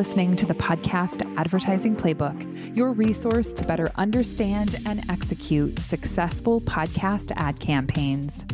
listening 0.00 0.34
to 0.34 0.46
the 0.46 0.54
podcast 0.54 1.30
Advertising 1.36 1.94
Playbook, 1.94 2.74
your 2.74 2.90
resource 2.94 3.52
to 3.52 3.62
better 3.66 3.92
understand 3.96 4.76
and 4.86 5.04
execute 5.10 5.78
successful 5.78 6.58
podcast 6.62 7.30
ad 7.36 7.60
campaigns. 7.60 8.46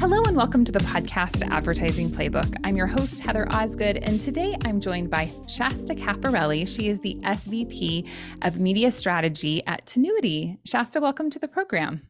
Hello 0.00 0.22
and 0.22 0.34
welcome 0.34 0.64
to 0.64 0.72
the 0.72 0.78
podcast 0.78 1.46
Advertising 1.50 2.10
Playbook. 2.10 2.56
I'm 2.64 2.74
your 2.74 2.86
host, 2.86 3.20
Heather 3.20 3.46
Osgood, 3.52 3.98
and 3.98 4.18
today 4.18 4.56
I'm 4.64 4.80
joined 4.80 5.10
by 5.10 5.30
Shasta 5.46 5.94
Cafarelli. 5.94 6.66
She 6.66 6.88
is 6.88 7.00
the 7.00 7.16
SVP 7.24 8.08
of 8.40 8.58
Media 8.58 8.90
Strategy 8.90 9.62
at 9.66 9.84
Tinuiti. 9.84 10.56
Shasta, 10.64 11.02
welcome 11.02 11.28
to 11.28 11.38
the 11.38 11.48
program. 11.48 12.00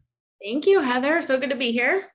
Thank 0.41 0.68
you, 0.68 0.82
Heather. 0.82 1.20
So 1.20 1.41
good 1.41 1.50
to 1.50 1.57
be 1.57 1.73
here. 1.73 2.07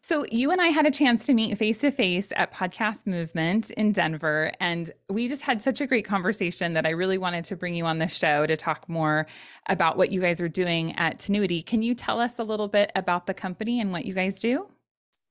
So, 0.00 0.24
you 0.30 0.50
and 0.50 0.60
I 0.60 0.68
had 0.68 0.86
a 0.86 0.90
chance 0.90 1.26
to 1.26 1.34
meet 1.34 1.56
face 1.58 1.78
to 1.78 1.90
face 1.90 2.32
at 2.36 2.52
Podcast 2.52 3.06
Movement 3.06 3.70
in 3.72 3.92
Denver, 3.92 4.52
and 4.60 4.90
we 5.08 5.28
just 5.28 5.42
had 5.42 5.60
such 5.60 5.80
a 5.80 5.86
great 5.86 6.04
conversation 6.04 6.74
that 6.74 6.86
I 6.86 6.90
really 6.90 7.18
wanted 7.18 7.44
to 7.46 7.56
bring 7.56 7.74
you 7.74 7.84
on 7.84 7.98
the 7.98 8.08
show 8.08 8.46
to 8.46 8.56
talk 8.56 8.88
more 8.88 9.26
about 9.68 9.96
what 9.96 10.10
you 10.10 10.20
guys 10.20 10.40
are 10.40 10.48
doing 10.48 10.94
at 10.96 11.18
Tinuiti. 11.18 11.64
Can 11.64 11.82
you 11.82 11.94
tell 11.94 12.20
us 12.20 12.38
a 12.38 12.44
little 12.44 12.68
bit 12.68 12.92
about 12.94 13.26
the 13.26 13.34
company 13.34 13.80
and 13.80 13.92
what 13.92 14.04
you 14.04 14.14
guys 14.14 14.38
do? 14.38 14.68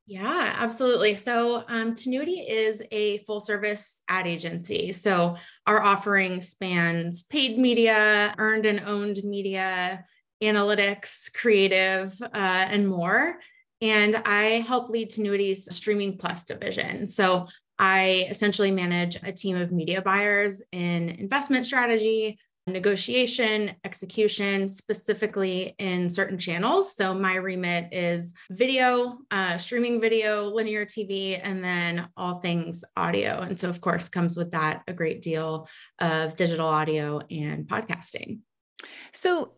Yeah, 0.08 0.54
absolutely. 0.60 1.16
So, 1.16 1.64
um, 1.68 1.94
Tinuiti 1.94 2.48
is 2.48 2.84
a 2.92 3.20
full 3.20 3.40
service 3.40 4.04
ad 4.08 4.28
agency. 4.28 4.94
So, 4.94 5.36
our 5.66 5.82
offering 5.82 6.42
spans 6.42 7.24
paid 7.24 7.58
media, 7.58 8.36
earned 8.38 8.68
and 8.68 8.82
owned 8.82 9.22
media, 9.24 10.06
analytics, 10.44 11.34
creative, 11.34 12.16
uh, 12.22 12.28
and 12.34 12.88
more. 12.88 13.38
And 13.86 14.16
I 14.16 14.62
help 14.62 14.90
lead 14.90 15.12
Tinuiti's 15.12 15.76
Streaming 15.76 16.18
Plus 16.18 16.44
division. 16.44 17.06
So 17.06 17.46
I 17.78 18.26
essentially 18.32 18.72
manage 18.72 19.18
a 19.22 19.32
team 19.32 19.56
of 19.58 19.72
media 19.72 20.02
buyers 20.02 20.60
in 20.72 21.10
investment 21.10 21.68
strategy, 21.68 22.40
negotiation, 22.66 23.76
execution, 23.84 24.68
specifically 24.68 25.76
in 25.78 26.10
certain 26.10 26.40
channels. 26.40 26.96
So 26.96 27.14
my 27.14 27.36
remit 27.36 27.94
is 27.94 28.34
video, 28.50 29.20
uh, 29.30 29.60
streaming 29.60 30.02
video, 30.02 30.46
linear 30.46 30.84
TV, 30.84 31.40
and 31.44 31.64
then 31.64 32.08
all 32.18 32.40
things 32.40 32.84
audio. 32.98 33.42
And 33.42 33.60
so, 33.60 33.70
of 33.70 33.82
course, 33.82 34.10
comes 34.10 34.36
with 34.36 34.50
that 34.52 34.82
a 34.88 34.94
great 34.94 35.22
deal 35.22 35.68
of 36.00 36.36
digital 36.36 36.68
audio 36.68 37.20
and 37.30 37.68
podcasting. 37.68 38.40
So 39.14 39.52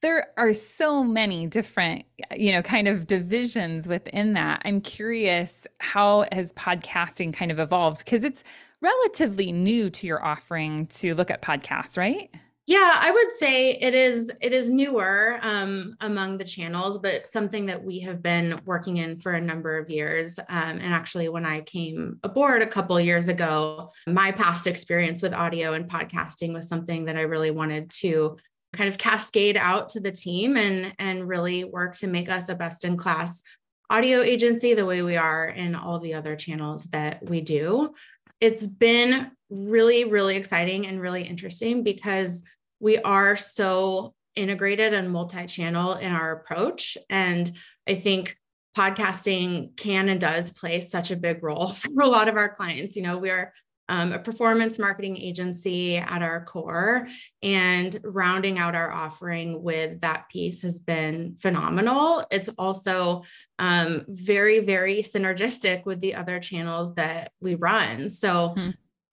there 0.00 0.26
are 0.36 0.52
so 0.52 1.02
many 1.02 1.46
different 1.46 2.04
you 2.36 2.52
know 2.52 2.62
kind 2.62 2.88
of 2.88 3.06
divisions 3.06 3.88
within 3.88 4.34
that. 4.34 4.62
I'm 4.64 4.80
curious 4.80 5.66
how 5.80 6.26
has 6.32 6.52
podcasting 6.52 7.32
kind 7.32 7.50
of 7.50 7.58
evolved? 7.58 8.04
Because 8.04 8.24
it's 8.24 8.44
relatively 8.80 9.50
new 9.50 9.88
to 9.88 10.06
your 10.06 10.22
offering 10.24 10.86
to 10.88 11.14
look 11.14 11.30
at 11.30 11.42
podcasts 11.42 11.96
right? 11.96 12.30
Yeah 12.66 12.98
i 12.98 13.10
would 13.10 13.32
say 13.34 13.72
it 13.72 13.94
is 13.94 14.30
it 14.40 14.54
is 14.54 14.70
newer 14.70 15.38
um, 15.42 15.96
among 16.00 16.38
the 16.38 16.44
channels 16.44 16.96
but 16.98 17.28
something 17.28 17.66
that 17.66 17.84
we 17.84 18.00
have 18.00 18.22
been 18.22 18.58
working 18.64 18.96
in 18.96 19.20
for 19.20 19.32
a 19.32 19.40
number 19.40 19.76
of 19.76 19.90
years 19.90 20.38
um, 20.38 20.78
and 20.78 20.94
actually 20.94 21.28
when 21.28 21.44
i 21.44 21.60
came 21.60 22.18
aboard 22.22 22.62
a 22.62 22.66
couple 22.66 22.98
years 22.98 23.28
ago 23.28 23.90
my 24.06 24.32
past 24.32 24.66
experience 24.66 25.20
with 25.20 25.34
audio 25.34 25.74
and 25.74 25.90
podcasting 25.90 26.54
was 26.54 26.66
something 26.66 27.04
that 27.04 27.16
i 27.16 27.22
really 27.22 27.50
wanted 27.50 27.90
to 27.90 28.34
kind 28.74 28.88
of 28.88 28.98
cascade 28.98 29.56
out 29.56 29.88
to 29.90 30.00
the 30.00 30.12
team 30.12 30.56
and 30.56 30.94
and 30.98 31.28
really 31.28 31.64
work 31.64 31.96
to 31.96 32.06
make 32.06 32.28
us 32.28 32.48
a 32.48 32.54
best 32.54 32.84
in 32.84 32.96
class 32.96 33.42
audio 33.90 34.22
agency 34.22 34.74
the 34.74 34.86
way 34.86 35.02
we 35.02 35.16
are 35.16 35.48
in 35.48 35.74
all 35.74 35.98
the 35.98 36.14
other 36.14 36.36
channels 36.36 36.84
that 36.86 37.22
we 37.28 37.40
do. 37.40 37.94
It's 38.40 38.66
been 38.66 39.30
really 39.50 40.04
really 40.04 40.36
exciting 40.36 40.86
and 40.86 41.00
really 41.00 41.22
interesting 41.22 41.82
because 41.82 42.42
we 42.80 42.98
are 42.98 43.36
so 43.36 44.14
integrated 44.34 44.92
and 44.92 45.10
multi-channel 45.10 45.94
in 45.94 46.12
our 46.12 46.32
approach. 46.32 46.98
And 47.08 47.50
i 47.86 47.94
think 47.94 48.36
podcasting 48.76 49.76
can 49.76 50.08
and 50.08 50.20
does 50.20 50.50
play 50.50 50.80
such 50.80 51.10
a 51.10 51.16
big 51.16 51.42
role 51.42 51.68
for 51.72 52.02
a 52.02 52.08
lot 52.08 52.28
of 52.28 52.36
our 52.36 52.48
clients. 52.48 52.96
You 52.96 53.02
know 53.02 53.18
we're 53.18 53.52
um, 53.88 54.12
a 54.12 54.18
performance 54.18 54.78
marketing 54.78 55.16
agency 55.16 55.96
at 55.96 56.22
our 56.22 56.44
core, 56.44 57.06
and 57.42 57.96
rounding 58.02 58.58
out 58.58 58.74
our 58.74 58.90
offering 58.90 59.62
with 59.62 60.00
that 60.00 60.28
piece 60.30 60.62
has 60.62 60.78
been 60.78 61.36
phenomenal. 61.40 62.24
It's 62.30 62.48
also 62.56 63.24
um, 63.58 64.04
very, 64.08 64.60
very 64.60 65.02
synergistic 65.02 65.84
with 65.84 66.00
the 66.00 66.14
other 66.14 66.40
channels 66.40 66.94
that 66.94 67.32
we 67.40 67.56
run. 67.56 68.08
So, 68.08 68.54
mm-hmm. 68.56 68.70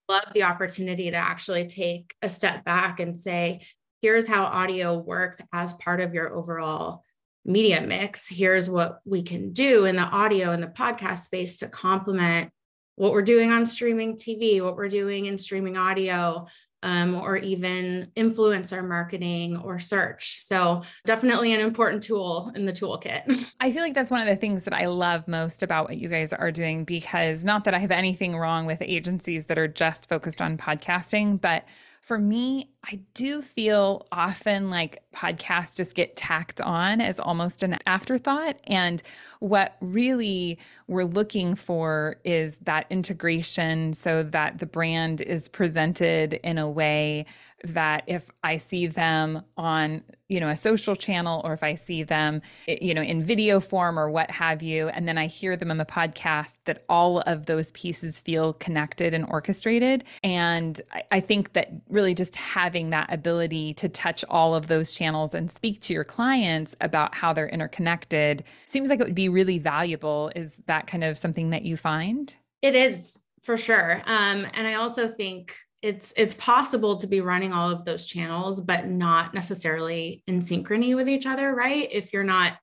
love 0.08 0.28
the 0.34 0.44
opportunity 0.44 1.10
to 1.10 1.16
actually 1.16 1.66
take 1.66 2.14
a 2.22 2.28
step 2.28 2.64
back 2.64 3.00
and 3.00 3.18
say, 3.18 3.66
here's 4.00 4.26
how 4.26 4.44
audio 4.44 4.98
works 4.98 5.40
as 5.52 5.72
part 5.74 6.00
of 6.00 6.12
your 6.12 6.34
overall 6.34 7.04
media 7.44 7.80
mix. 7.80 8.28
Here's 8.28 8.70
what 8.70 9.00
we 9.04 9.22
can 9.22 9.52
do 9.52 9.84
in 9.84 9.96
the 9.96 10.02
audio 10.02 10.50
and 10.50 10.62
the 10.62 10.68
podcast 10.68 11.20
space 11.20 11.58
to 11.58 11.68
complement 11.68 12.50
what 12.96 13.12
we're 13.12 13.22
doing 13.22 13.50
on 13.50 13.66
streaming 13.66 14.16
TV, 14.16 14.62
what 14.62 14.76
we're 14.76 14.88
doing 14.88 15.26
in 15.26 15.38
streaming 15.38 15.76
audio, 15.76 16.46
um, 16.82 17.14
or 17.14 17.36
even 17.36 18.10
influencer 18.16 18.86
marketing 18.86 19.56
or 19.56 19.78
search. 19.78 20.40
So, 20.40 20.82
definitely 21.06 21.54
an 21.54 21.60
important 21.60 22.02
tool 22.02 22.50
in 22.56 22.66
the 22.66 22.72
toolkit. 22.72 23.52
I 23.60 23.70
feel 23.70 23.82
like 23.82 23.94
that's 23.94 24.10
one 24.10 24.20
of 24.20 24.26
the 24.26 24.36
things 24.36 24.64
that 24.64 24.74
I 24.74 24.86
love 24.86 25.28
most 25.28 25.62
about 25.62 25.88
what 25.88 25.98
you 25.98 26.08
guys 26.08 26.32
are 26.32 26.50
doing 26.50 26.84
because 26.84 27.44
not 27.44 27.64
that 27.64 27.74
I 27.74 27.78
have 27.78 27.92
anything 27.92 28.36
wrong 28.36 28.66
with 28.66 28.78
agencies 28.82 29.46
that 29.46 29.58
are 29.58 29.68
just 29.68 30.08
focused 30.08 30.42
on 30.42 30.58
podcasting, 30.58 31.40
but 31.40 31.64
for 32.02 32.18
me, 32.18 32.68
I 32.82 32.98
do 33.14 33.40
feel 33.42 34.08
often 34.10 34.70
like 34.70 35.04
podcasts 35.14 35.76
just 35.76 35.94
get 35.94 36.16
tacked 36.16 36.60
on 36.60 37.00
as 37.00 37.20
almost 37.20 37.62
an 37.62 37.78
afterthought. 37.86 38.56
And 38.66 39.00
what 39.38 39.76
really 39.80 40.58
we're 40.88 41.04
looking 41.04 41.54
for 41.54 42.16
is 42.24 42.58
that 42.62 42.86
integration 42.90 43.94
so 43.94 44.24
that 44.24 44.58
the 44.58 44.66
brand 44.66 45.20
is 45.20 45.46
presented 45.46 46.34
in 46.42 46.58
a 46.58 46.68
way 46.68 47.24
that 47.64 48.04
if 48.06 48.30
I 48.42 48.56
see 48.56 48.86
them 48.86 49.42
on, 49.56 50.02
you 50.28 50.40
know, 50.40 50.48
a 50.48 50.56
social 50.56 50.96
channel 50.96 51.40
or 51.44 51.52
if 51.52 51.62
I 51.62 51.74
see 51.74 52.02
them, 52.02 52.42
you 52.66 52.94
know, 52.94 53.02
in 53.02 53.22
video 53.22 53.60
form 53.60 53.98
or 53.98 54.10
what 54.10 54.30
have 54.30 54.62
you, 54.62 54.88
and 54.88 55.06
then 55.06 55.18
I 55.18 55.26
hear 55.26 55.56
them 55.56 55.70
on 55.70 55.78
the 55.78 55.84
podcast, 55.84 56.58
that 56.64 56.84
all 56.88 57.20
of 57.20 57.46
those 57.46 57.72
pieces 57.72 58.18
feel 58.18 58.54
connected 58.54 59.14
and 59.14 59.24
orchestrated. 59.28 60.04
And 60.22 60.80
I, 61.10 61.20
think 61.20 61.52
that 61.52 61.70
really 61.88 62.14
just 62.14 62.34
having 62.34 62.90
that 62.90 63.12
ability 63.12 63.74
to 63.74 63.88
touch 63.88 64.24
all 64.28 64.56
of 64.56 64.66
those 64.66 64.90
channels 64.90 65.34
and 65.34 65.48
speak 65.48 65.80
to 65.82 65.94
your 65.94 66.02
clients 66.02 66.74
about 66.80 67.14
how 67.14 67.32
they're 67.32 67.48
interconnected 67.48 68.42
seems 68.66 68.88
like 68.88 68.98
it 68.98 69.04
would 69.04 69.14
be 69.14 69.28
really 69.28 69.58
valuable. 69.58 70.32
Is 70.34 70.56
that 70.66 70.88
kind 70.88 71.04
of 71.04 71.16
something 71.16 71.50
that 71.50 71.62
you 71.62 71.76
find? 71.76 72.34
It 72.60 72.74
is 72.74 73.20
for 73.42 73.56
sure. 73.56 74.02
Um, 74.06 74.46
and 74.54 74.66
I 74.66 74.74
also 74.74 75.08
think 75.08 75.56
it's 75.82 76.14
it's 76.16 76.34
possible 76.34 76.96
to 76.96 77.06
be 77.06 77.20
running 77.20 77.52
all 77.52 77.68
of 77.68 77.84
those 77.84 78.06
channels 78.06 78.60
but 78.60 78.86
not 78.86 79.34
necessarily 79.34 80.22
in 80.26 80.40
synchrony 80.40 80.94
with 80.94 81.08
each 81.08 81.26
other 81.26 81.54
right? 81.54 81.88
If 81.90 82.12
you're 82.12 82.24
not 82.24 82.54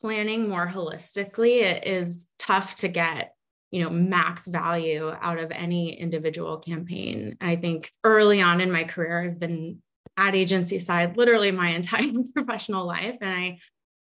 planning 0.00 0.48
more 0.48 0.66
holistically 0.66 1.62
it 1.62 1.86
is 1.86 2.26
tough 2.38 2.76
to 2.76 2.88
get 2.88 3.34
you 3.70 3.82
know 3.82 3.90
max 3.90 4.46
value 4.46 5.12
out 5.20 5.38
of 5.38 5.50
any 5.50 5.98
individual 5.98 6.58
campaign. 6.58 7.36
I 7.40 7.56
think 7.56 7.90
early 8.04 8.40
on 8.40 8.60
in 8.60 8.70
my 8.70 8.84
career 8.84 9.22
i've 9.22 9.38
been 9.38 9.82
ad 10.16 10.34
agency 10.34 10.78
side 10.78 11.16
literally 11.16 11.50
my 11.50 11.70
entire 11.74 12.10
professional 12.34 12.86
life 12.86 13.16
and 13.20 13.30
i 13.30 13.58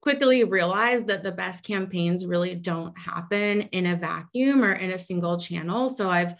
quickly 0.00 0.44
realized 0.44 1.08
that 1.08 1.22
the 1.22 1.32
best 1.32 1.64
campaigns 1.64 2.24
really 2.24 2.54
don't 2.54 2.96
happen 2.98 3.62
in 3.62 3.86
a 3.86 3.96
vacuum 3.96 4.62
or 4.62 4.72
in 4.72 4.92
a 4.92 4.98
single 4.98 5.38
channel. 5.38 5.88
So 5.88 6.08
i've 6.08 6.34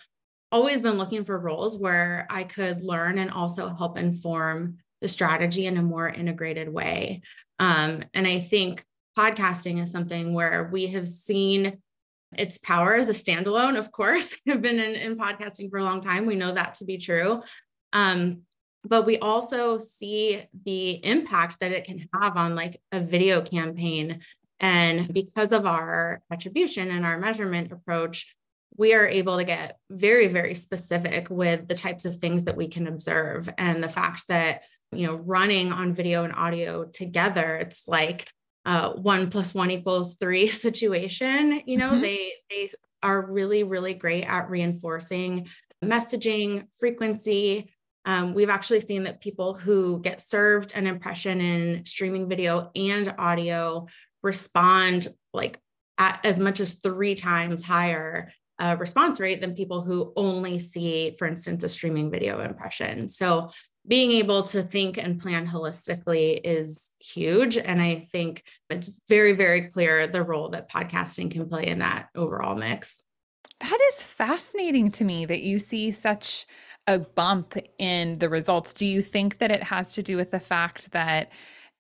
always 0.51 0.81
been 0.81 0.99
looking 0.99 1.25
for 1.25 1.39
roles 1.39 1.79
where 1.79 2.27
I 2.31 2.45
could 2.45 2.83
learn 2.83 3.19
and 3.19 3.31
also 3.31 3.69
help 3.69 3.99
inform 3.99 4.79
the 5.01 5.09
strategy 5.09 5.67
in 5.67 5.77
a 5.77 5.83
more 5.83 6.09
integrated 6.09 6.69
way. 6.69 7.23
Um, 7.59 8.05
and 8.15 8.27
I 8.27 8.41
think 8.41 8.85
podcasting 9.17 9.83
is 9.83 9.91
something 9.91 10.33
where 10.33 10.69
we 10.73 10.89
have 10.89 11.09
seen 11.09 11.79
its 12.37 12.59
power 12.59 12.95
as 12.95 13.09
a 13.09 13.13
standalone, 13.13 13.79
of 13.79 13.91
course, 13.91 14.41
I've 14.49 14.63
been 14.63 14.79
in, 14.79 14.95
in, 14.95 15.17
podcasting 15.17 15.71
for 15.71 15.79
a 15.79 15.85
long 15.85 16.01
time. 16.01 16.27
We 16.27 16.37
know 16.37 16.55
that 16.55 16.75
to 16.75 16.85
be 16.85 16.99
true. 16.99 17.43
Um, 17.93 18.43
but 18.85 19.07
we 19.07 19.19
also 19.19 19.79
see 19.79 20.45
the 20.65 21.05
impact 21.05 21.61
that 21.61 21.73
it 21.73 21.85
can 21.85 22.09
have 22.15 22.37
on 22.37 22.55
like 22.55 22.81
a 22.93 23.01
video 23.01 23.43
campaign. 23.43 24.21
And 24.61 25.13
because 25.13 25.53
of 25.53 25.67
our 25.67 26.21
attribution 26.31 26.91
and 26.91 27.05
our 27.05 27.19
measurement 27.19 27.73
approach, 27.73 28.35
we 28.77 28.95
are 28.95 29.07
able 29.07 29.39
to 29.39 29.45
get 29.45 29.79
very, 29.91 30.29
very 30.29 30.55
specific 30.55 31.29
with 31.31 31.67
the 31.67 31.75
types 31.75 32.05
of 32.05 32.17
things 32.17 32.45
that 32.45 32.57
we 32.57 32.69
can 32.69 32.87
observe. 32.87 33.49
And 33.59 33.83
the 33.83 33.89
fact 33.89 34.29
that, 34.29 34.63
you 34.93 35.07
know, 35.07 35.17
running 35.17 35.73
on 35.73 35.95
video 35.95 36.25
and 36.25 36.35
audio 36.35 36.85
together, 36.85 37.57
it's 37.57 37.89
like 37.89 38.29
uh, 38.65 38.93
one 38.93 39.31
plus 39.31 39.55
one 39.55 39.71
equals 39.71 40.17
three 40.17 40.47
situation. 40.49 41.63
You 41.67 41.79
know, 41.79 41.91
mm-hmm. 41.91 42.03
they 42.03 42.33
they 42.51 42.69
are 43.03 43.31
really 43.31 43.63
really 43.63 43.95
great 43.95 44.25
at 44.25 44.51
reinforcing 44.51 45.49
messaging 45.85 46.67
frequency. 46.79 47.73
Um, 48.05 48.35
we've 48.35 48.49
actually 48.49 48.81
seen 48.81 49.05
that 49.05 49.21
people 49.21 49.55
who 49.55 50.01
get 50.01 50.21
served 50.21 50.73
an 50.75 50.87
impression 50.87 51.41
in 51.41 51.85
streaming 51.85 52.29
video 52.29 52.71
and 52.75 53.15
audio 53.19 53.87
respond 54.23 55.09
like 55.33 55.61
at 55.99 56.21
as 56.25 56.39
much 56.39 56.61
as 56.61 56.75
three 56.75 57.15
times 57.15 57.63
higher 57.63 58.33
uh, 58.59 58.77
response 58.79 59.21
rate 59.21 59.41
than 59.41 59.55
people 59.55 59.83
who 59.83 60.13
only 60.17 60.59
see, 60.59 61.15
for 61.19 61.27
instance, 61.27 61.63
a 61.63 61.69
streaming 61.69 62.11
video 62.11 62.41
impression. 62.41 63.09
So 63.09 63.51
being 63.87 64.13
able 64.13 64.43
to 64.45 64.63
think 64.63 64.99
and 64.99 65.19
plan 65.19 65.47
holistically 65.47 66.41
is 66.45 66.91
huge. 66.99 67.57
And 67.57 67.81
I 67.81 68.07
think 68.13 68.45
it's 68.69 68.91
very, 69.09 69.33
very 69.33 69.69
clear 69.71 70.07
the 70.07 70.23
role 70.23 70.51
that 70.51 70.71
podcasting 70.71 71.31
can 71.31 71.49
play 71.49 71.67
in 71.67 71.79
that 71.79 72.09
overall 72.15 72.55
mix. 72.55 73.03
That 73.61 73.79
is 73.89 74.03
fascinating 74.03 74.91
to 74.93 75.05
me 75.05 75.25
that 75.27 75.41
you 75.43 75.59
see 75.59 75.91
such 75.91 76.47
a 76.87 76.99
bump 76.99 77.57
in 77.79 78.19
the 78.19 78.29
results. 78.29 78.73
Do 78.73 78.87
you 78.87 79.01
think 79.01 79.39
that 79.39 79.51
it 79.51 79.63
has 79.63 79.95
to 79.95 80.03
do 80.03 80.17
with 80.17 80.31
the 80.31 80.41
fact 80.41 80.93
that 80.93 81.33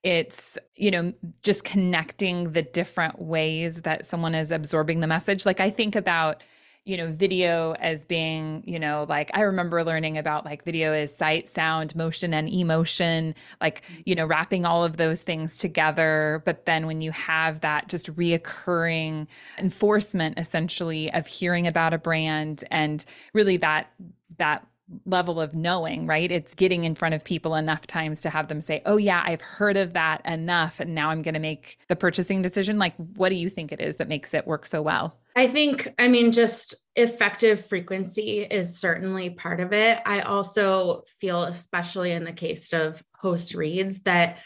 it's 0.04 0.56
you 0.76 0.90
know 0.90 1.12
just 1.42 1.64
connecting 1.64 2.52
the 2.52 2.62
different 2.62 3.20
ways 3.20 3.82
that 3.82 4.06
someone 4.06 4.34
is 4.34 4.52
absorbing 4.52 5.00
the 5.00 5.08
message 5.08 5.44
like 5.44 5.58
i 5.58 5.68
think 5.68 5.96
about 5.96 6.44
you 6.88 6.96
know 6.96 7.12
video 7.12 7.72
as 7.80 8.06
being 8.06 8.62
you 8.66 8.78
know 8.78 9.04
like 9.10 9.30
i 9.34 9.42
remember 9.42 9.84
learning 9.84 10.16
about 10.16 10.46
like 10.46 10.64
video 10.64 10.94
is 10.94 11.14
sight 11.14 11.46
sound 11.46 11.94
motion 11.94 12.32
and 12.32 12.48
emotion 12.48 13.34
like 13.60 13.82
you 14.06 14.14
know 14.14 14.24
wrapping 14.24 14.64
all 14.64 14.82
of 14.82 14.96
those 14.96 15.20
things 15.20 15.58
together 15.58 16.42
but 16.46 16.64
then 16.64 16.86
when 16.86 17.02
you 17.02 17.10
have 17.10 17.60
that 17.60 17.88
just 17.88 18.10
reoccurring 18.16 19.26
enforcement 19.58 20.38
essentially 20.38 21.12
of 21.12 21.26
hearing 21.26 21.66
about 21.66 21.92
a 21.92 21.98
brand 21.98 22.64
and 22.70 23.04
really 23.34 23.58
that 23.58 23.92
that 24.38 24.66
level 25.04 25.40
of 25.40 25.54
knowing, 25.54 26.06
right? 26.06 26.30
It's 26.30 26.54
getting 26.54 26.84
in 26.84 26.94
front 26.94 27.14
of 27.14 27.24
people 27.24 27.54
enough 27.54 27.86
times 27.86 28.22
to 28.22 28.30
have 28.30 28.48
them 28.48 28.62
say, 28.62 28.80
Oh, 28.86 28.96
yeah, 28.96 29.22
I've 29.24 29.42
heard 29.42 29.76
of 29.76 29.92
that 29.92 30.24
enough. 30.24 30.80
And 30.80 30.94
now 30.94 31.10
I'm 31.10 31.20
going 31.22 31.34
to 31.34 31.40
make 31.40 31.78
the 31.88 31.96
purchasing 31.96 32.40
decision. 32.40 32.78
Like, 32.78 32.94
what 33.16 33.28
do 33.28 33.34
you 33.34 33.50
think 33.50 33.70
it 33.70 33.80
is 33.80 33.96
that 33.96 34.08
makes 34.08 34.32
it 34.32 34.46
work 34.46 34.66
so 34.66 34.80
well? 34.80 35.18
I 35.38 35.46
think, 35.46 35.94
I 36.00 36.08
mean, 36.08 36.32
just 36.32 36.74
effective 36.96 37.64
frequency 37.66 38.40
is 38.40 38.80
certainly 38.80 39.30
part 39.30 39.60
of 39.60 39.72
it. 39.72 40.00
I 40.04 40.22
also 40.22 41.04
feel, 41.20 41.44
especially 41.44 42.10
in 42.10 42.24
the 42.24 42.32
case 42.32 42.72
of 42.72 43.00
host 43.14 43.54
reads, 43.54 44.00
that 44.00 44.38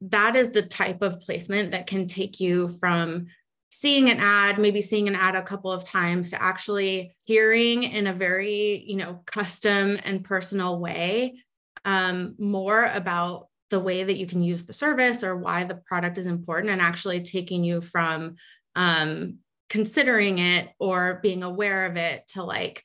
that 0.00 0.36
is 0.36 0.50
the 0.50 0.62
type 0.62 1.02
of 1.02 1.20
placement 1.20 1.72
that 1.72 1.86
can 1.86 2.06
take 2.06 2.40
you 2.40 2.68
from 2.80 3.26
seeing 3.70 4.08
an 4.08 4.20
ad, 4.20 4.58
maybe 4.58 4.80
seeing 4.80 5.06
an 5.06 5.16
ad 5.16 5.34
a 5.34 5.42
couple 5.42 5.70
of 5.70 5.84
times 5.84 6.30
to 6.30 6.42
actually 6.42 7.14
hearing 7.26 7.82
in 7.82 8.06
a 8.06 8.14
very, 8.14 8.82
you 8.86 8.96
know, 8.96 9.20
custom 9.26 9.98
and 10.02 10.24
personal 10.24 10.80
way 10.80 11.42
um, 11.84 12.36
more 12.38 12.86
about 12.86 13.48
the 13.68 13.80
way 13.80 14.02
that 14.02 14.16
you 14.16 14.26
can 14.26 14.42
use 14.42 14.64
the 14.64 14.72
service 14.72 15.22
or 15.22 15.36
why 15.36 15.64
the 15.64 15.74
product 15.74 16.16
is 16.16 16.24
important 16.24 16.72
and 16.72 16.80
actually 16.80 17.20
taking 17.20 17.64
you 17.64 17.82
from 17.82 18.36
um, 18.76 19.40
considering 19.68 20.38
it 20.38 20.68
or 20.78 21.20
being 21.22 21.42
aware 21.42 21.86
of 21.86 21.96
it 21.96 22.26
to 22.28 22.42
like, 22.42 22.82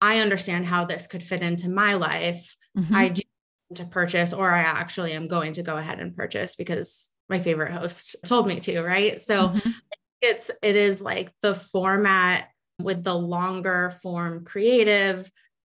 I 0.00 0.18
understand 0.18 0.66
how 0.66 0.84
this 0.84 1.06
could 1.06 1.22
fit 1.22 1.42
into 1.42 1.68
my 1.68 1.94
life. 1.94 2.56
Mm-hmm. 2.76 2.94
I 2.94 3.08
do 3.08 3.22
to 3.74 3.84
purchase, 3.84 4.32
or 4.32 4.50
I 4.50 4.60
actually 4.60 5.12
am 5.12 5.26
going 5.26 5.54
to 5.54 5.62
go 5.62 5.76
ahead 5.76 5.98
and 5.98 6.14
purchase 6.14 6.54
because 6.54 7.10
my 7.28 7.40
favorite 7.40 7.72
host 7.72 8.16
told 8.26 8.46
me 8.46 8.60
to, 8.60 8.82
right? 8.82 9.20
So 9.20 9.48
mm-hmm 9.48 9.70
it's 10.24 10.50
it 10.62 10.74
is 10.74 11.02
like 11.02 11.30
the 11.42 11.54
format 11.54 12.48
with 12.80 13.04
the 13.04 13.14
longer 13.14 13.92
form 14.02 14.44
creative 14.44 15.30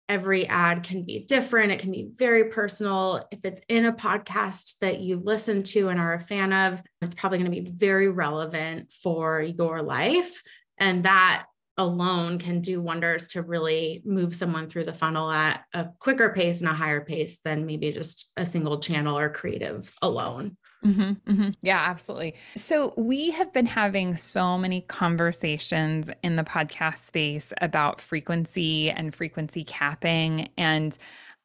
every 0.08 0.46
ad 0.46 0.82
can 0.82 1.04
be 1.04 1.24
different. 1.24 1.72
It 1.72 1.78
can 1.78 1.90
be 1.90 2.08
very 2.14 2.44
personal. 2.50 3.26
If 3.30 3.44
it's 3.44 3.62
in 3.68 3.86
a 3.86 3.92
podcast 3.92 4.78
that 4.78 5.00
you 5.00 5.20
listen 5.22 5.62
to 5.64 5.88
and 5.88 5.98
are 5.98 6.14
a 6.14 6.20
fan 6.20 6.52
of 6.52 6.82
it's 7.00 7.14
probably 7.14 7.38
going 7.38 7.50
to 7.50 7.62
be 7.62 7.70
very 7.70 8.08
relevant 8.08 8.92
for 9.02 9.40
your 9.40 9.82
life. 9.82 10.42
And 10.78 11.04
that 11.04 11.46
alone 11.76 12.38
can 12.38 12.60
do 12.60 12.80
wonders 12.80 13.28
to 13.28 13.42
really 13.42 14.02
move 14.04 14.34
someone 14.34 14.68
through 14.68 14.84
the 14.84 14.92
funnel 14.92 15.30
at 15.30 15.64
a 15.72 15.88
quicker 15.98 16.32
pace 16.32 16.60
and 16.60 16.70
a 16.70 16.74
higher 16.74 17.04
pace 17.04 17.38
than 17.38 17.66
maybe 17.66 17.90
just 17.90 18.30
a 18.36 18.46
single 18.46 18.78
channel 18.78 19.18
or 19.18 19.28
creative 19.28 19.92
alone 20.00 20.56
Mm-hmm, 20.84 21.32
mm-hmm. 21.32 21.50
Yeah, 21.62 21.82
absolutely. 21.86 22.34
So, 22.56 22.92
we 22.98 23.30
have 23.30 23.52
been 23.54 23.66
having 23.66 24.16
so 24.16 24.58
many 24.58 24.82
conversations 24.82 26.10
in 26.22 26.36
the 26.36 26.44
podcast 26.44 27.06
space 27.06 27.52
about 27.62 28.02
frequency 28.02 28.90
and 28.90 29.14
frequency 29.14 29.64
capping. 29.64 30.50
And 30.58 30.96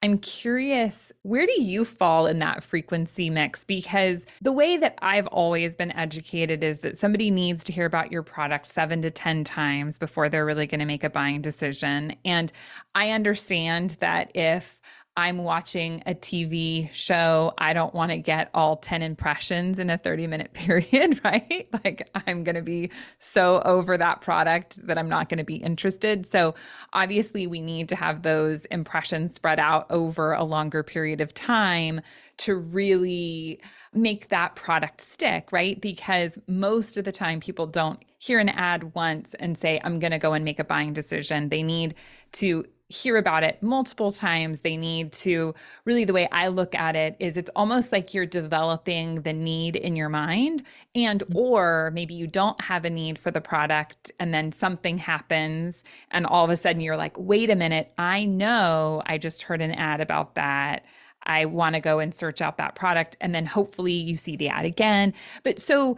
I'm 0.01 0.18
curious, 0.19 1.12
where 1.24 1.45
do 1.45 1.62
you 1.62 1.83
fall 1.83 2.25
in 2.25 2.39
that 2.39 2.63
frequency 2.63 3.30
mix? 3.30 3.65
Because 3.65 4.25
the 4.41 4.51
way 4.51 4.77
that 4.77 4.97
I've 5.01 5.27
always 5.27 5.75
been 5.75 5.91
educated 5.91 6.63
is 6.63 6.80
that 6.80 6.97
somebody 6.97 7.30
needs 7.31 7.63
to 7.65 7.74
hear 7.74 7.86
about 7.86 8.12
your 8.12 8.24
product 8.24 8.68
seven 8.68 9.01
to 9.01 9.12
10 9.12 9.44
times 9.44 9.97
before 9.97 10.30
they're 10.30 10.45
really 10.45 10.68
going 10.68 10.80
to 10.80 10.86
make 10.86 11.03
a 11.03 11.09
buying 11.09 11.41
decision. 11.41 12.15
And 12.24 12.51
I 12.95 13.12
understand 13.12 13.97
that 14.00 14.31
if 14.36 14.81
I'm 15.18 15.40
watching 15.40 16.02
a 16.06 16.14
TV 16.14 16.90
show, 16.94 17.54
I 17.58 17.74
don't 17.74 17.94
want 17.94 18.12
to 18.12 18.18
get 18.18 18.50
all 18.54 18.78
10 18.78 19.02
impressions 19.02 19.78
in 19.78 19.90
a 19.90 19.98
30 19.98 20.28
minute 20.28 20.54
period, 20.54 21.20
right? 21.26 21.68
Like 21.84 22.10
I'm 22.16 22.44
going 22.44 22.56
to 22.56 22.62
be 22.62 22.92
so 23.20 23.62
over 23.66 23.98
that 23.98 24.22
product 24.22 24.86
that 24.88 24.98
I'm 24.98 25.10
not 25.10 25.28
going 25.30 25.40
to 25.40 25.44
be 25.44 25.58
interested. 25.58 26.26
So 26.26 26.56
obviously, 26.94 27.48
we 27.48 27.62
need 27.62 27.90
to 27.90 27.96
have 27.96 28.22
those 28.22 28.66
impressions 28.66 29.34
spread 29.34 29.60
out 29.60 29.88
over 29.90 30.34
a 30.34 30.44
longer 30.44 30.84
period 30.84 31.22
of 31.22 31.34
time 31.34 32.02
to 32.38 32.56
really 32.56 33.60
make 33.94 34.30
that 34.30 34.56
product 34.56 35.02
stick, 35.02 35.52
right? 35.52 35.80
Because 35.82 36.40
most 36.48 36.96
of 36.96 37.04
the 37.04 37.12
time, 37.12 37.40
people 37.40 37.68
don't 37.68 38.04
hear 38.20 38.40
an 38.40 38.50
ad 38.50 38.96
once 38.96 39.34
and 39.36 39.58
say, 39.58 39.82
I'm 39.84 40.00
going 40.00 40.12
to 40.12 40.20
go 40.20 40.34
and 40.34 40.46
make 40.46 40.60
a 40.60 40.64
buying 40.64 40.94
decision. 40.94 41.50
They 41.50 41.64
need 41.64 41.96
to 42.34 42.66
hear 42.89 43.18
about 43.18 43.44
it 43.44 43.62
multiple 43.62 44.12
times. 44.12 44.62
They 44.62 44.75
need 44.75 45.12
to 45.13 45.53
really, 45.86 46.06
the 46.06 46.13
way 46.13 46.27
I 46.31 46.47
look 46.47 46.74
at 46.75 46.95
it 46.95 47.15
is 47.19 47.38
it's 47.38 47.51
almost 47.56 47.91
like 47.91 48.13
you're 48.13 48.25
developing 48.25 49.21
the 49.21 49.31
need 49.31 49.75
in 49.75 49.95
your 49.95 50.09
mind, 50.09 50.63
and 50.95 51.21
mm-hmm. 51.21 51.38
or 51.38 51.91
maybe 51.94 52.15
you 52.15 52.27
don't 52.27 52.59
have 52.59 52.86
a 52.86 52.89
need 52.89 53.19
for 53.19 53.31
the 53.31 53.41
product, 53.41 54.12
and 54.19 54.33
then 54.33 54.51
something 54.51 54.97
happens, 54.97 55.84
and 56.12 56.25
all 56.25 56.43
of 56.43 56.51
a 56.51 56.58
sudden 56.58 56.81
you're 56.81 56.98
like, 56.98 57.15
wait 57.17 57.50
a 57.50 57.55
minute, 57.55 57.93
I 57.98 58.25
know 58.25 59.03
I 59.05 59.17
just 59.17 59.43
heard 59.43 59.62
an 59.62 59.72
ad 59.72 60.01
about 60.01 60.36
that. 60.36 60.84
I 61.24 61.46
want 61.46 61.75
to 61.75 61.81
go 61.81 62.00
and 62.00 62.15
search 62.15 62.41
out 62.41 62.58
that 62.58 62.75
product. 62.75 63.17
And 63.22 63.36
then 63.36 63.46
hopefully 63.46 63.93
you 63.93 64.15
see 64.15 64.36
the 64.36 64.48
ad 64.48 64.65
again. 64.65 65.13
But 65.43 65.60
so 65.60 65.98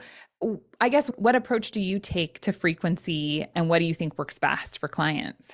I 0.81 0.89
guess 0.89 1.07
what 1.10 1.36
approach 1.36 1.71
do 1.71 1.79
you 1.79 2.00
take 2.00 2.41
to 2.41 2.51
frequency 2.51 3.45
and 3.55 3.69
what 3.69 3.79
do 3.79 3.86
you 3.86 3.93
think 3.93 4.17
works 4.17 4.39
best 4.39 4.79
for 4.79 4.88
clients? 4.88 5.51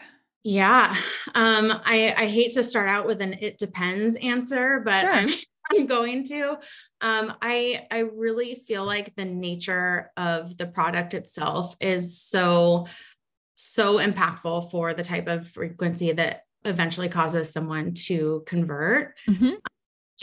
Yeah. 0.48 0.96
Um, 1.36 1.74
I, 1.84 2.16
I 2.18 2.28
hate 2.28 2.54
to 2.54 2.64
start 2.64 2.88
out 2.88 3.06
with 3.06 3.20
an 3.20 3.34
it 3.42 3.58
depends 3.58 4.16
answer, 4.16 4.80
but 4.80 5.02
sure. 5.02 5.12
I'm, 5.12 5.30
I'm 5.72 5.86
going 5.88 6.24
to. 6.24 6.52
Um, 7.02 7.34
I 7.42 7.86
I 7.92 7.98
really 8.16 8.56
feel 8.56 8.86
like 8.86 9.14
the 9.18 9.26
nature 9.26 10.10
of 10.16 10.56
the 10.56 10.66
product 10.66 11.14
itself 11.14 11.76
is 11.82 12.22
so 12.22 12.88
so 13.56 13.98
impactful 13.98 14.72
for 14.72 14.94
the 14.94 15.04
type 15.04 15.28
of 15.28 15.50
frequency 15.50 16.14
that 16.14 16.44
eventually 16.64 17.10
causes 17.10 17.52
someone 17.52 17.94
to 18.06 18.46
convert. 18.48 19.16
Mm-hmm. 19.30 19.56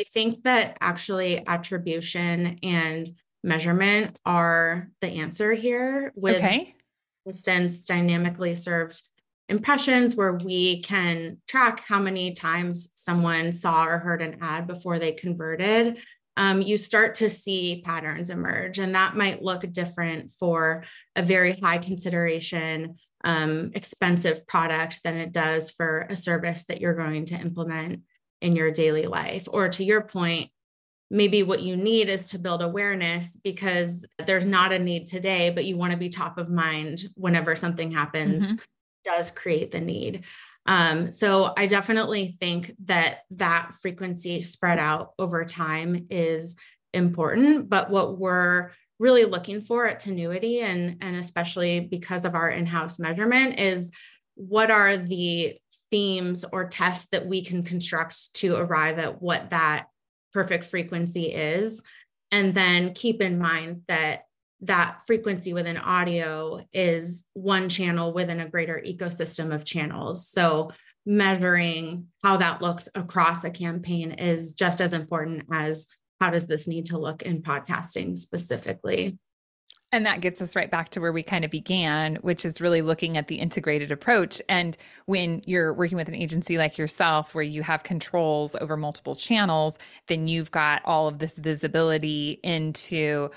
I 0.00 0.04
think 0.14 0.45
that 0.45 0.78
actually 0.81 1.47
attribution 1.47 2.61
and 2.62 3.11
measurement 3.43 4.19
are 4.25 4.88
the 5.02 5.09
answer 5.09 5.52
here 5.52 6.14
with 6.16 6.37
okay. 6.37 6.75
instance 7.26 7.85
dynamically 7.85 8.54
served 8.54 9.02
impressions 9.49 10.15
where 10.15 10.35
we 10.45 10.83
can 10.83 11.39
track 11.47 11.85
how 11.87 11.99
many 11.99 12.33
times 12.33 12.89
someone 12.95 13.53
saw 13.53 13.85
or 13.87 13.99
heard 13.99 14.23
an 14.23 14.39
ad 14.41 14.67
before 14.67 14.99
they 14.99 15.13
converted, 15.13 15.99
um, 16.37 16.63
you 16.63 16.77
start 16.77 17.15
to 17.17 17.31
see 17.31 17.83
patterns 17.85 18.31
emerge. 18.31 18.79
And 18.79 18.95
that 18.95 19.17
might 19.17 19.43
look 19.43 19.71
different 19.73 20.31
for 20.31 20.85
a 21.15 21.23
very 21.23 21.53
high 21.53 21.79
consideration, 21.79 22.97
um, 23.23 23.71
expensive 23.75 24.47
product 24.47 25.01
than 25.05 25.17
it 25.17 25.33
does 25.33 25.71
for 25.71 26.07
a 26.11 26.17
service 26.17 26.65
that 26.65 26.81
you're 26.81 26.95
going 26.95 27.27
to 27.27 27.37
implement 27.37 28.03
in 28.41 28.57
your 28.57 28.71
daily 28.71 29.07
life. 29.07 29.47
Or 29.51 29.69
to 29.69 29.85
your 29.85 30.03
point, 30.03 30.51
maybe 31.11 31.43
what 31.43 31.63
you 31.63 31.77
need 31.77 32.09
is 32.09 32.31
to 32.31 32.39
build 32.39 32.63
awareness 32.63 33.37
because 33.45 34.05
there's 34.27 34.45
not 34.45 34.73
a 34.73 34.79
need 34.79 35.07
today, 35.07 35.51
but 35.51 35.65
you 35.65 35.77
want 35.77 35.93
to 35.93 35.99
be 35.99 36.09
top 36.09 36.39
of 36.39 36.51
mind 36.51 37.05
whenever 37.15 37.55
something 37.55 37.93
happens. 37.93 38.47
Mm-hmm 38.47 38.55
does 39.04 39.30
create 39.30 39.70
the 39.70 39.80
need. 39.80 40.25
Um, 40.66 41.11
so 41.11 41.52
I 41.56 41.66
definitely 41.66 42.37
think 42.40 42.75
that 42.87 43.18
that 43.32 43.75
frequency 43.82 44.40
spread 44.40 44.78
out 44.78 45.12
over 45.18 45.44
time 45.44 46.06
is 46.11 46.56
important. 46.92 47.68
But 47.68 47.90
what 47.90 48.18
we're 48.18 48.73
really 48.99 49.25
looking 49.25 49.61
for 49.61 49.87
at 49.87 50.00
Tinuiti, 50.00 50.62
and 50.62 50.99
and 51.02 51.16
especially 51.16 51.80
because 51.80 52.25
of 52.25 52.34
our 52.34 52.49
in-house 52.49 52.99
measurement 52.99 53.61
is 53.61 53.90
what 54.37 54.70
are 54.70 54.96
the 54.96 55.58
themes 55.90 56.44
or 56.50 56.66
tests 56.66 57.08
that 57.12 57.26
we 57.26 57.44
can 57.44 57.62
construct 57.62 58.34
to 58.34 58.56
arrive 58.56 58.99
at 58.99 59.20
what 59.20 59.50
that 59.50 59.87
perfect 60.32 60.64
frequency 60.64 61.26
is 61.32 61.82
and 62.34 62.52
then 62.52 62.92
keep 62.94 63.23
in 63.23 63.38
mind 63.38 63.82
that 63.87 64.25
that 64.66 64.99
frequency 65.06 65.52
within 65.52 65.76
audio 65.76 66.64
is 66.73 67.25
one 67.35 67.68
channel 67.68 68.12
within 68.12 68.40
a 68.40 68.49
greater 68.49 68.83
ecosystem 68.87 69.54
of 69.54 69.64
channels 69.64 70.28
so 70.28 70.71
measuring 71.06 72.06
how 72.23 72.37
that 72.37 72.62
looks 72.62 72.88
across 72.94 73.44
a 73.44 73.50
campaign 73.50 74.12
is 74.12 74.52
just 74.52 74.80
as 74.80 74.92
important 74.92 75.44
as 75.52 75.87
how 76.21 76.30
does 76.30 76.47
this 76.47 76.66
need 76.66 76.87
to 76.87 76.99
look 76.99 77.23
in 77.23 77.42
podcasting 77.42 78.16
specifically 78.16 79.18
and 79.94 80.06
that 80.06 80.21
gets 80.21 80.42
us 80.42 80.56
right 80.56 80.73
back 80.73 80.88
to 80.88 81.00
where 81.00 81.12
we 81.12 81.23
kind 81.23 81.44
of 81.44 81.52
began, 81.52 82.16
which 82.16 82.44
is 82.44 82.61
really 82.61 82.83
looking 82.83 83.16
at 83.16 83.28
the 83.28 83.37
integrated 83.37 83.92
approach. 83.92 84.42
And 84.49 84.76
when 85.06 85.40
you're 85.47 85.73
working 85.73 85.97
with 85.97 86.09
an 86.09 86.16
agency 86.16 86.59
like 86.59 86.76
yourself, 86.76 87.33
where 87.33 87.44
you 87.44 87.62
have 87.62 87.85
controls 87.85 88.56
over 88.56 88.76
multiple 88.76 89.14
channels, 89.14 89.78
then 90.09 90.26
you've 90.26 90.50
got 90.50 90.83
all 90.85 91.06
of 91.06 91.21
this 91.21 91.38
visibility 91.38 92.40
into 92.42 93.30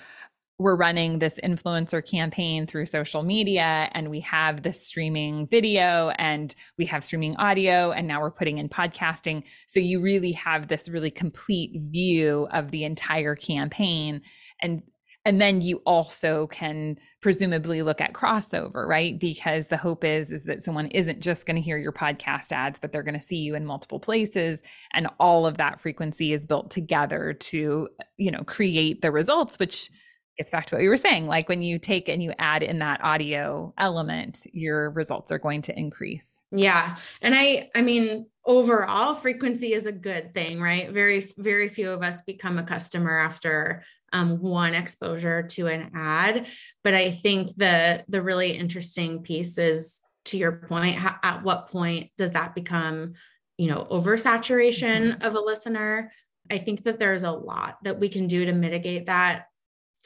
we're 0.59 0.75
running 0.75 1.19
this 1.19 1.39
influencer 1.43 2.05
campaign 2.05 2.65
through 2.65 2.85
social 2.85 3.21
media 3.21 3.89
and 3.91 4.09
we 4.09 4.19
have 4.21 4.63
this 4.63 4.83
streaming 4.85 5.47
video 5.47 6.09
and 6.17 6.55
we 6.77 6.85
have 6.85 7.03
streaming 7.03 7.35
audio 7.35 7.91
and 7.91 8.07
now 8.07 8.19
we're 8.19 8.31
putting 8.31 8.57
in 8.57 8.67
podcasting. 8.67 9.43
So 9.67 9.79
you 9.79 10.01
really 10.01 10.31
have 10.31 10.67
this 10.67 10.89
really 10.89 11.11
complete 11.11 11.79
view 11.91 12.47
of 12.51 12.71
the 12.71 12.85
entire 12.85 13.35
campaign. 13.35 14.21
And 14.61 14.81
and 15.25 15.41
then 15.41 15.59
you 15.59 15.81
also 15.85 16.47
can 16.47 16.97
presumably 17.19 17.81
look 17.81 17.99
at 17.99 18.13
crossover 18.13 18.87
right? 18.87 19.19
Because 19.19 19.67
the 19.67 19.77
hope 19.77 20.03
is 20.03 20.31
is 20.31 20.45
that 20.45 20.63
someone 20.63 20.87
isn't 20.87 21.19
just 21.19 21.45
going 21.45 21.57
to 21.57 21.61
hear 21.61 21.77
your 21.77 21.91
podcast 21.91 22.51
ads 22.51 22.79
but 22.79 22.91
they're 22.91 23.03
going 23.03 23.19
to 23.19 23.21
see 23.21 23.37
you 23.37 23.53
in 23.53 23.63
multiple 23.63 23.99
places. 23.99 24.63
And 24.93 25.07
all 25.19 25.45
of 25.45 25.57
that 25.57 25.79
frequency 25.79 26.33
is 26.33 26.47
built 26.47 26.71
together 26.71 27.33
to 27.33 27.89
you 28.17 28.31
know 28.31 28.43
create 28.45 29.03
the 29.03 29.11
results 29.11 29.59
which 29.59 29.91
gets 30.37 30.51
back 30.51 30.65
to 30.65 30.75
what 30.75 30.83
you 30.83 30.89
were 30.89 30.97
saying 30.97 31.27
like 31.27 31.49
when 31.49 31.61
you 31.61 31.79
take 31.79 32.07
and 32.09 32.21
you 32.21 32.33
add 32.39 32.63
in 32.63 32.79
that 32.79 33.03
audio 33.03 33.73
element 33.77 34.45
your 34.53 34.91
results 34.91 35.31
are 35.31 35.39
going 35.39 35.61
to 35.61 35.77
increase 35.77 36.41
yeah 36.51 36.95
and 37.21 37.35
i 37.35 37.69
i 37.75 37.81
mean 37.81 38.25
overall 38.45 39.15
frequency 39.15 39.73
is 39.73 39.85
a 39.85 39.91
good 39.91 40.33
thing 40.33 40.61
right 40.61 40.91
very 40.91 41.31
very 41.37 41.67
few 41.67 41.89
of 41.89 42.01
us 42.01 42.21
become 42.21 42.57
a 42.57 42.63
customer 42.63 43.17
after 43.19 43.83
um, 44.13 44.39
one 44.41 44.73
exposure 44.73 45.43
to 45.43 45.67
an 45.67 45.91
ad. 45.93 46.47
But 46.83 46.93
I 46.93 47.11
think 47.11 47.55
the 47.57 48.03
the 48.07 48.21
really 48.21 48.51
interesting 48.51 49.23
piece 49.23 49.57
is 49.57 50.01
to 50.25 50.37
your 50.37 50.53
point, 50.53 50.95
how, 50.95 51.15
at 51.23 51.43
what 51.43 51.69
point 51.69 52.11
does 52.17 52.31
that 52.31 52.55
become, 52.55 53.13
you 53.57 53.69
know, 53.69 53.87
oversaturation 53.89 55.13
mm-hmm. 55.13 55.21
of 55.21 55.35
a 55.35 55.39
listener? 55.39 56.11
I 56.49 56.57
think 56.59 56.83
that 56.83 56.99
there's 56.99 57.23
a 57.23 57.31
lot 57.31 57.77
that 57.83 57.99
we 57.99 58.09
can 58.09 58.27
do 58.27 58.45
to 58.45 58.53
mitigate 58.53 59.07
that. 59.07 59.46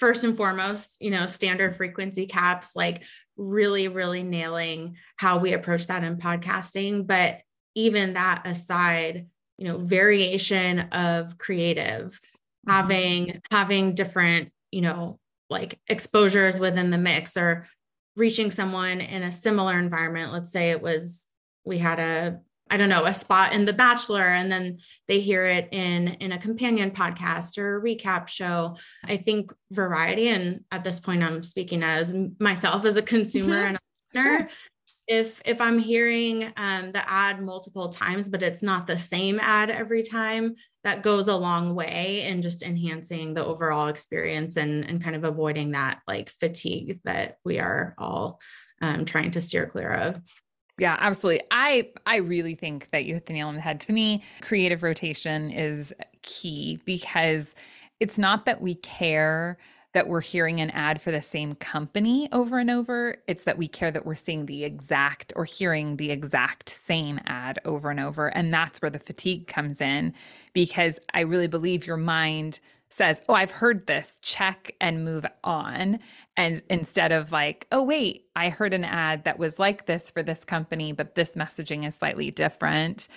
First 0.01 0.25
and 0.25 0.35
foremost, 0.35 0.97
you 0.99 1.11
know, 1.11 1.27
standard 1.27 1.77
frequency 1.77 2.25
caps, 2.25 2.75
like 2.75 3.03
really, 3.37 3.87
really 3.87 4.23
nailing 4.23 4.97
how 5.15 5.39
we 5.39 5.53
approach 5.53 5.87
that 5.87 6.03
in 6.03 6.17
podcasting. 6.17 7.07
But 7.07 7.39
even 7.75 8.15
that 8.15 8.41
aside, 8.45 9.27
you 9.57 9.67
know, 9.69 9.77
variation 9.77 10.79
of 10.91 11.37
creative, 11.37 12.19
Mm-hmm. 12.67 12.77
having 12.77 13.41
having 13.49 13.95
different 13.95 14.51
you 14.69 14.81
know 14.81 15.17
like 15.49 15.79
exposures 15.87 16.59
within 16.59 16.91
the 16.91 16.97
mix 16.99 17.35
or 17.35 17.67
reaching 18.15 18.51
someone 18.51 19.01
in 19.01 19.23
a 19.23 19.31
similar 19.31 19.79
environment 19.79 20.31
let's 20.31 20.51
say 20.51 20.69
it 20.69 20.79
was 20.79 21.25
we 21.65 21.79
had 21.79 21.99
a 21.99 22.39
i 22.71 22.77
don't 22.77 22.89
know 22.89 23.05
a 23.05 23.13
spot 23.13 23.53
in 23.53 23.65
the 23.65 23.73
bachelor 23.73 24.27
and 24.27 24.51
then 24.51 24.79
they 25.07 25.19
hear 25.19 25.45
it 25.45 25.67
in 25.71 26.07
in 26.07 26.31
a 26.31 26.39
companion 26.39 26.89
podcast 26.89 27.57
or 27.57 27.77
a 27.77 27.81
recap 27.81 28.27
show. 28.27 28.77
I 29.03 29.17
think 29.17 29.53
variety 29.71 30.29
and 30.29 30.63
at 30.71 30.83
this 30.83 30.99
point 30.99 31.21
i'm 31.21 31.43
speaking 31.43 31.83
as 31.83 32.13
myself 32.39 32.85
as 32.85 32.97
a 32.97 33.01
consumer 33.01 33.57
mm-hmm. 33.57 33.67
and 33.67 33.77
a 33.77 33.79
listener. 34.15 34.39
Sure. 34.39 34.49
If 35.07 35.41
if 35.45 35.61
i'm 35.61 35.77
hearing 35.77 36.53
um, 36.55 36.91
the 36.93 37.07
ad 37.07 37.41
multiple 37.41 37.89
times 37.89 38.29
but 38.29 38.41
it's 38.41 38.63
not 38.63 38.87
the 38.87 38.97
same 38.97 39.39
ad 39.39 39.69
every 39.69 40.03
time 40.03 40.55
that 40.83 41.03
goes 41.03 41.27
a 41.27 41.35
long 41.35 41.75
way 41.75 42.23
in 42.23 42.41
just 42.41 42.63
enhancing 42.63 43.33
the 43.33 43.45
overall 43.45 43.87
experience 43.87 44.55
and 44.55 44.85
and 44.85 45.03
kind 45.03 45.15
of 45.15 45.25
avoiding 45.25 45.71
that 45.71 45.99
like 46.07 46.29
fatigue 46.29 46.99
that 47.03 47.37
we 47.43 47.59
are 47.59 47.93
all 47.97 48.39
um, 48.81 49.05
trying 49.05 49.31
to 49.31 49.41
steer 49.41 49.67
clear 49.67 49.93
of 49.93 50.21
yeah 50.81 50.97
absolutely 50.99 51.41
i 51.51 51.87
i 52.05 52.17
really 52.17 52.55
think 52.55 52.89
that 52.89 53.05
you 53.05 53.13
hit 53.13 53.27
the 53.27 53.33
nail 53.33 53.47
on 53.47 53.55
the 53.55 53.61
head 53.61 53.79
to 53.79 53.93
me 53.93 54.21
creative 54.41 54.83
rotation 54.83 55.49
is 55.51 55.93
key 56.23 56.79
because 56.85 57.55
it's 58.01 58.17
not 58.17 58.45
that 58.45 58.59
we 58.61 58.75
care 58.75 59.57
that 59.93 60.07
we're 60.07 60.21
hearing 60.21 60.61
an 60.61 60.69
ad 60.71 61.01
for 61.01 61.11
the 61.11 61.21
same 61.21 61.53
company 61.55 62.29
over 62.31 62.57
and 62.59 62.71
over. 62.71 63.15
It's 63.27 63.43
that 63.43 63.57
we 63.57 63.67
care 63.67 63.91
that 63.91 64.05
we're 64.05 64.15
seeing 64.15 64.45
the 64.45 64.63
exact 64.63 65.33
or 65.35 65.45
hearing 65.45 65.97
the 65.97 66.11
exact 66.11 66.69
same 66.69 67.19
ad 67.25 67.59
over 67.65 67.89
and 67.89 67.99
over. 67.99 68.27
And 68.27 68.53
that's 68.53 68.81
where 68.81 68.91
the 68.91 68.99
fatigue 68.99 69.47
comes 69.47 69.81
in 69.81 70.13
because 70.53 70.97
I 71.13 71.21
really 71.21 71.47
believe 71.47 71.85
your 71.85 71.97
mind 71.97 72.59
says, 72.91 73.21
Oh, 73.27 73.33
I've 73.33 73.51
heard 73.51 73.87
this, 73.87 74.19
check 74.21 74.75
and 74.79 75.03
move 75.05 75.25
on. 75.43 75.99
And 76.37 76.61
instead 76.69 77.11
of 77.11 77.31
like, 77.31 77.67
Oh, 77.71 77.83
wait, 77.83 78.25
I 78.35 78.49
heard 78.49 78.73
an 78.73 78.83
ad 78.83 79.23
that 79.23 79.39
was 79.39 79.59
like 79.59 79.85
this 79.85 80.09
for 80.09 80.21
this 80.21 80.43
company, 80.43 80.91
but 80.91 81.15
this 81.15 81.35
messaging 81.35 81.87
is 81.87 81.95
slightly 81.95 82.31
different. 82.31 83.07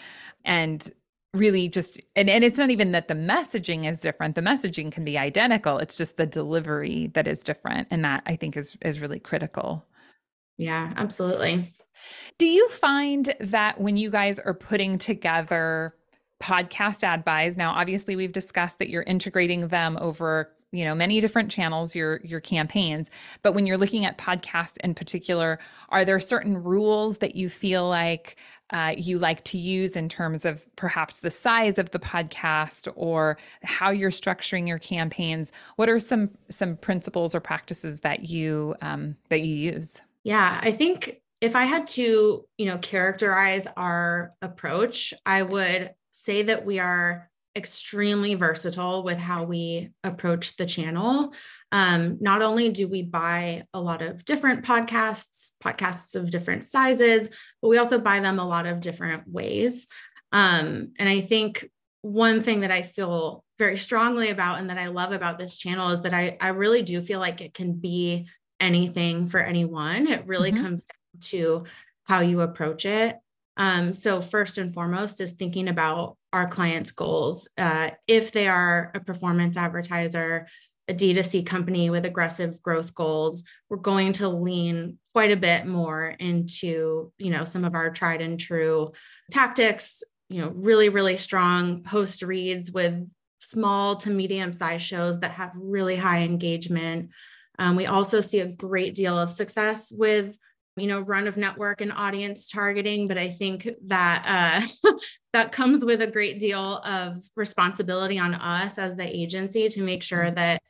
And 0.45 0.91
really 1.35 1.69
just 1.69 2.01
and, 2.15 2.31
and 2.31 2.45
it's 2.45 2.59
not 2.59 2.71
even 2.71 2.93
that 2.93 3.09
the 3.09 3.15
messaging 3.15 3.91
is 3.91 4.01
different. 4.01 4.37
The 4.37 4.41
messaging 4.41 4.91
can 4.93 5.05
be 5.05 5.19
identical. 5.19 5.79
It's 5.79 5.97
just 5.97 6.17
the 6.17 6.27
delivery 6.27 7.11
that 7.15 7.27
is 7.27 7.41
different. 7.41 7.89
And 7.91 8.05
that 8.05 8.23
i 8.27 8.37
think 8.37 8.57
is 8.57 8.77
is 8.83 9.01
really 9.01 9.19
critical. 9.19 9.85
Yeah 10.57 10.93
absolutely. 10.97 11.75
Do 12.39 12.47
you 12.47 12.69
find 12.71 13.35
that 13.41 13.81
when 13.81 13.97
you 13.97 14.11
guys 14.11 14.39
are 14.39 14.55
putting 14.55 14.99
together 14.99 15.95
podcast 16.41 17.03
ad 17.03 17.25
buys. 17.25 17.57
Now 17.57 17.73
obviously 17.73 18.17
we've 18.17 18.33
discussed 18.33 18.79
that 18.79 18.89
you're 18.91 19.03
integrating 19.03 19.69
them 19.69 19.97
over 20.01 20.51
you 20.75 20.85
know 20.85 20.95
many 20.95 21.21
different 21.21 21.51
channels 21.51 21.95
your 21.95 22.21
your 22.25 22.41
campaigns. 22.41 23.09
But 23.43 23.55
when 23.55 23.67
you're 23.67 23.79
looking 23.79 24.05
at 24.05 24.19
podcasts 24.19 24.77
in 24.83 24.95
particular 24.95 25.59
are 25.91 26.05
there 26.05 26.19
certain 26.21 26.63
rules 26.63 27.19
that 27.19 27.37
you 27.37 27.49
feel 27.49 27.89
like 27.89 28.37
uh, 28.71 28.95
you 28.97 29.19
like 29.19 29.45
to 29.45 29.59
use 29.59 29.95
in 29.95 30.09
terms 30.09 30.45
of 30.45 30.67
perhaps 30.75 31.19
the 31.19 31.31
size 31.31 31.79
of 31.79 31.91
the 31.91 32.01
podcast 32.01 32.93
or 32.97 33.39
how 33.63 33.91
you're 33.91 34.11
structuring 34.11 34.67
your 34.67 34.79
campaigns? 34.79 35.53
What 35.77 35.89
are 35.89 36.01
some 36.01 36.31
some 36.51 36.77
principles 36.77 37.35
or 37.35 37.41
practices 37.41 38.01
that 38.01 38.29
you 38.29 38.75
um, 38.83 39.17
that 39.29 39.43
you 39.43 39.55
use? 39.55 40.01
Yeah 40.25 40.59
i 40.61 40.73
think 40.73 41.21
if 41.41 41.55
i 41.55 41.65
had 41.65 41.87
to 41.87 42.45
you 42.59 42.67
know 42.67 42.79
characterize 42.79 43.67
our 43.77 44.33
approach 44.43 45.15
i 45.27 45.43
would 45.43 45.95
say 46.15 46.45
that 46.45 46.65
we 46.65 46.79
are 46.79 47.29
extremely 47.57 48.35
versatile 48.35 49.05
with 49.05 49.19
how 49.19 49.45
we 49.45 49.91
approach 50.03 50.57
the 50.57 50.67
channel. 50.67 51.33
Um, 51.71 52.19
not 52.21 52.43
only 52.43 52.71
do 52.71 52.89
we 52.89 53.03
buy 53.03 53.65
a 53.73 53.81
lot 53.81 54.03
of 54.03 54.25
different 54.25 54.65
podcasts, 54.65 55.53
podcasts 55.63 56.15
of 56.15 56.31
different 56.31 56.65
sizes, 56.65 57.29
but 57.63 57.69
we 57.69 57.79
also 57.79 57.99
buy 57.99 58.21
them 58.21 58.39
a 58.39 58.47
lot 58.47 58.67
of 58.67 58.81
different 58.81 59.29
ways. 59.29 59.87
Um, 60.33 60.93
and 60.99 61.09
I 61.09 61.21
think 61.21 61.71
one 62.03 62.43
thing 62.43 62.61
that 62.61 62.73
I 62.73 62.83
feel 62.83 63.45
very 63.59 63.77
strongly 63.77 64.31
about 64.31 64.59
and 64.59 64.71
that 64.71 64.79
I 64.79 64.87
love 64.87 65.13
about 65.13 65.39
this 65.39 65.57
channel 65.57 65.91
is 65.91 66.01
that 66.03 66.15
I, 66.15 66.37
I 66.41 66.49
really 66.49 66.83
do 66.83 67.01
feel 67.01 67.21
like 67.21 67.41
it 67.41 67.55
can 67.55 67.75
be 67.75 68.27
anything 68.59 69.27
for 69.27 69.39
anyone. 69.39 70.09
It 70.09 70.27
really 70.27 70.51
mm-hmm. 70.51 70.63
comes 70.63 70.85
down 70.85 71.21
to 71.21 71.65
how 72.05 72.21
you 72.21 72.41
approach 72.41 72.85
it. 72.85 73.17
Um, 73.57 73.95
so, 73.95 74.21
first 74.21 74.59
and 74.59 74.73
foremost, 74.75 75.21
is 75.21 75.35
thinking 75.35 75.69
about 75.69 76.17
our 76.33 76.49
clients' 76.49 76.91
goals. 76.91 77.49
Uh, 77.57 77.91
if 78.09 78.33
they 78.33 78.49
are 78.49 78.91
a 78.95 79.01
performance 79.01 79.57
advertiser, 79.57 80.49
a 80.89 80.95
D2C 80.95 81.47
company 81.47 81.89
with 81.89 82.05
aggressive 82.05 82.63
growth 82.63 82.95
goals, 82.95 83.45
we're 83.71 83.77
going 83.79 84.13
to 84.15 84.29
lean 84.29 84.99
quite 85.13 85.31
a 85.31 85.37
bit 85.37 85.67
more 85.67 86.09
into, 86.09 87.13
you 87.19 87.31
know, 87.31 87.45
some 87.45 87.65
of 87.65 87.75
our 87.75 87.91
tried 87.91 88.21
and 88.21 88.39
true 88.39 88.93
tactics, 89.31 90.03
you 90.29 90.41
know, 90.41 90.49
really, 90.49 90.89
really 90.89 91.17
strong 91.17 91.85
host 91.85 92.23
reads 92.23 92.71
with 92.71 92.95
small 93.39 93.97
to 93.97 94.11
medium 94.11 94.53
sized 94.53 94.85
shows 94.85 95.21
that 95.21 95.31
have 95.33 95.53
really 95.55 95.97
high 95.97 96.23
engagement. 96.23 97.11
Um, 97.59 97.77
we 97.77 97.87
also 97.87 98.21
see 98.21 98.41
a 98.41 98.47
great 98.47 98.95
deal 98.95 99.19
of 99.19 99.31
success 99.31 99.93
with 99.93 100.37
you 100.77 100.87
know 100.87 101.01
run 101.01 101.27
of 101.27 101.37
network 101.37 101.81
and 101.81 101.93
audience 101.93 102.49
targeting 102.49 103.07
but 103.07 103.17
i 103.17 103.31
think 103.31 103.69
that 103.87 104.67
uh, 104.85 104.93
that 105.33 105.53
comes 105.53 105.85
with 105.85 106.03
a 106.03 106.07
great 106.07 106.41
deal 106.41 106.79
of 106.79 107.23
responsibility 107.37 108.19
on 108.19 108.35
us 108.35 108.79
as 108.79 108.97
the 108.97 109.07
agency 109.07 109.69
to 109.69 109.83
make 109.83 110.03
sure 110.03 110.25
mm-hmm. 110.25 110.35
that 110.35 110.63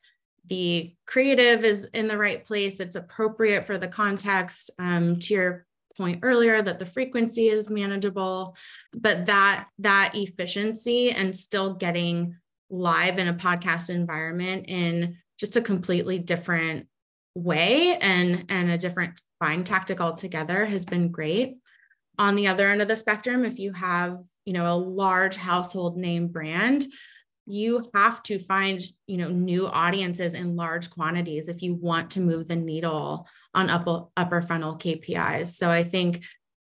the 0.46 0.94
creative 1.06 1.64
is 1.64 1.84
in 1.86 2.06
the 2.06 2.18
right 2.18 2.44
place, 2.44 2.80
it's 2.80 2.96
appropriate 2.96 3.66
for 3.66 3.78
the 3.78 3.88
context. 3.88 4.70
Um, 4.78 5.18
to 5.20 5.34
your 5.34 5.66
point 5.96 6.20
earlier, 6.22 6.60
that 6.60 6.78
the 6.78 6.86
frequency 6.86 7.48
is 7.48 7.70
manageable, 7.70 8.56
but 8.92 9.26
that 9.26 9.68
that 9.78 10.12
efficiency 10.14 11.10
and 11.10 11.34
still 11.34 11.74
getting 11.74 12.36
live 12.68 13.18
in 13.18 13.28
a 13.28 13.34
podcast 13.34 13.90
environment 13.90 14.66
in 14.68 15.16
just 15.38 15.56
a 15.56 15.60
completely 15.60 16.18
different 16.18 16.88
way 17.34 17.96
and 17.96 18.44
and 18.48 18.70
a 18.70 18.78
different 18.78 19.20
buying 19.40 19.64
tactic 19.64 20.00
altogether 20.00 20.64
has 20.64 20.84
been 20.84 21.10
great. 21.10 21.56
On 22.18 22.36
the 22.36 22.46
other 22.46 22.68
end 22.68 22.80
of 22.80 22.88
the 22.88 22.96
spectrum 22.96 23.44
if 23.44 23.58
you 23.58 23.72
have 23.72 24.18
you 24.44 24.52
know 24.52 24.72
a 24.72 24.76
large 24.76 25.36
household 25.36 25.96
name 25.96 26.28
brand 26.28 26.86
you 27.46 27.90
have 27.94 28.22
to 28.22 28.38
find 28.38 28.82
you 29.06 29.16
know 29.16 29.28
new 29.28 29.66
audiences 29.66 30.34
in 30.34 30.56
large 30.56 30.90
quantities 30.90 31.48
if 31.48 31.62
you 31.62 31.74
want 31.74 32.10
to 32.12 32.20
move 32.20 32.48
the 32.48 32.56
needle 32.56 33.28
on 33.52 33.68
upper 33.68 34.04
upper 34.16 34.40
funnel 34.40 34.76
KPIs 34.76 35.48
so 35.48 35.70
i 35.70 35.84
think 35.84 36.24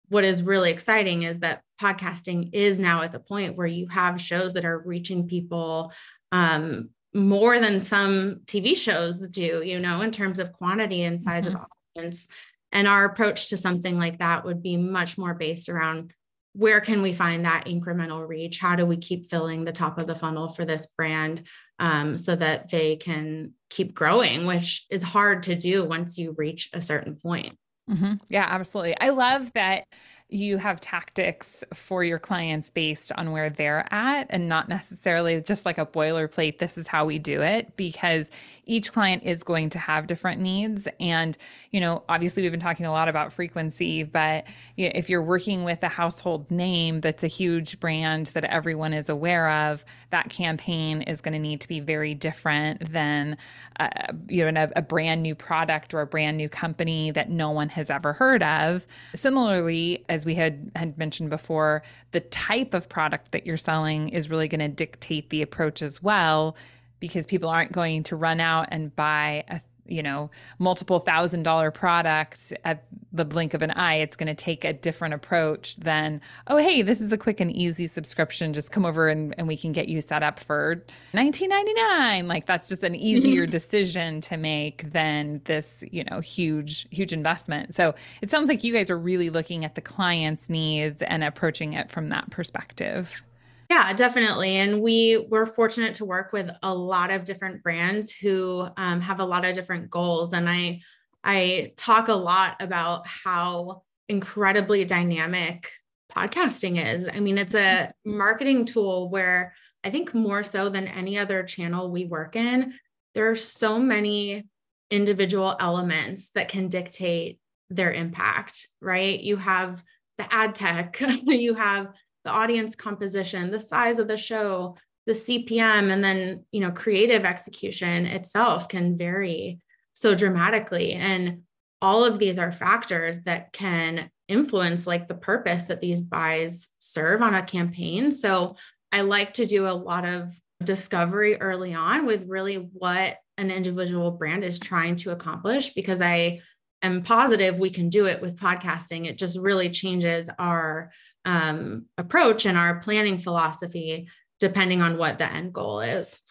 what 0.09 0.23
is 0.23 0.43
really 0.43 0.71
exciting 0.71 1.23
is 1.23 1.39
that 1.39 1.61
podcasting 1.81 2.49
is 2.53 2.79
now 2.79 3.01
at 3.01 3.11
the 3.11 3.19
point 3.19 3.55
where 3.55 3.67
you 3.67 3.87
have 3.87 4.21
shows 4.21 4.53
that 4.53 4.65
are 4.65 4.79
reaching 4.79 5.27
people 5.27 5.91
um, 6.31 6.89
more 7.17 7.59
than 7.59 7.81
some 7.81 8.41
TV 8.45 8.75
shows 8.75 9.27
do, 9.27 9.61
you 9.63 9.79
know, 9.79 10.01
in 10.01 10.11
terms 10.11 10.39
of 10.39 10.53
quantity 10.53 11.03
and 11.03 11.19
size 11.19 11.45
mm-hmm. 11.45 11.57
of 11.57 11.65
audience. 11.95 12.27
And 12.71 12.87
our 12.87 13.05
approach 13.05 13.49
to 13.49 13.57
something 13.57 13.97
like 13.97 14.19
that 14.19 14.45
would 14.45 14.61
be 14.61 14.77
much 14.77 15.17
more 15.17 15.33
based 15.33 15.69
around 15.69 16.13
where 16.53 16.81
can 16.81 17.01
we 17.01 17.13
find 17.13 17.45
that 17.45 17.65
incremental 17.65 18.27
reach? 18.27 18.59
How 18.59 18.75
do 18.75 18.85
we 18.85 18.97
keep 18.97 19.29
filling 19.29 19.63
the 19.63 19.71
top 19.71 19.99
of 19.99 20.07
the 20.07 20.15
funnel 20.15 20.49
for 20.49 20.65
this 20.65 20.87
brand 20.97 21.43
um, 21.79 22.17
so 22.17 22.35
that 22.35 22.69
they 22.69 22.95
can 22.95 23.53
keep 23.69 23.93
growing, 23.93 24.45
which 24.45 24.85
is 24.89 25.03
hard 25.03 25.43
to 25.43 25.55
do 25.55 25.85
once 25.85 26.17
you 26.17 26.33
reach 26.37 26.69
a 26.73 26.81
certain 26.81 27.15
point. 27.15 27.57
Mm-hmm. 27.89 28.13
Yeah, 28.29 28.47
absolutely. 28.49 28.97
I 28.99 29.09
love 29.09 29.51
that 29.53 29.85
you 30.29 30.57
have 30.57 30.81
tactics 30.81 31.63
for 31.73 32.03
your 32.03 32.19
clients 32.19 32.69
based 32.69 33.13
on 33.13 33.31
where 33.31 33.49
they're 33.49 33.87
at 33.93 34.27
and 34.29 34.49
not 34.49 34.67
necessarily 34.67 35.39
just 35.41 35.65
like 35.65 35.77
a 35.77 35.85
boilerplate 35.85 36.57
this 36.57 36.77
is 36.77 36.85
how 36.85 37.05
we 37.05 37.17
do 37.17 37.41
it 37.41 37.75
because 37.77 38.29
each 38.65 38.91
client 38.91 39.23
is 39.23 39.41
going 39.43 39.69
to 39.69 39.79
have 39.79 40.05
different 40.05 40.41
needs. 40.41 40.87
And 40.99 41.37
you 41.71 41.79
know 41.79 42.03
obviously 42.09 42.43
we've 42.43 42.51
been 42.51 42.59
talking 42.59 42.85
a 42.85 42.91
lot 42.91 43.07
about 43.07 43.31
frequency 43.31 44.03
but 44.03 44.45
you 44.75 44.87
know, 44.87 44.91
if 44.95 45.09
you're 45.09 45.23
working 45.23 45.63
with 45.63 45.81
a 45.83 45.87
household 45.87 46.49
name 46.51 46.99
that's 46.99 47.23
a 47.23 47.27
huge 47.27 47.79
brand 47.79 48.27
that 48.27 48.43
everyone 48.43 48.93
is 48.93 49.09
aware 49.09 49.49
of 49.49 49.85
that 50.09 50.29
campaign 50.29 51.03
is 51.03 51.21
going 51.21 51.33
to 51.33 51.39
need 51.39 51.61
to 51.61 51.67
be 51.69 51.79
very 51.79 52.13
different 52.13 52.91
than 52.91 53.37
uh, 53.79 53.87
you 54.27 54.49
know 54.51 54.63
a, 54.63 54.79
a 54.79 54.81
brand 54.81 55.23
new 55.23 55.35
product 55.35 55.93
or 55.93 56.01
a 56.01 56.07
brand 56.07 56.35
new 56.37 56.49
company 56.49 57.11
that 57.11 57.29
no 57.29 57.51
one 57.51 57.69
has 57.69 57.89
ever 57.89 58.13
heard 58.13 58.43
of. 58.43 58.85
Similarly 59.15 60.03
as 60.17 60.25
we 60.25 60.33
had 60.33 60.71
had 60.75 60.97
mentioned 60.97 61.29
before, 61.29 61.83
the 62.11 62.19
type 62.19 62.73
of 62.73 62.89
product 62.89 63.31
that 63.31 63.45
you're 63.45 63.55
selling 63.55 64.09
is 64.09 64.29
really 64.31 64.47
going 64.47 64.59
to 64.59 64.67
dictate 64.67 65.29
the 65.29 65.43
approach 65.43 65.83
as 65.83 66.01
well 66.01 66.57
because 66.99 67.27
people 67.27 67.47
aren't 67.47 67.71
going 67.71 68.01
to 68.01 68.15
run 68.15 68.39
out 68.39 68.67
and 68.71 68.95
buy 68.95 69.45
a 69.47 69.61
you 69.87 70.03
know, 70.03 70.29
multiple 70.59 70.99
thousand 70.99 71.43
dollar 71.43 71.71
product 71.71 72.53
at 72.63 72.85
the 73.11 73.25
blink 73.25 73.53
of 73.53 73.61
an 73.61 73.71
eye, 73.71 73.95
it's 73.95 74.15
going 74.15 74.27
to 74.27 74.35
take 74.35 74.63
a 74.63 74.73
different 74.73 75.13
approach 75.13 75.75
than, 75.77 76.21
oh, 76.47 76.57
hey, 76.57 76.81
this 76.81 77.01
is 77.01 77.11
a 77.11 77.17
quick 77.17 77.39
and 77.39 77.51
easy 77.51 77.87
subscription. 77.87 78.53
Just 78.53 78.71
come 78.71 78.85
over 78.85 79.09
and, 79.09 79.33
and 79.37 79.47
we 79.47 79.57
can 79.57 79.71
get 79.71 79.87
you 79.87 80.01
set 80.01 80.23
up 80.23 80.39
for 80.39 80.83
$19.99. 81.13 82.27
Like 82.27 82.45
that's 82.45 82.67
just 82.69 82.83
an 82.83 82.95
easier 82.95 83.45
decision 83.47 84.21
to 84.21 84.37
make 84.37 84.91
than 84.91 85.41
this, 85.45 85.83
you 85.91 86.03
know, 86.05 86.19
huge, 86.19 86.87
huge 86.91 87.13
investment. 87.13 87.73
So 87.73 87.95
it 88.21 88.29
sounds 88.29 88.49
like 88.49 88.63
you 88.63 88.73
guys 88.73 88.89
are 88.89 88.99
really 88.99 89.29
looking 89.29 89.65
at 89.65 89.75
the 89.75 89.81
client's 89.81 90.49
needs 90.49 91.01
and 91.01 91.23
approaching 91.23 91.73
it 91.73 91.91
from 91.91 92.09
that 92.09 92.29
perspective. 92.29 93.23
Yeah, 93.69 93.93
definitely. 93.93 94.55
And 94.55 94.81
we 94.81 95.27
were 95.29 95.45
fortunate 95.45 95.95
to 95.95 96.05
work 96.05 96.31
with 96.31 96.49
a 96.63 96.73
lot 96.73 97.11
of 97.11 97.25
different 97.25 97.63
brands 97.63 98.11
who 98.11 98.67
um, 98.77 99.01
have 99.01 99.19
a 99.19 99.25
lot 99.25 99.43
of 99.43 99.55
different 99.55 99.89
goals. 99.89 100.33
And 100.33 100.49
I 100.49 100.81
I 101.23 101.73
talk 101.75 102.07
a 102.07 102.13
lot 102.13 102.55
about 102.61 103.05
how 103.05 103.83
incredibly 104.07 104.85
dynamic 104.85 105.69
podcasting 106.15 106.81
is. 106.93 107.09
I 107.11 107.19
mean, 107.19 107.37
it's 107.37 107.55
a 107.55 107.91
marketing 108.05 108.63
tool 108.65 109.09
where 109.09 109.53
I 109.83 109.89
think 109.89 110.13
more 110.13 110.43
so 110.43 110.69
than 110.69 110.87
any 110.87 111.17
other 111.17 111.43
channel 111.43 111.91
we 111.91 112.05
work 112.05 112.35
in, 112.37 112.73
there 113.13 113.29
are 113.29 113.35
so 113.35 113.77
many 113.77 114.47
individual 114.89 115.55
elements 115.59 116.29
that 116.29 116.47
can 116.47 116.69
dictate 116.69 117.39
their 117.69 117.91
impact, 117.91 118.67
right? 118.79 119.19
You 119.19 119.35
have 119.35 119.83
the 120.17 120.33
ad 120.33 120.55
tech, 120.55 121.01
you 121.25 121.53
have 121.55 121.87
the 122.27 122.33
audience 122.33 122.75
composition, 122.75 123.51
the 123.51 123.59
size 123.59 123.99
of 123.99 124.09
the 124.09 124.17
show, 124.17 124.75
the 125.05 125.13
CPM, 125.13 125.89
and 125.89 126.03
then, 126.03 126.43
you 126.51 126.59
know, 126.59 126.71
creative 126.71 127.23
execution 127.23 128.05
itself 128.05 128.67
can 128.67 128.97
vary 128.97 129.59
so 129.93 130.13
dramatically. 130.13 130.91
And 130.91 131.43
all 131.81 132.03
of 132.03 132.19
these 132.19 132.37
are 132.37 132.51
factors 132.51 133.21
that 133.21 133.53
can 133.53 134.11
influence 134.27 134.85
like 134.85 135.07
the 135.07 135.15
purpose 135.15 135.63
that 135.65 135.79
these 135.79 136.01
buys 136.01 136.67
serve 136.79 137.21
on 137.21 137.33
a 137.33 137.43
campaign. 137.43 138.11
So 138.11 138.57
I 138.91 139.01
like 139.01 139.35
to 139.35 139.45
do 139.45 139.65
a 139.65 139.71
lot 139.71 140.03
of 140.03 140.37
discovery 140.61 141.39
early 141.39 141.73
on 141.73 142.05
with 142.05 142.27
really 142.27 142.55
what 142.55 143.19
an 143.37 143.51
individual 143.51 144.11
brand 144.11 144.43
is 144.43 144.59
trying 144.59 144.97
to 144.97 145.11
accomplish 145.11 145.69
because 145.69 146.01
I 146.01 146.41
am 146.81 147.03
positive 147.03 147.57
we 147.57 147.69
can 147.69 147.87
do 147.87 148.07
it 148.07 148.21
with 148.21 148.35
podcasting. 148.35 149.05
It 149.05 149.17
just 149.17 149.37
really 149.37 149.69
changes 149.69 150.29
our 150.37 150.91
um, 151.27 151.85
approach 151.97 152.45
and 152.45 152.57
our 152.57 152.79
planning 152.79 153.19
philosophy 153.19 154.07
depending 154.39 154.81
on 154.81 154.97
what 154.97 155.17
the 155.17 155.31
end 155.31 155.53
goal 155.53 155.81
is. 155.81 156.21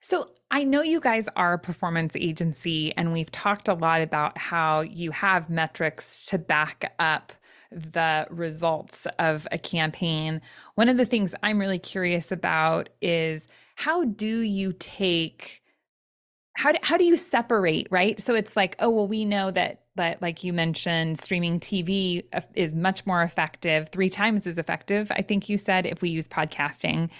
So, 0.00 0.30
I 0.50 0.64
know 0.64 0.82
you 0.82 1.00
guys 1.00 1.28
are 1.36 1.52
a 1.52 1.58
performance 1.58 2.16
agency, 2.16 2.92
and 2.96 3.12
we've 3.12 3.30
talked 3.30 3.68
a 3.68 3.74
lot 3.74 4.00
about 4.00 4.36
how 4.36 4.80
you 4.80 5.12
have 5.12 5.50
metrics 5.50 6.26
to 6.26 6.38
back 6.38 6.92
up 6.98 7.32
the 7.70 8.26
results 8.30 9.06
of 9.18 9.46
a 9.52 9.58
campaign. 9.58 10.40
One 10.74 10.88
of 10.88 10.96
the 10.96 11.04
things 11.04 11.34
I'm 11.42 11.60
really 11.60 11.78
curious 11.78 12.32
about 12.32 12.88
is 13.00 13.46
how 13.76 14.04
do 14.04 14.40
you 14.40 14.72
take 14.72 15.59
how 16.54 16.72
do, 16.72 16.78
how 16.82 16.96
do 16.96 17.04
you 17.04 17.16
separate, 17.16 17.88
right? 17.90 18.20
So 18.20 18.34
it's 18.34 18.56
like, 18.56 18.76
oh, 18.78 18.90
well, 18.90 19.08
we 19.08 19.24
know 19.24 19.50
that 19.50 19.80
but 19.96 20.22
like 20.22 20.44
you 20.44 20.54
mentioned, 20.54 21.18
streaming 21.18 21.60
TV 21.60 22.24
uh, 22.32 22.40
is 22.54 22.74
much 22.74 23.04
more 23.04 23.22
effective, 23.22 23.90
three 23.90 24.08
times 24.08 24.46
as 24.46 24.56
effective, 24.56 25.12
I 25.12 25.20
think 25.20 25.48
you 25.48 25.58
said, 25.58 25.84
if 25.84 26.00
we 26.00 26.08
use 26.08 26.26
podcasting. 26.26 27.10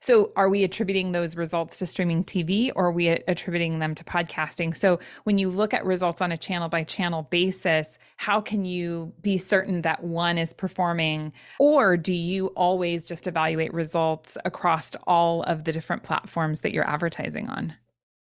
So, 0.00 0.30
are 0.36 0.48
we 0.48 0.62
attributing 0.62 1.10
those 1.10 1.34
results 1.34 1.78
to 1.78 1.86
streaming 1.86 2.22
TV 2.22 2.70
or 2.76 2.86
are 2.86 2.92
we 2.92 3.08
attributing 3.08 3.80
them 3.80 3.96
to 3.96 4.04
podcasting? 4.04 4.76
So, 4.76 5.00
when 5.24 5.38
you 5.38 5.48
look 5.48 5.74
at 5.74 5.84
results 5.84 6.20
on 6.20 6.30
a 6.30 6.38
channel 6.38 6.68
by 6.68 6.84
channel 6.84 7.22
basis, 7.30 7.98
how 8.18 8.40
can 8.40 8.64
you 8.64 9.12
be 9.22 9.36
certain 9.36 9.82
that 9.82 10.04
one 10.04 10.38
is 10.38 10.52
performing? 10.52 11.32
Or 11.58 11.96
do 11.96 12.14
you 12.14 12.48
always 12.48 13.04
just 13.04 13.26
evaluate 13.26 13.74
results 13.74 14.38
across 14.44 14.94
all 15.08 15.42
of 15.42 15.64
the 15.64 15.72
different 15.72 16.04
platforms 16.04 16.60
that 16.60 16.72
you're 16.72 16.88
advertising 16.88 17.48
on? 17.48 17.74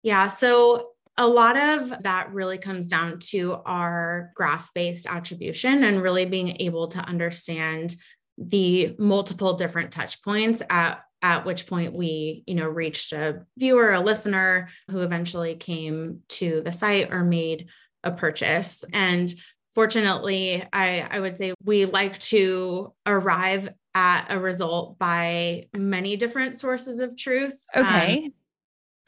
Yeah. 0.03 0.27
So, 0.27 0.91
a 1.17 1.27
lot 1.27 1.57
of 1.57 1.93
that 2.03 2.33
really 2.33 2.57
comes 2.57 2.87
down 2.87 3.19
to 3.19 3.57
our 3.65 4.31
graph 4.35 4.73
based 4.73 5.05
attribution 5.05 5.83
and 5.83 6.01
really 6.01 6.25
being 6.25 6.55
able 6.61 6.87
to 6.87 6.99
understand 6.99 7.93
the 8.37 8.95
multiple 8.97 9.55
different 9.55 9.91
touch 9.91 10.23
points 10.23 10.61
at 10.69 11.01
at 11.21 11.45
which 11.45 11.67
point 11.67 11.93
we 11.93 12.43
you 12.47 12.55
know 12.55 12.67
reached 12.67 13.11
a 13.11 13.45
viewer 13.57 13.91
a 13.91 13.99
listener 13.99 14.69
who 14.89 15.01
eventually 15.01 15.55
came 15.55 16.21
to 16.29 16.61
the 16.63 16.71
site 16.71 17.11
or 17.11 17.23
made 17.23 17.67
a 18.03 18.11
purchase 18.11 18.85
and 18.93 19.33
fortunately 19.75 20.65
i 20.71 21.01
i 21.01 21.19
would 21.19 21.37
say 21.37 21.53
we 21.65 21.83
like 21.83 22.17
to 22.19 22.93
arrive 23.05 23.69
at 23.93 24.27
a 24.29 24.39
result 24.39 24.97
by 24.97 25.65
many 25.75 26.15
different 26.15 26.57
sources 26.57 26.99
of 27.01 27.17
truth 27.17 27.61
okay 27.75 28.23
um, 28.25 28.33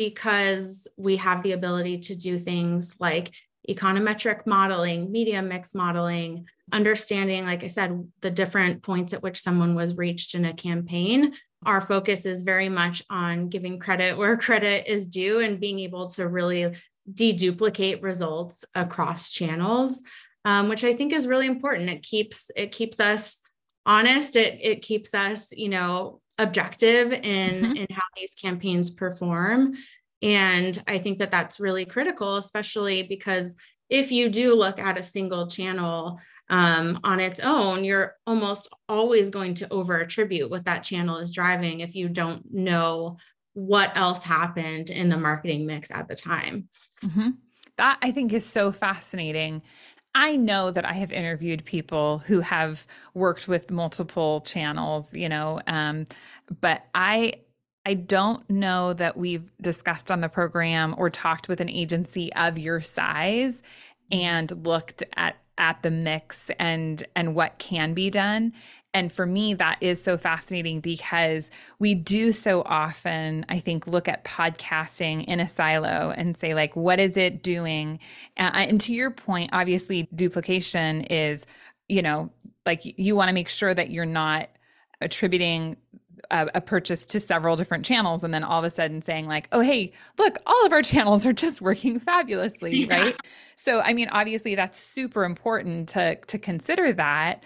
because 0.03 0.87
we 0.97 1.17
have 1.17 1.43
the 1.43 1.51
ability 1.51 1.99
to 1.99 2.15
do 2.15 2.39
things 2.39 2.95
like 2.99 3.29
econometric 3.69 4.47
modeling, 4.47 5.11
media 5.11 5.43
mix 5.43 5.75
modeling, 5.75 6.47
understanding, 6.71 7.45
like 7.45 7.63
I 7.63 7.67
said, 7.67 8.07
the 8.21 8.31
different 8.31 8.81
points 8.81 9.13
at 9.13 9.21
which 9.21 9.39
someone 9.39 9.75
was 9.75 9.95
reached 9.95 10.33
in 10.33 10.45
a 10.45 10.55
campaign. 10.55 11.33
Our 11.67 11.81
focus 11.81 12.25
is 12.25 12.41
very 12.41 12.67
much 12.67 13.03
on 13.11 13.49
giving 13.49 13.77
credit 13.77 14.17
where 14.17 14.37
credit 14.47 14.91
is 14.91 15.05
due 15.05 15.39
and 15.39 15.59
being 15.59 15.77
able 15.77 16.09
to 16.11 16.27
really 16.27 16.75
deduplicate 17.13 18.01
results 18.01 18.65
across 18.73 19.29
channels, 19.29 20.01
um, 20.45 20.67
which 20.67 20.83
I 20.83 20.95
think 20.95 21.13
is 21.13 21.27
really 21.27 21.45
important. 21.45 21.91
It 21.91 22.01
keeps 22.01 22.49
it 22.55 22.71
keeps 22.71 22.99
us 22.99 23.39
honest. 23.85 24.35
It 24.35 24.57
it 24.63 24.81
keeps 24.81 25.13
us, 25.13 25.51
you 25.51 25.69
know, 25.69 26.20
objective 26.37 27.11
in 27.11 27.63
mm-hmm. 27.63 27.75
in 27.77 27.87
how 27.91 28.01
these 28.15 28.33
campaigns 28.33 28.89
perform 28.89 29.75
And 30.21 30.81
I 30.87 30.99
think 30.99 31.19
that 31.19 31.31
that's 31.31 31.59
really 31.59 31.85
critical, 31.85 32.37
especially 32.37 33.03
because 33.03 33.55
if 33.89 34.11
you 34.11 34.29
do 34.29 34.53
look 34.53 34.79
at 34.79 34.97
a 34.97 35.03
single 35.03 35.47
channel 35.47 36.19
um, 36.49 36.99
on 37.03 37.19
its 37.19 37.39
own, 37.39 37.83
you're 37.83 38.15
almost 38.27 38.69
always 38.87 39.29
going 39.29 39.55
to 39.55 39.73
over 39.73 39.99
attribute 39.99 40.49
what 40.49 40.65
that 40.65 40.83
channel 40.83 41.17
is 41.17 41.31
driving 41.31 41.79
if 41.79 41.95
you 41.95 42.07
don't 42.07 42.53
know 42.53 43.17
what 43.53 43.91
else 43.95 44.23
happened 44.23 44.89
in 44.89 45.09
the 45.09 45.17
marketing 45.17 45.65
mix 45.65 45.91
at 45.91 46.07
the 46.07 46.15
time. 46.15 46.69
Mm-hmm. 47.03 47.29
That 47.77 47.97
I 48.01 48.11
think 48.11 48.31
is 48.33 48.45
so 48.45 48.71
fascinating. 48.71 49.63
I 50.13 50.35
know 50.35 50.71
that 50.71 50.85
I 50.85 50.93
have 50.93 51.11
interviewed 51.11 51.63
people 51.63 52.19
who 52.19 52.41
have 52.41 52.85
worked 53.13 53.47
with 53.47 53.71
multiple 53.71 54.41
channels, 54.41 55.13
you 55.13 55.29
know, 55.29 55.59
um, 55.67 56.07
but 56.59 56.85
I 56.93 57.33
I 57.85 57.95
don't 57.95 58.47
know 58.49 58.93
that 58.93 59.17
we've 59.17 59.49
discussed 59.59 60.11
on 60.11 60.21
the 60.21 60.29
program 60.29 60.93
or 60.97 61.09
talked 61.09 61.47
with 61.47 61.61
an 61.61 61.69
agency 61.69 62.31
of 62.33 62.59
your 62.59 62.81
size 62.81 63.63
and 64.11 64.51
looked 64.65 65.03
at 65.15 65.37
at 65.57 65.81
the 65.83 65.91
mix 65.91 66.49
and 66.59 67.03
and 67.15 67.35
what 67.35 67.57
can 67.59 67.93
be 67.93 68.09
done 68.09 68.53
and 68.93 69.11
for 69.11 69.25
me 69.25 69.53
that 69.53 69.77
is 69.81 70.03
so 70.03 70.17
fascinating 70.17 70.79
because 70.79 71.49
we 71.79 71.93
do 71.93 72.31
so 72.31 72.61
often 72.65 73.45
i 73.49 73.59
think 73.59 73.87
look 73.87 74.07
at 74.07 74.23
podcasting 74.23 75.25
in 75.25 75.39
a 75.39 75.47
silo 75.47 76.13
and 76.15 76.37
say 76.37 76.53
like 76.53 76.75
what 76.75 76.99
is 76.99 77.17
it 77.17 77.43
doing? 77.43 77.99
And 78.37 78.81
to 78.81 78.93
your 78.93 79.11
point 79.11 79.51
obviously 79.53 80.07
duplication 80.13 81.01
is 81.01 81.45
you 81.87 82.01
know 82.01 82.31
like 82.65 82.81
you 82.83 83.15
want 83.15 83.29
to 83.29 83.33
make 83.33 83.49
sure 83.49 83.73
that 83.73 83.89
you're 83.89 84.05
not 84.05 84.49
attributing 85.01 85.77
a, 86.31 86.49
a, 86.55 86.61
purchase 86.61 87.05
to 87.05 87.19
several 87.19 87.55
different 87.55 87.85
channels 87.85 88.23
and 88.23 88.33
then 88.33 88.43
all 88.43 88.59
of 88.59 88.65
a 88.65 88.69
sudden 88.69 89.01
saying 89.01 89.27
like 89.27 89.47
oh 89.51 89.59
hey 89.59 89.91
look 90.17 90.37
all 90.45 90.65
of 90.65 90.71
our 90.71 90.81
channels 90.93 91.25
are 91.25 91.33
just 91.33 91.61
working 91.61 91.99
fabulously 91.99 92.85
yeah. 92.85 92.95
right 92.95 93.15
so 93.55 93.81
i 93.81 93.93
mean 93.93 94.09
obviously 94.09 94.55
that's 94.55 94.79
super 94.79 95.23
important 95.23 95.89
to 95.89 96.15
to 96.27 96.39
consider 96.39 96.93
that 96.93 97.43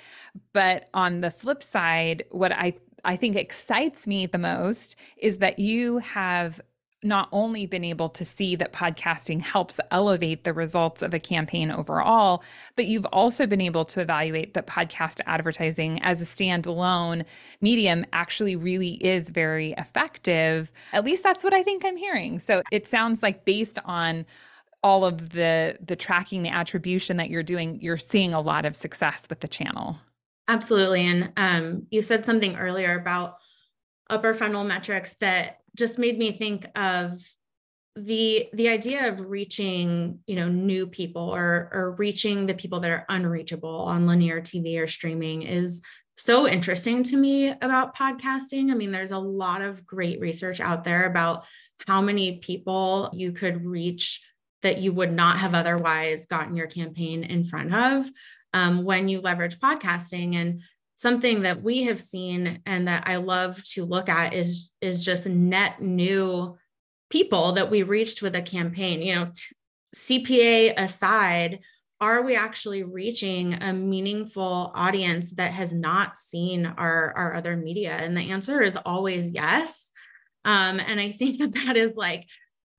but 0.54 0.88
on 0.94 1.22
the 1.22 1.32
flip 1.32 1.62
side 1.62 2.24
what 2.32 2.52
i 2.52 2.74
I 3.08 3.16
think 3.16 3.36
excites 3.36 4.08
me 4.08 4.26
the 4.26 4.40
most 4.40 4.96
is 5.18 5.38
that 5.38 5.60
you 5.60 6.00
have 6.00 6.60
not 7.06 7.30
only 7.32 7.66
been 7.66 7.84
able 7.84 8.10
to 8.10 8.26
see 8.26 8.56
that 8.56 8.74
podcasting 8.74 9.40
helps 9.40 9.80
elevate 9.92 10.44
the 10.44 10.54
results 10.54 11.02
of 11.02 11.14
a 11.14 11.20
campaign 11.20 11.72
overall, 11.72 12.44
but 12.76 12.86
you've 12.86 13.06
also 13.08 13.46
been 13.46 13.62
able 13.62 13.86
to 13.86 14.02
evaluate 14.02 14.54
that 14.56 14.68
podcast 14.68 15.22
advertising 15.26 16.02
as 16.02 16.22
a 16.22 16.26
standalone 16.26 17.24
medium 17.62 18.06
actually 18.12 18.56
really 18.56 18.94
is 18.96 19.30
very 19.30 19.74
effective. 19.78 20.72
At 20.92 21.06
least 21.06 21.24
that's 21.24 21.44
what 21.44 21.54
I 21.54 21.64
think 21.64 21.86
I'm 21.86 21.98
hearing. 21.98 22.40
So 22.40 22.64
it 22.72 22.88
sounds 22.88 23.22
like 23.22 23.46
based 23.46 23.78
on 23.86 24.26
all 24.84 25.04
of 25.04 25.30
the 25.30 25.78
the 25.84 25.96
tracking 25.96 26.44
the 26.44 26.50
attribution 26.50 27.18
that 27.18 27.28
you're 27.30 27.42
doing 27.42 27.80
you're 27.82 27.98
seeing 27.98 28.36
a 28.36 28.40
lot 28.40 28.66
of 28.66 28.76
success 28.76 29.26
with 29.32 29.40
the 29.40 29.48
channel 29.48 29.98
absolutely 30.48 31.02
and 31.02 31.34
um, 31.38 31.88
you 31.90 32.04
said 32.04 32.24
something 32.24 32.56
earlier 32.56 33.00
about 33.00 33.38
upper 34.12 34.36
funnel 34.36 34.64
metrics 34.64 35.14
that 35.16 35.62
just 35.76 36.00
made 36.00 36.18
me 36.18 36.38
think 36.38 36.66
of 36.76 37.22
the 37.96 38.50
the 38.54 38.68
idea 38.68 39.08
of 39.08 39.22
reaching 39.22 40.20
you 40.28 40.36
know 40.36 40.50
new 40.50 40.86
people 40.86 41.34
or 41.34 41.70
or 41.72 41.96
reaching 41.98 42.46
the 42.46 42.54
people 42.54 42.82
that 42.82 42.92
are 42.92 43.06
unreachable 43.08 43.70
on 43.70 44.06
linear 44.06 44.42
tv 44.42 44.78
or 44.78 44.86
streaming 44.86 45.44
is 45.44 45.82
so 46.18 46.48
interesting 46.48 47.04
to 47.04 47.18
me 47.18 47.50
about 47.50 47.96
podcasting. 47.96 48.72
I 48.72 48.76
mean 48.76 48.92
there's 48.92 49.12
a 49.12 49.18
lot 49.18 49.62
of 49.62 49.86
great 49.86 50.20
research 50.20 50.60
out 50.62 50.84
there 50.84 51.06
about 51.06 51.44
how 51.86 52.02
many 52.02 52.40
people 52.40 53.10
you 53.14 53.32
could 53.32 53.66
reach 53.66 54.22
that 54.62 54.80
you 54.80 54.94
would 54.94 55.12
not 55.12 55.40
have 55.40 55.54
otherwise 55.54 56.26
gotten 56.26 56.56
your 56.56 56.68
campaign 56.68 57.24
in 57.24 57.44
front 57.44 57.74
of 57.74 58.10
um, 58.54 58.84
when 58.84 59.10
you 59.10 59.20
leverage 59.20 59.60
podcasting. 59.60 60.36
And 60.36 60.62
something 60.96 61.42
that 61.42 61.62
we 61.62 61.84
have 61.84 62.00
seen 62.00 62.60
and 62.66 62.88
that 62.88 63.04
I 63.08 63.18
love 63.18 63.64
to 63.72 63.86
look 63.86 64.10
at 64.10 64.34
is 64.34 64.72
is 64.82 65.04
just 65.04 65.28
net 65.28 65.82
new 65.82 66.58
people 67.10 67.54
that 67.54 67.70
we 67.70 67.84
reached 67.84 68.22
with 68.22 68.36
a 68.36 68.42
campaign. 68.42 69.02
You 69.02 69.16
know, 69.16 69.32
t- 69.34 69.56
CPA 69.96 70.74
aside, 70.78 71.60
are 72.02 72.24
we 72.24 72.36
actually 72.36 72.84
reaching 72.84 73.54
a 73.54 73.74
meaningful 73.74 74.72
audience 74.74 75.32
that 75.34 75.52
has 75.54 75.74
not 75.74 76.18
seen 76.18 76.66
our 76.66 77.14
our 77.16 77.36
other 77.36 77.56
media? 77.58 77.92
And 77.92 78.16
the 78.16 78.32
answer 78.32 78.62
is 78.62 78.78
always 78.78 79.30
yes. 79.30 79.92
Um, 80.44 80.80
and 80.80 81.00
I 81.00 81.12
think 81.12 81.40
that 81.40 81.54
that 81.54 81.78
is 81.78 81.96
like 81.96 82.28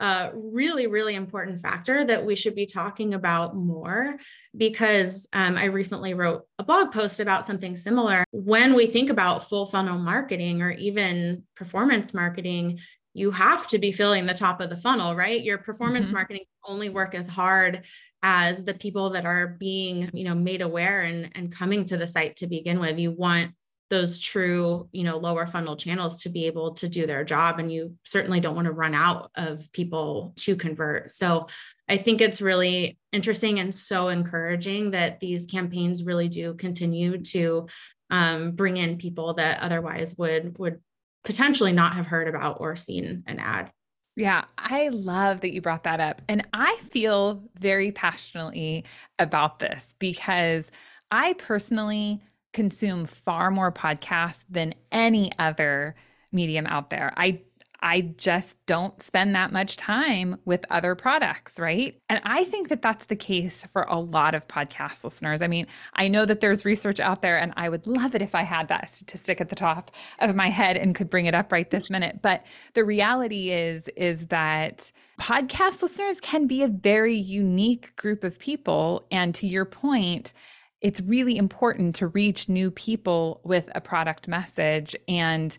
a 0.00 0.30
really, 0.34 0.86
really 0.86 1.14
important 1.14 1.62
factor 1.62 2.04
that 2.04 2.26
we 2.26 2.34
should 2.34 2.54
be 2.54 2.66
talking 2.66 3.14
about 3.14 3.56
more 3.56 4.16
because 4.56 5.26
um, 5.32 5.56
I 5.56 5.66
recently 5.66 6.14
wrote 6.14 6.42
a 6.58 6.64
blog 6.64 6.92
post 6.92 7.20
about 7.20 7.46
something 7.46 7.76
similar. 7.76 8.24
When 8.30 8.74
we 8.74 8.86
think 8.86 9.10
about 9.10 9.48
full 9.48 9.66
funnel 9.66 9.98
marketing 9.98 10.60
or 10.62 10.70
even 10.72 11.44
performance 11.56 12.12
marketing, 12.12 12.80
you 13.14 13.30
have 13.30 13.66
to 13.68 13.78
be 13.78 13.92
filling 13.92 14.26
the 14.26 14.34
top 14.34 14.60
of 14.60 14.68
the 14.68 14.76
funnel, 14.76 15.16
right? 15.16 15.42
Your 15.42 15.56
performance 15.56 16.08
mm-hmm. 16.08 16.16
marketing 16.16 16.44
only 16.66 16.90
work 16.90 17.14
as 17.14 17.26
hard 17.26 17.82
as 18.22 18.64
the 18.64 18.74
people 18.74 19.10
that 19.10 19.24
are 19.24 19.56
being, 19.58 20.10
you 20.12 20.24
know, 20.24 20.34
made 20.34 20.60
aware 20.60 21.02
and, 21.02 21.30
and 21.34 21.54
coming 21.54 21.84
to 21.86 21.96
the 21.96 22.06
site 22.06 22.36
to 22.36 22.46
begin 22.46 22.80
with. 22.80 22.98
You 22.98 23.12
want 23.12 23.52
those 23.88 24.18
true 24.18 24.88
you 24.92 25.04
know 25.04 25.18
lower 25.18 25.46
funnel 25.46 25.76
channels 25.76 26.22
to 26.22 26.28
be 26.28 26.46
able 26.46 26.74
to 26.74 26.88
do 26.88 27.06
their 27.06 27.24
job 27.24 27.58
and 27.58 27.70
you 27.72 27.94
certainly 28.04 28.40
don't 28.40 28.56
want 28.56 28.66
to 28.66 28.72
run 28.72 28.94
out 28.94 29.30
of 29.36 29.70
people 29.72 30.32
to 30.36 30.56
convert 30.56 31.10
so 31.10 31.46
i 31.88 31.96
think 31.96 32.20
it's 32.20 32.42
really 32.42 32.98
interesting 33.12 33.58
and 33.60 33.74
so 33.74 34.08
encouraging 34.08 34.90
that 34.90 35.20
these 35.20 35.46
campaigns 35.46 36.04
really 36.04 36.28
do 36.28 36.54
continue 36.54 37.18
to 37.22 37.66
um, 38.10 38.52
bring 38.52 38.76
in 38.76 38.98
people 38.98 39.34
that 39.34 39.60
otherwise 39.60 40.14
would 40.16 40.58
would 40.58 40.80
potentially 41.24 41.72
not 41.72 41.94
have 41.94 42.06
heard 42.06 42.28
about 42.28 42.58
or 42.60 42.76
seen 42.76 43.24
an 43.26 43.38
ad 43.38 43.70
yeah, 44.18 44.46
I 44.56 44.88
love 44.88 45.42
that 45.42 45.52
you 45.52 45.60
brought 45.60 45.84
that 45.84 46.00
up. 46.00 46.22
And 46.26 46.46
I 46.54 46.78
feel 46.88 47.42
very 47.60 47.92
passionately 47.92 48.86
about 49.18 49.58
this 49.58 49.94
because 49.98 50.70
I 51.10 51.34
personally 51.34 52.22
consume 52.56 53.04
far 53.04 53.50
more 53.50 53.70
podcasts 53.70 54.44
than 54.48 54.74
any 54.90 55.30
other 55.38 55.94
medium 56.32 56.66
out 56.66 56.88
there. 56.88 57.12
I 57.16 57.42
I 57.82 58.00
just 58.16 58.56
don't 58.66 59.00
spend 59.02 59.34
that 59.34 59.52
much 59.52 59.76
time 59.76 60.38
with 60.46 60.64
other 60.70 60.94
products, 60.94 61.58
right? 61.58 62.00
And 62.08 62.20
I 62.24 62.44
think 62.44 62.68
that 62.70 62.80
that's 62.80 63.04
the 63.04 63.16
case 63.16 63.66
for 63.70 63.82
a 63.82 64.00
lot 64.00 64.34
of 64.34 64.48
podcast 64.48 65.04
listeners. 65.04 65.42
I 65.42 65.46
mean, 65.46 65.66
I 65.94 66.08
know 66.08 66.24
that 66.24 66.40
there's 66.40 66.64
research 66.64 67.00
out 67.00 67.22
there, 67.22 67.38
and 67.38 67.52
I 67.56 67.68
would 67.68 67.86
love 67.86 68.14
it 68.14 68.22
if 68.22 68.34
I 68.34 68.42
had 68.42 68.68
that 68.68 68.88
statistic 68.88 69.40
at 69.40 69.50
the 69.50 69.56
top 69.56 69.90
of 70.20 70.34
my 70.34 70.48
head 70.48 70.78
and 70.78 70.94
could 70.94 71.10
bring 71.10 71.26
it 71.26 71.34
up 71.34 71.52
right 71.52 71.70
this 71.70 71.90
minute. 71.90 72.20
But 72.22 72.44
the 72.72 72.84
reality 72.84 73.50
is, 73.50 73.88
is 73.96 74.28
that 74.28 74.90
podcast 75.20 75.82
listeners 75.82 76.20
can 76.20 76.46
be 76.46 76.62
a 76.62 76.68
very 76.68 77.14
unique 77.14 77.94
group 77.96 78.24
of 78.24 78.38
people. 78.38 79.06
And 79.10 79.34
to 79.34 79.46
your 79.46 79.66
point, 79.66 80.32
it's 80.80 81.00
really 81.00 81.36
important 81.36 81.94
to 81.96 82.06
reach 82.08 82.48
new 82.48 82.70
people 82.70 83.40
with 83.44 83.68
a 83.74 83.80
product 83.80 84.28
message. 84.28 84.94
And 85.08 85.56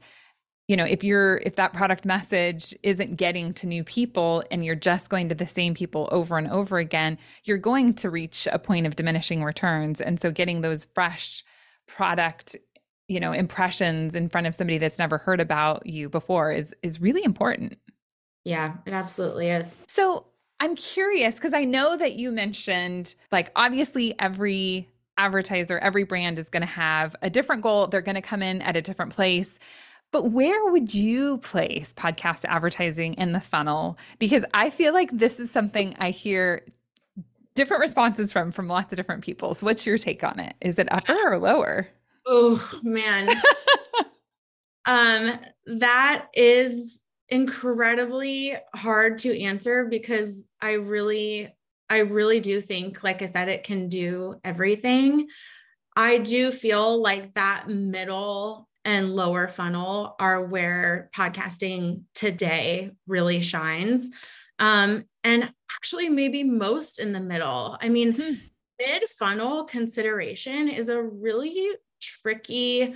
you 0.68 0.76
know 0.76 0.84
if 0.84 1.04
you're 1.04 1.38
if 1.38 1.56
that 1.56 1.74
product 1.74 2.06
message 2.06 2.76
isn't 2.84 3.16
getting 3.16 3.54
to 3.54 3.68
new 3.68 3.84
people 3.84 4.44
and 4.52 4.66
you're 4.66 4.76
just 4.76 5.10
going 5.10 5.30
to 5.30 5.36
the 5.36 5.48
same 5.48 5.74
people 5.74 6.10
over 6.12 6.38
and 6.38 6.50
over 6.50 6.78
again 6.78 7.18
you're 7.46 7.58
going 7.58 7.94
to 7.94 8.10
reach 8.10 8.50
a 8.52 8.60
point 8.60 8.86
of 8.86 8.96
diminishing 8.96 9.44
returns. 9.44 10.02
And 10.02 10.20
so 10.20 10.32
getting 10.32 10.62
those 10.62 10.86
fresh 10.94 11.44
product 11.88 12.56
you 13.08 13.20
know 13.20 13.32
impressions 13.32 14.14
in 14.14 14.28
front 14.28 14.46
of 14.46 14.54
somebody 14.54 14.78
that's 14.78 15.00
never 15.00 15.18
heard 15.18 15.40
about 15.40 15.86
you 15.86 16.10
before 16.10 16.52
is 16.52 16.76
is 16.84 17.00
really 17.00 17.24
important. 17.24 17.78
Yeah 18.44 18.76
it 18.86 18.94
absolutely 18.94 19.50
is. 19.50 19.76
So 19.88 20.26
i'm 20.60 20.76
curious 20.76 21.36
because 21.36 21.54
i 21.54 21.64
know 21.64 21.96
that 21.96 22.16
you 22.16 22.32
mentioned 22.32 23.14
like 23.32 23.52
obviously 23.56 24.16
every 24.20 24.90
advertiser, 25.18 25.80
every 25.80 26.04
brand 26.04 26.40
is 26.40 26.50
going 26.50 26.62
to 26.62 26.68
have 26.68 27.16
a 27.22 27.30
different 27.30 27.62
goal. 27.62 27.88
They're 27.88 28.02
going 28.02 28.16
to 28.16 28.22
come 28.22 28.42
in 28.42 28.62
at 28.62 28.76
a 28.76 28.82
different 28.82 29.14
place. 29.14 29.60
But 30.12 30.32
where 30.32 30.72
would 30.72 30.94
you 30.94 31.40
place 31.40 31.94
podcast 31.94 32.46
advertising 32.46 33.16
in 33.16 33.34
the 33.34 33.42
funnel? 33.42 33.98
Because 34.20 34.46
I 34.54 34.70
feel 34.70 34.94
like 34.94 35.12
this 35.12 35.40
is 35.40 35.52
something 35.52 35.96
I 36.00 36.12
hear 36.12 36.66
different 37.56 37.82
responses 37.82 38.32
from 38.32 38.52
from 38.52 38.68
lots 38.68 38.94
of 38.94 38.98
different 38.98 39.24
people. 39.24 39.54
So 39.54 39.66
what's 39.66 39.86
your 39.86 39.98
take 39.98 40.24
on 40.24 40.40
it? 40.40 40.56
Is 40.62 40.80
it 40.80 40.88
upper 40.92 41.18
or 41.26 41.38
lower? 41.38 41.88
Oh, 42.26 42.66
man. 42.84 43.30
um 44.86 45.40
that 45.66 46.28
is 46.34 47.02
incredibly 47.30 48.56
hard 48.74 49.18
to 49.18 49.38
answer 49.44 49.86
because 49.86 50.48
I 50.62 50.74
really 50.74 51.54
I 51.90 52.00
really 52.00 52.40
do 52.40 52.62
think, 52.62 53.04
like 53.04 53.22
I 53.22 53.28
said, 53.28 53.48
it 53.48 53.64
can 53.64 53.88
do 53.88 54.36
everything. 54.44 55.28
I 55.96 56.18
do 56.20 56.52
feel 56.52 57.02
like 57.02 57.34
that 57.34 57.70
middle 57.70 58.68
and 58.86 59.16
lower 59.16 59.48
funnel 59.48 60.16
are 60.20 60.46
where 60.46 61.10
podcasting 61.16 62.04
today 62.14 62.92
really 63.08 63.42
shines. 63.42 64.12
Um, 64.60 65.06
and 65.24 65.52
actually, 65.76 66.10
maybe 66.10 66.44
most 66.44 67.00
in 67.00 67.14
the 67.14 67.20
middle. 67.20 67.78
I 67.82 67.90
mean, 67.90 68.14
hmm. 68.14 68.34
mid 68.80 69.10
funnel 69.18 69.66
consideration 69.66 70.70
is 70.70 70.90
a 70.90 71.02
really 71.02 71.72
tricky 72.02 72.96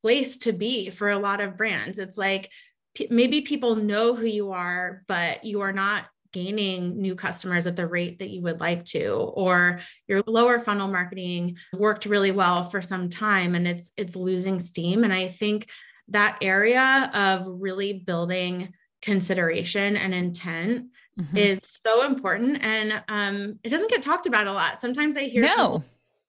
place 0.00 0.38
to 0.38 0.52
be 0.52 0.90
for 0.90 1.10
a 1.10 1.18
lot 1.18 1.40
of 1.40 1.56
brands. 1.56 1.98
It's 1.98 2.18
like 2.18 2.50
p- 2.94 3.08
maybe 3.10 3.42
people 3.42 3.76
know 3.76 4.14
who 4.14 4.26
you 4.26 4.52
are, 4.52 5.04
but 5.06 5.44
you 5.44 5.60
are 5.60 5.72
not 5.72 6.06
gaining 6.32 7.00
new 7.00 7.14
customers 7.14 7.66
at 7.66 7.76
the 7.76 7.86
rate 7.86 8.18
that 8.18 8.30
you 8.30 8.42
would 8.42 8.60
like 8.60 8.84
to 8.84 9.10
or 9.10 9.80
your 10.06 10.22
lower 10.26 10.58
funnel 10.58 10.88
marketing 10.88 11.56
worked 11.72 12.06
really 12.06 12.30
well 12.30 12.68
for 12.68 12.80
some 12.80 13.08
time 13.08 13.54
and 13.54 13.66
it's 13.66 13.90
it's 13.96 14.16
losing 14.16 14.60
steam 14.60 15.04
and 15.04 15.12
i 15.12 15.28
think 15.28 15.68
that 16.08 16.38
area 16.42 17.10
of 17.14 17.46
really 17.46 17.92
building 17.92 18.72
consideration 19.02 19.96
and 19.96 20.14
intent 20.14 20.86
mm-hmm. 21.18 21.36
is 21.36 21.62
so 21.62 22.04
important 22.04 22.62
and 22.62 23.02
um, 23.08 23.58
it 23.64 23.70
doesn't 23.70 23.90
get 23.90 24.02
talked 24.02 24.26
about 24.26 24.46
a 24.46 24.52
lot 24.52 24.80
sometimes 24.80 25.16
i 25.16 25.24
hear 25.24 25.42
no. 25.42 25.82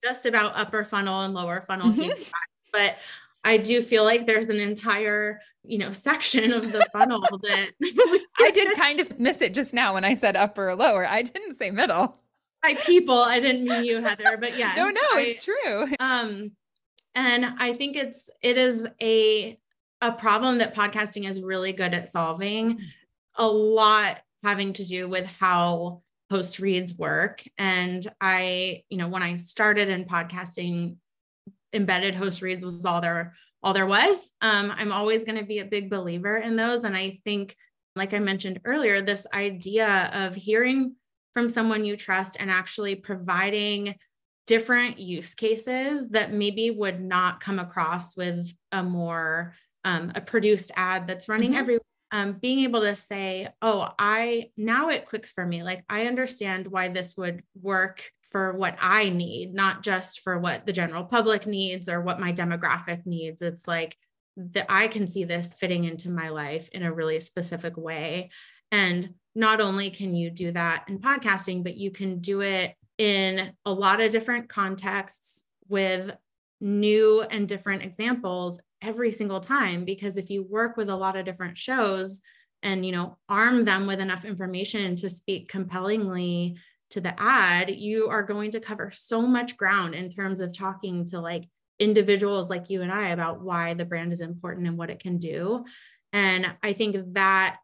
just 0.04 0.26
about 0.26 0.54
upper 0.56 0.84
funnel 0.84 1.22
and 1.22 1.34
lower 1.34 1.64
funnel 1.68 1.92
mm-hmm. 1.92 2.22
but 2.72 2.96
I 3.44 3.58
do 3.58 3.82
feel 3.82 4.04
like 4.04 4.26
there's 4.26 4.50
an 4.50 4.60
entire, 4.60 5.42
you 5.64 5.78
know, 5.78 5.90
section 5.90 6.54
of 6.54 6.72
the 6.72 6.86
funnel 6.92 7.22
that 7.44 7.70
I 8.40 8.52
did 8.52 8.76
kind 8.78 9.00
of 9.00 9.20
miss 9.20 9.42
it 9.42 9.54
just 9.54 9.74
now 9.74 9.96
when 9.96 10.04
I 10.04 10.16
said 10.16 10.36
upper 10.36 10.70
or 10.70 10.76
lower. 10.76 11.08
I 11.08 11.24
didn't 11.24 11.58
say 11.58 11.72
middle. 11.72 12.18
By 12.62 12.76
people, 12.76 13.18
I 13.18 13.40
didn't 13.40 13.66
mean 13.66 13.86
you, 13.86 14.02
Heather, 14.04 14.38
but 14.38 14.58
yeah. 14.58 14.74
No, 14.76 14.90
no, 14.90 15.02
I, 15.16 15.26
it's 15.28 15.44
true. 15.44 15.88
Um, 16.00 16.52
and 17.14 17.46
I 17.58 17.74
think 17.74 17.98
it's 17.98 18.30
it 18.42 18.58
is 18.58 18.88
a 19.02 19.60
a 20.00 20.12
problem 20.14 20.60
that 20.60 20.74
podcasting 20.74 21.30
is 21.30 21.42
really 21.42 21.74
good 21.74 21.94
at 21.94 22.10
solving. 22.10 22.80
A 23.36 23.46
lot 23.46 24.20
having 24.44 24.74
to 24.74 24.86
do 24.86 25.10
with 25.10 25.26
how 25.26 26.02
post 26.30 26.60
reads 26.60 26.98
work. 26.98 27.44
And 27.58 28.06
I, 28.22 28.84
you 28.90 28.98
know, 28.98 29.10
when 29.10 29.22
I 29.22 29.36
started 29.36 29.90
in 29.90 30.06
podcasting 30.06 30.96
embedded 31.74 32.16
host 32.16 32.42
reads 32.42 32.64
was 32.64 32.86
all 32.86 33.02
there 33.02 33.34
all 33.64 33.74
there 33.74 33.86
was. 33.86 34.32
Um, 34.42 34.72
I'm 34.76 34.92
always 34.92 35.24
going 35.24 35.38
to 35.38 35.46
be 35.46 35.60
a 35.60 35.66
big 35.66 35.90
believer 35.90 36.38
in 36.38 36.56
those. 36.56 36.84
And 36.84 36.96
I 36.96 37.20
think, 37.24 37.56
like 37.96 38.14
I 38.14 38.20
mentioned 38.20 38.60
earlier, 38.66 39.02
this 39.02 39.28
idea 39.34 40.10
of 40.14 40.34
hearing 40.34 40.96
from 41.34 41.50
someone 41.50 41.86
you 41.86 41.96
trust 41.96 42.38
and 42.40 42.50
actually 42.50 42.96
providing 42.96 43.96
different 44.48 45.00
use 45.00 45.36
cases 45.36 46.10
that 46.10 46.34
maybe 46.34 46.72
would 46.72 47.00
not 47.00 47.40
come 47.40 47.60
across 47.60 48.18
with 48.18 48.52
a 48.72 48.84
more 48.84 49.54
um, 49.86 50.12
a 50.16 50.22
produced 50.22 50.72
ad 50.76 51.08
that's 51.08 51.30
running 51.30 51.52
mm-hmm. 51.52 51.60
every 51.60 51.80
um, 52.12 52.34
being 52.34 52.60
able 52.60 52.82
to 52.82 52.96
say 52.96 53.48
oh 53.62 53.88
i 53.98 54.50
now 54.58 54.90
it 54.90 55.06
clicks 55.06 55.32
for 55.32 55.46
me 55.46 55.64
like 55.64 55.84
i 55.88 56.08
understand 56.08 56.68
why 56.68 56.90
this 56.90 57.16
would 57.16 57.42
work 57.62 58.12
for 58.32 58.54
what 58.54 58.78
I 58.82 59.10
need, 59.10 59.54
not 59.54 59.84
just 59.84 60.22
for 60.22 60.40
what 60.40 60.66
the 60.66 60.74
general 60.74 61.04
public 61.04 61.46
needs 61.46 61.90
or 61.90 62.02
what 62.02 62.20
my 62.20 62.32
demographic 62.32 63.06
needs. 63.06 63.42
It's 63.42 63.68
like 63.68 63.98
that 64.38 64.66
I 64.70 64.88
can 64.88 65.08
see 65.08 65.26
this 65.26 65.54
fitting 65.54 65.84
into 65.84 66.10
my 66.10 66.30
life 66.30 66.70
in 66.72 66.84
a 66.84 66.94
really 66.94 67.20
specific 67.20 67.76
way. 67.76 68.32
And 68.72 69.16
not 69.36 69.60
only 69.60 69.92
can 69.92 70.16
you 70.16 70.30
do 70.30 70.52
that 70.54 70.86
in 70.88 71.00
podcasting, 71.00 71.64
but 71.64 71.78
you 71.78 71.92
can 71.92 72.20
do 72.20 72.42
it 72.42 72.74
in 72.98 73.52
a 73.66 73.72
lot 73.74 74.00
of 74.00 74.12
different 74.12 74.48
contexts 74.48 75.44
with 75.68 76.12
new 76.62 77.22
and 77.22 77.48
different 77.48 77.84
examples 77.84 78.60
every 78.82 79.12
single 79.12 79.40
time 79.40 79.86
because 79.86 80.18
if 80.18 80.30
you 80.30 80.44
work 80.44 80.78
with 80.78 80.90
a 80.90 80.96
lot 80.96 81.16
of 81.16 81.26
different 81.26 81.58
shows 81.58 82.22
and 82.64 82.86
you 82.86 82.92
know 82.92 83.18
arm 83.28 83.66
them 83.66 83.88
with 83.88 84.00
enough 84.00 84.26
information 84.26 84.96
to 84.96 85.10
speak 85.10 85.50
compellingly 85.50 86.56
to 86.92 87.02
the 87.02 87.14
ad, 87.20 87.70
you 87.70 88.10
are 88.10 88.24
going 88.24 88.52
to 88.52 88.60
cover 88.60 88.92
so 88.92 89.22
much 89.22 89.58
ground 89.58 89.96
in 89.96 90.12
terms 90.12 90.42
of 90.42 90.54
talking 90.54 91.06
to 91.08 91.20
like 91.20 91.44
individuals 91.80 92.50
like 92.50 92.70
you 92.70 92.82
and 92.82 92.92
I 92.92 93.10
about 93.10 93.42
why 93.42 93.74
the 93.74 93.86
brand 93.86 94.14
is 94.14 94.22
important 94.22 94.68
and 94.68 94.78
what 94.78 94.90
it 94.90 95.00
can 95.00 95.18
do. 95.18 95.66
And 96.14 96.48
I 96.62 96.74
think 96.74 96.98
that 97.14 97.58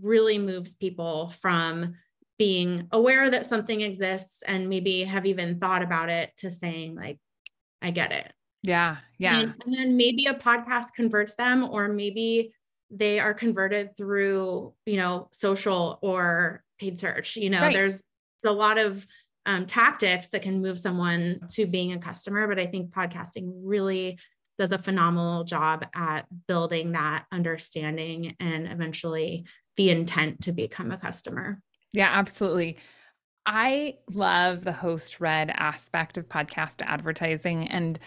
really 0.00 0.38
moves 0.38 0.74
people 0.74 1.32
from 1.40 1.94
being 2.38 2.88
aware 2.90 3.30
that 3.30 3.46
something 3.46 3.80
exists 3.80 4.42
and 4.46 4.68
maybe 4.68 5.04
have 5.04 5.26
even 5.26 5.58
thought 5.58 5.82
about 5.82 6.08
it 6.08 6.32
to 6.38 6.50
saying, 6.50 6.96
like, 6.96 7.18
I 7.80 7.92
get 7.92 8.12
it. 8.12 8.32
Yeah. 8.62 8.96
Yeah. 9.18 9.38
And, 9.38 9.54
and 9.64 9.74
then 9.74 9.96
maybe 9.96 10.26
a 10.26 10.34
podcast 10.34 10.94
converts 10.94 11.34
them, 11.34 11.68
or 11.68 11.88
maybe 11.88 12.52
they 12.90 13.20
are 13.20 13.34
converted 13.34 13.96
through, 13.96 14.74
you 14.86 14.96
know, 14.96 15.28
social 15.32 15.98
or 16.02 16.62
paid 16.78 16.98
search. 16.98 17.36
You 17.36 17.50
know, 17.50 17.60
right. 17.60 17.72
there's 17.72 18.04
a 18.44 18.52
lot 18.52 18.78
of 18.78 19.06
um, 19.46 19.66
tactics 19.66 20.28
that 20.28 20.42
can 20.42 20.62
move 20.62 20.78
someone 20.78 21.40
to 21.50 21.66
being 21.66 21.92
a 21.92 21.98
customer. 21.98 22.46
But 22.46 22.58
I 22.58 22.66
think 22.66 22.90
podcasting 22.90 23.50
really 23.62 24.18
does 24.58 24.72
a 24.72 24.78
phenomenal 24.78 25.44
job 25.44 25.84
at 25.94 26.26
building 26.46 26.92
that 26.92 27.24
understanding 27.32 28.36
and 28.38 28.68
eventually 28.68 29.44
the 29.76 29.90
intent 29.90 30.42
to 30.42 30.52
become 30.52 30.92
a 30.92 30.98
customer. 30.98 31.60
Yeah, 31.92 32.10
absolutely. 32.12 32.76
I 33.44 33.98
love 34.12 34.62
the 34.62 34.72
host 34.72 35.20
read 35.20 35.50
aspect 35.50 36.16
of 36.16 36.28
podcast 36.28 36.82
advertising. 36.82 37.66
And 37.68 37.98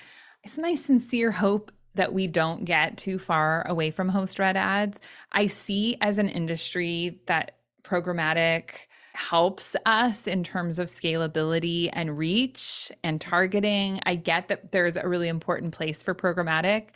it's 0.43 0.57
my 0.57 0.75
sincere 0.75 1.31
hope 1.31 1.71
that 1.95 2.13
we 2.13 2.27
don't 2.27 2.65
get 2.65 2.97
too 2.97 3.19
far 3.19 3.65
away 3.67 3.91
from 3.91 4.09
host 4.09 4.39
read 4.39 4.55
ads. 4.55 4.99
I 5.31 5.47
see 5.47 5.97
as 6.01 6.19
an 6.19 6.29
industry 6.29 7.21
that 7.27 7.57
programmatic 7.83 8.87
helps 9.15 9.75
us 9.85 10.27
in 10.27 10.43
terms 10.43 10.79
of 10.79 10.87
scalability 10.87 11.89
and 11.93 12.17
reach 12.17 12.91
and 13.03 13.19
targeting. 13.19 13.99
I 14.05 14.15
get 14.15 14.47
that 14.49 14.71
there's 14.71 14.97
a 14.97 15.07
really 15.07 15.27
important 15.27 15.73
place 15.73 16.03
for 16.03 16.13
programmatic, 16.13 16.87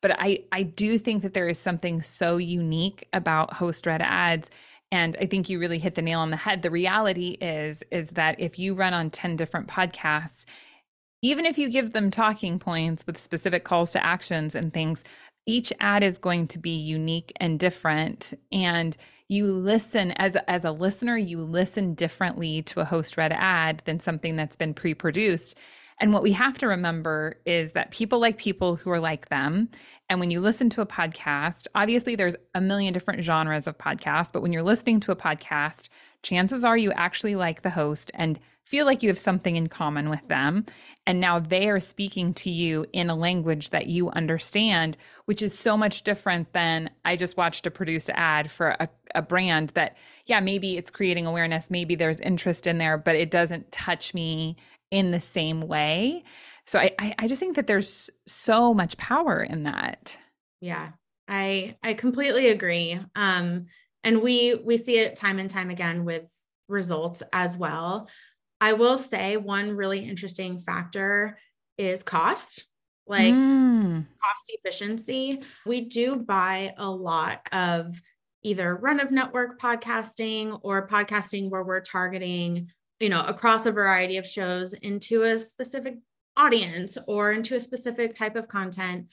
but 0.00 0.12
I 0.18 0.44
I 0.52 0.62
do 0.62 0.98
think 0.98 1.22
that 1.22 1.34
there 1.34 1.48
is 1.48 1.58
something 1.58 2.02
so 2.02 2.36
unique 2.36 3.08
about 3.12 3.52
host 3.52 3.86
read 3.86 4.02
ads 4.02 4.50
and 4.92 5.16
I 5.20 5.26
think 5.26 5.48
you 5.48 5.58
really 5.58 5.78
hit 5.78 5.96
the 5.96 6.02
nail 6.02 6.20
on 6.20 6.30
the 6.30 6.36
head. 6.36 6.62
The 6.62 6.70
reality 6.70 7.36
is 7.40 7.82
is 7.90 8.10
that 8.10 8.38
if 8.38 8.58
you 8.58 8.74
run 8.74 8.94
on 8.94 9.10
10 9.10 9.36
different 9.36 9.66
podcasts, 9.66 10.44
even 11.22 11.46
if 11.46 11.58
you 11.58 11.70
give 11.70 11.92
them 11.92 12.10
talking 12.10 12.58
points 12.58 13.06
with 13.06 13.18
specific 13.18 13.64
calls 13.64 13.92
to 13.92 14.04
actions 14.04 14.54
and 14.54 14.72
things, 14.72 15.02
each 15.46 15.72
ad 15.80 16.02
is 16.02 16.18
going 16.18 16.46
to 16.48 16.58
be 16.58 16.70
unique 16.70 17.32
and 17.40 17.58
different 17.58 18.34
and 18.52 18.96
you 19.28 19.46
listen 19.46 20.12
as 20.12 20.36
as 20.48 20.64
a 20.64 20.70
listener 20.70 21.16
you 21.16 21.42
listen 21.42 21.94
differently 21.94 22.62
to 22.62 22.80
a 22.80 22.84
host 22.84 23.16
read 23.16 23.32
ad 23.32 23.82
than 23.86 23.98
something 24.00 24.36
that's 24.36 24.56
been 24.56 24.74
pre-produced. 24.74 25.56
And 26.00 26.12
what 26.12 26.24
we 26.24 26.32
have 26.32 26.58
to 26.58 26.66
remember 26.66 27.36
is 27.46 27.72
that 27.72 27.92
people 27.92 28.18
like 28.18 28.36
people 28.36 28.76
who 28.76 28.90
are 28.90 28.98
like 28.98 29.28
them. 29.28 29.68
And 30.10 30.18
when 30.18 30.30
you 30.30 30.40
listen 30.40 30.68
to 30.70 30.82
a 30.82 30.86
podcast 30.86 31.66
obviously 31.74 32.16
there's 32.16 32.36
a 32.54 32.60
million 32.60 32.92
different 32.92 33.24
genres 33.24 33.66
of 33.66 33.78
podcasts 33.78 34.32
but 34.32 34.42
when 34.42 34.52
you're 34.52 34.62
listening 34.62 35.00
to 35.00 35.12
a 35.12 35.16
podcast 35.16 35.88
chances 36.22 36.64
are 36.64 36.76
you 36.76 36.92
actually 36.92 37.34
like 37.34 37.62
the 37.62 37.70
host 37.70 38.10
and 38.14 38.38
feel 38.64 38.86
like 38.86 39.02
you 39.02 39.08
have 39.08 39.18
something 39.18 39.56
in 39.56 39.66
common 39.66 40.08
with 40.08 40.26
them. 40.28 40.64
And 41.06 41.20
now 41.20 41.38
they 41.38 41.68
are 41.68 41.80
speaking 41.80 42.32
to 42.34 42.50
you 42.50 42.86
in 42.92 43.10
a 43.10 43.14
language 43.14 43.70
that 43.70 43.86
you 43.86 44.10
understand, 44.10 44.96
which 45.26 45.42
is 45.42 45.56
so 45.56 45.76
much 45.76 46.02
different 46.02 46.52
than 46.52 46.90
I 47.04 47.16
just 47.16 47.36
watched 47.36 47.66
a 47.66 47.70
produced 47.70 48.10
ad 48.14 48.50
for 48.50 48.76
a, 48.80 48.88
a 49.14 49.22
brand 49.22 49.70
that, 49.70 49.96
yeah, 50.26 50.40
maybe 50.40 50.76
it's 50.76 50.90
creating 50.90 51.26
awareness, 51.26 51.70
maybe 51.70 51.94
there's 51.94 52.20
interest 52.20 52.66
in 52.66 52.78
there, 52.78 52.96
but 52.96 53.16
it 53.16 53.30
doesn't 53.30 53.70
touch 53.70 54.14
me 54.14 54.56
in 54.90 55.10
the 55.10 55.20
same 55.20 55.68
way. 55.68 56.24
So 56.66 56.78
I, 56.78 56.94
I, 56.98 57.14
I 57.18 57.28
just 57.28 57.40
think 57.40 57.56
that 57.56 57.66
there's 57.66 58.08
so 58.26 58.72
much 58.72 58.96
power 58.96 59.42
in 59.42 59.64
that. 59.64 60.18
Yeah, 60.60 60.90
I 61.28 61.76
I 61.82 61.94
completely 61.94 62.48
agree. 62.48 62.98
Um, 63.14 63.66
and 64.02 64.22
we 64.22 64.54
we 64.54 64.78
see 64.78 64.98
it 64.98 65.16
time 65.16 65.38
and 65.38 65.50
time 65.50 65.68
again 65.68 66.04
with 66.04 66.24
results 66.68 67.22
as 67.32 67.56
well. 67.56 68.08
I 68.64 68.72
will 68.72 68.96
say 68.96 69.36
one 69.36 69.76
really 69.76 69.98
interesting 69.98 70.58
factor 70.62 71.36
is 71.76 72.02
cost, 72.02 72.66
like 73.06 73.34
mm. 73.34 74.06
cost 74.22 74.52
efficiency. 74.54 75.42
We 75.66 75.82
do 75.82 76.16
buy 76.16 76.72
a 76.78 76.88
lot 76.88 77.46
of 77.52 78.00
either 78.42 78.74
run 78.74 79.00
of 79.00 79.10
network 79.10 79.60
podcasting 79.60 80.60
or 80.62 80.88
podcasting 80.88 81.50
where 81.50 81.62
we're 81.62 81.82
targeting, 81.82 82.70
you 83.00 83.10
know, 83.10 83.20
across 83.26 83.66
a 83.66 83.70
variety 83.70 84.16
of 84.16 84.26
shows 84.26 84.72
into 84.72 85.24
a 85.24 85.38
specific 85.38 85.96
audience 86.34 86.96
or 87.06 87.32
into 87.32 87.56
a 87.56 87.60
specific 87.60 88.14
type 88.14 88.34
of 88.34 88.48
content. 88.48 89.08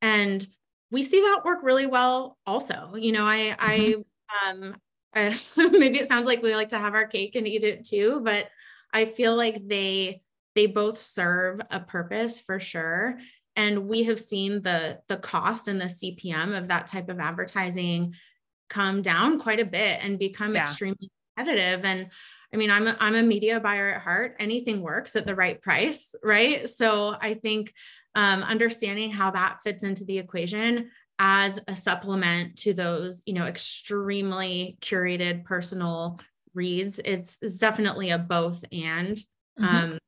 And 0.00 0.46
we 0.92 1.02
see 1.02 1.18
that 1.22 1.44
work 1.44 1.64
really 1.64 1.86
well 1.86 2.38
also. 2.46 2.94
You 2.94 3.10
know, 3.10 3.26
I 3.26 3.56
mm-hmm. 3.58 4.02
I 4.38 4.48
um 4.48 4.76
uh, 5.12 5.34
maybe 5.56 5.98
it 5.98 6.06
sounds 6.06 6.28
like 6.28 6.40
we 6.40 6.54
like 6.54 6.68
to 6.68 6.78
have 6.78 6.94
our 6.94 7.08
cake 7.08 7.34
and 7.34 7.48
eat 7.48 7.64
it 7.64 7.84
too, 7.84 8.20
but 8.22 8.46
I 8.92 9.06
feel 9.06 9.36
like 9.36 9.66
they 9.66 10.22
they 10.54 10.66
both 10.66 11.00
serve 11.00 11.60
a 11.70 11.80
purpose 11.80 12.40
for 12.40 12.60
sure. 12.60 13.18
and 13.56 13.88
we 13.88 14.04
have 14.04 14.20
seen 14.20 14.62
the 14.62 15.00
the 15.08 15.16
cost 15.16 15.68
and 15.68 15.80
the 15.80 15.86
cpm 15.86 16.56
of 16.56 16.68
that 16.68 16.86
type 16.86 17.08
of 17.08 17.20
advertising 17.20 18.14
come 18.70 19.02
down 19.02 19.38
quite 19.38 19.60
a 19.60 19.64
bit 19.64 19.98
and 20.02 20.18
become 20.18 20.54
yeah. 20.54 20.62
extremely 20.62 21.10
competitive 21.36 21.84
and 21.84 22.10
I 22.52 22.58
mean, 22.58 22.70
I'm 22.70 22.86
a, 22.86 22.96
I'm 23.00 23.14
a 23.14 23.22
media 23.22 23.60
buyer 23.60 23.94
at 23.94 24.02
heart. 24.02 24.36
Anything 24.38 24.82
works 24.82 25.16
at 25.16 25.26
the 25.26 25.34
right 25.34 25.60
price, 25.60 26.14
right? 26.22 26.68
So 26.68 27.16
I 27.18 27.34
think 27.34 27.72
um, 28.14 28.42
understanding 28.42 29.10
how 29.10 29.30
that 29.30 29.60
fits 29.64 29.84
into 29.84 30.04
the 30.04 30.18
equation 30.18 30.90
as 31.18 31.58
a 31.66 31.74
supplement 31.74 32.56
to 32.58 32.74
those, 32.74 33.22
you 33.26 33.32
know, 33.32 33.46
extremely 33.46 34.76
curated 34.80 35.44
personal 35.44 36.20
reads, 36.54 37.00
it's, 37.04 37.36
it's 37.40 37.58
definitely 37.58 38.10
a 38.10 38.18
both 38.18 38.64
and 38.72 39.16
mm-hmm. 39.16 39.64
um, 39.64 39.98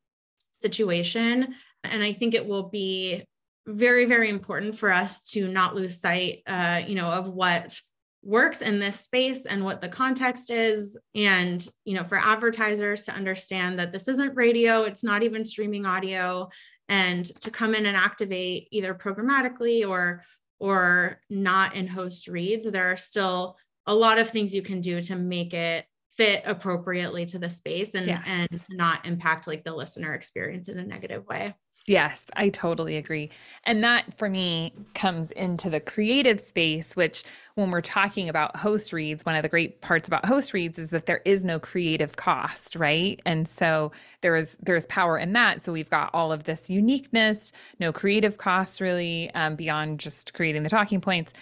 situation. 0.52 1.54
And 1.82 2.02
I 2.02 2.12
think 2.12 2.34
it 2.34 2.46
will 2.46 2.68
be 2.68 3.24
very, 3.66 4.04
very 4.04 4.28
important 4.28 4.76
for 4.76 4.92
us 4.92 5.22
to 5.30 5.48
not 5.48 5.74
lose 5.74 6.00
sight, 6.00 6.42
uh, 6.46 6.82
you 6.86 6.94
know, 6.94 7.10
of 7.10 7.28
what 7.28 7.80
works 8.24 8.62
in 8.62 8.78
this 8.78 9.00
space 9.00 9.44
and 9.44 9.64
what 9.64 9.80
the 9.80 9.88
context 9.88 10.50
is 10.50 10.96
and 11.14 11.68
you 11.84 11.94
know 11.94 12.04
for 12.04 12.18
advertisers 12.18 13.04
to 13.04 13.12
understand 13.12 13.78
that 13.78 13.92
this 13.92 14.08
isn't 14.08 14.34
radio 14.34 14.84
it's 14.84 15.04
not 15.04 15.22
even 15.22 15.44
streaming 15.44 15.84
audio 15.84 16.48
and 16.88 17.26
to 17.40 17.50
come 17.50 17.74
in 17.74 17.84
and 17.84 17.96
activate 17.96 18.66
either 18.70 18.94
programmatically 18.94 19.86
or 19.86 20.24
or 20.58 21.20
not 21.28 21.74
in 21.74 21.86
host 21.86 22.26
reads 22.26 22.64
there 22.70 22.90
are 22.90 22.96
still 22.96 23.58
a 23.86 23.94
lot 23.94 24.18
of 24.18 24.30
things 24.30 24.54
you 24.54 24.62
can 24.62 24.80
do 24.80 25.02
to 25.02 25.16
make 25.16 25.52
it 25.52 25.84
fit 26.16 26.42
appropriately 26.46 27.26
to 27.26 27.38
the 27.38 27.50
space 27.50 27.94
and 27.94 28.06
yes. 28.06 28.24
and 28.26 28.48
to 28.50 28.76
not 28.76 29.04
impact 29.04 29.46
like 29.46 29.64
the 29.64 29.74
listener 29.74 30.14
experience 30.14 30.68
in 30.68 30.78
a 30.78 30.84
negative 30.84 31.26
way 31.26 31.54
Yes, 31.86 32.30
I 32.34 32.48
totally 32.48 32.96
agree. 32.96 33.30
And 33.64 33.84
that 33.84 34.16
for 34.16 34.30
me 34.30 34.72
comes 34.94 35.30
into 35.32 35.68
the 35.68 35.80
creative 35.80 36.40
space, 36.40 36.96
which 36.96 37.24
when 37.56 37.70
we're 37.70 37.82
talking 37.82 38.30
about 38.30 38.56
host 38.56 38.90
reads, 38.90 39.26
one 39.26 39.34
of 39.34 39.42
the 39.42 39.50
great 39.50 39.82
parts 39.82 40.08
about 40.08 40.24
host 40.24 40.54
reads 40.54 40.78
is 40.78 40.88
that 40.90 41.04
there 41.04 41.20
is 41.26 41.44
no 41.44 41.58
creative 41.58 42.16
cost, 42.16 42.74
right? 42.74 43.20
And 43.26 43.46
so 43.46 43.92
there 44.22 44.34
is 44.34 44.56
there's 44.62 44.86
power 44.86 45.18
in 45.18 45.34
that. 45.34 45.60
So 45.60 45.74
we've 45.74 45.90
got 45.90 46.08
all 46.14 46.32
of 46.32 46.44
this 46.44 46.70
uniqueness, 46.70 47.52
no 47.78 47.92
creative 47.92 48.38
costs 48.38 48.80
really 48.80 49.30
um, 49.34 49.54
beyond 49.54 50.00
just 50.00 50.32
creating 50.32 50.62
the 50.62 50.70
talking 50.70 51.02
points. 51.02 51.34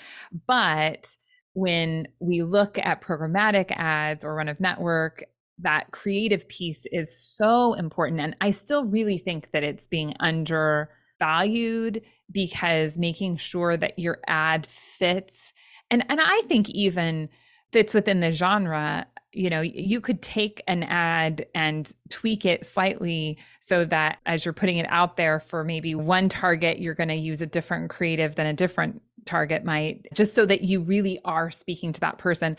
But 0.48 1.16
when 1.54 2.08
we 2.20 2.42
look 2.42 2.78
at 2.78 3.02
programmatic 3.02 3.72
ads 3.72 4.24
or 4.24 4.34
run 4.34 4.48
of 4.48 4.60
network 4.60 5.24
that 5.58 5.90
creative 5.90 6.48
piece 6.48 6.86
is 6.92 7.16
so 7.16 7.74
important. 7.74 8.20
And 8.20 8.36
I 8.40 8.50
still 8.50 8.84
really 8.84 9.18
think 9.18 9.50
that 9.52 9.62
it's 9.62 9.86
being 9.86 10.14
undervalued 10.20 12.02
because 12.30 12.98
making 12.98 13.36
sure 13.36 13.76
that 13.76 13.98
your 13.98 14.18
ad 14.26 14.66
fits 14.66 15.52
and 15.90 16.04
and 16.08 16.20
I 16.20 16.40
think 16.42 16.70
even 16.70 17.28
fits 17.70 17.92
within 17.94 18.20
the 18.20 18.32
genre 18.32 19.06
you 19.32 19.50
know 19.50 19.60
you 19.60 20.00
could 20.00 20.22
take 20.22 20.62
an 20.66 20.82
ad 20.84 21.46
and 21.54 21.92
tweak 22.10 22.44
it 22.44 22.64
slightly 22.64 23.38
so 23.60 23.84
that 23.84 24.18
as 24.26 24.44
you're 24.44 24.54
putting 24.54 24.78
it 24.78 24.86
out 24.88 25.16
there 25.16 25.40
for 25.40 25.64
maybe 25.64 25.94
one 25.94 26.28
target 26.28 26.78
you're 26.78 26.94
going 26.94 27.08
to 27.08 27.14
use 27.14 27.40
a 27.40 27.46
different 27.46 27.90
creative 27.90 28.34
than 28.34 28.46
a 28.46 28.52
different 28.52 29.02
target 29.24 29.64
might 29.64 30.06
just 30.14 30.34
so 30.34 30.44
that 30.44 30.62
you 30.62 30.82
really 30.82 31.20
are 31.24 31.50
speaking 31.50 31.92
to 31.92 32.00
that 32.00 32.18
person 32.18 32.56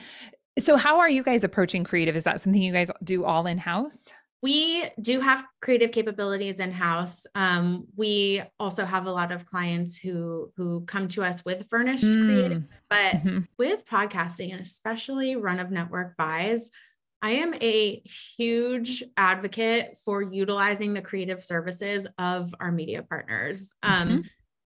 so, 0.59 0.75
how 0.75 0.99
are 0.99 1.09
you 1.09 1.23
guys 1.23 1.43
approaching 1.43 1.83
creative? 1.83 2.15
Is 2.15 2.23
that 2.25 2.41
something 2.41 2.61
you 2.61 2.73
guys 2.73 2.91
do 3.03 3.25
all 3.25 3.47
in 3.47 3.57
house? 3.57 4.13
We 4.41 4.89
do 4.99 5.21
have 5.21 5.45
creative 5.61 5.91
capabilities 5.91 6.59
in 6.59 6.71
house. 6.71 7.25
Um, 7.33 7.87
we 7.95 8.43
also 8.59 8.83
have 8.83 9.05
a 9.05 9.11
lot 9.11 9.31
of 9.31 9.45
clients 9.45 9.97
who 9.97 10.51
who 10.57 10.81
come 10.81 11.07
to 11.09 11.23
us 11.23 11.43
with 11.45 11.67
furnished 11.69 12.03
mm. 12.03 12.25
creative, 12.25 12.63
but 12.89 13.15
mm-hmm. 13.15 13.39
with 13.57 13.85
podcasting 13.85 14.51
and 14.51 14.61
especially 14.61 15.35
run 15.37 15.59
of 15.59 15.71
network 15.71 16.17
buys, 16.17 16.69
I 17.21 17.31
am 17.31 17.55
a 17.55 18.01
huge 18.37 19.03
advocate 19.17 19.97
for 20.03 20.21
utilizing 20.21 20.93
the 20.93 21.01
creative 21.01 21.43
services 21.43 22.05
of 22.19 22.53
our 22.59 22.71
media 22.71 23.01
partners. 23.01 23.71
Um, 23.81 24.09
mm-hmm. 24.09 24.21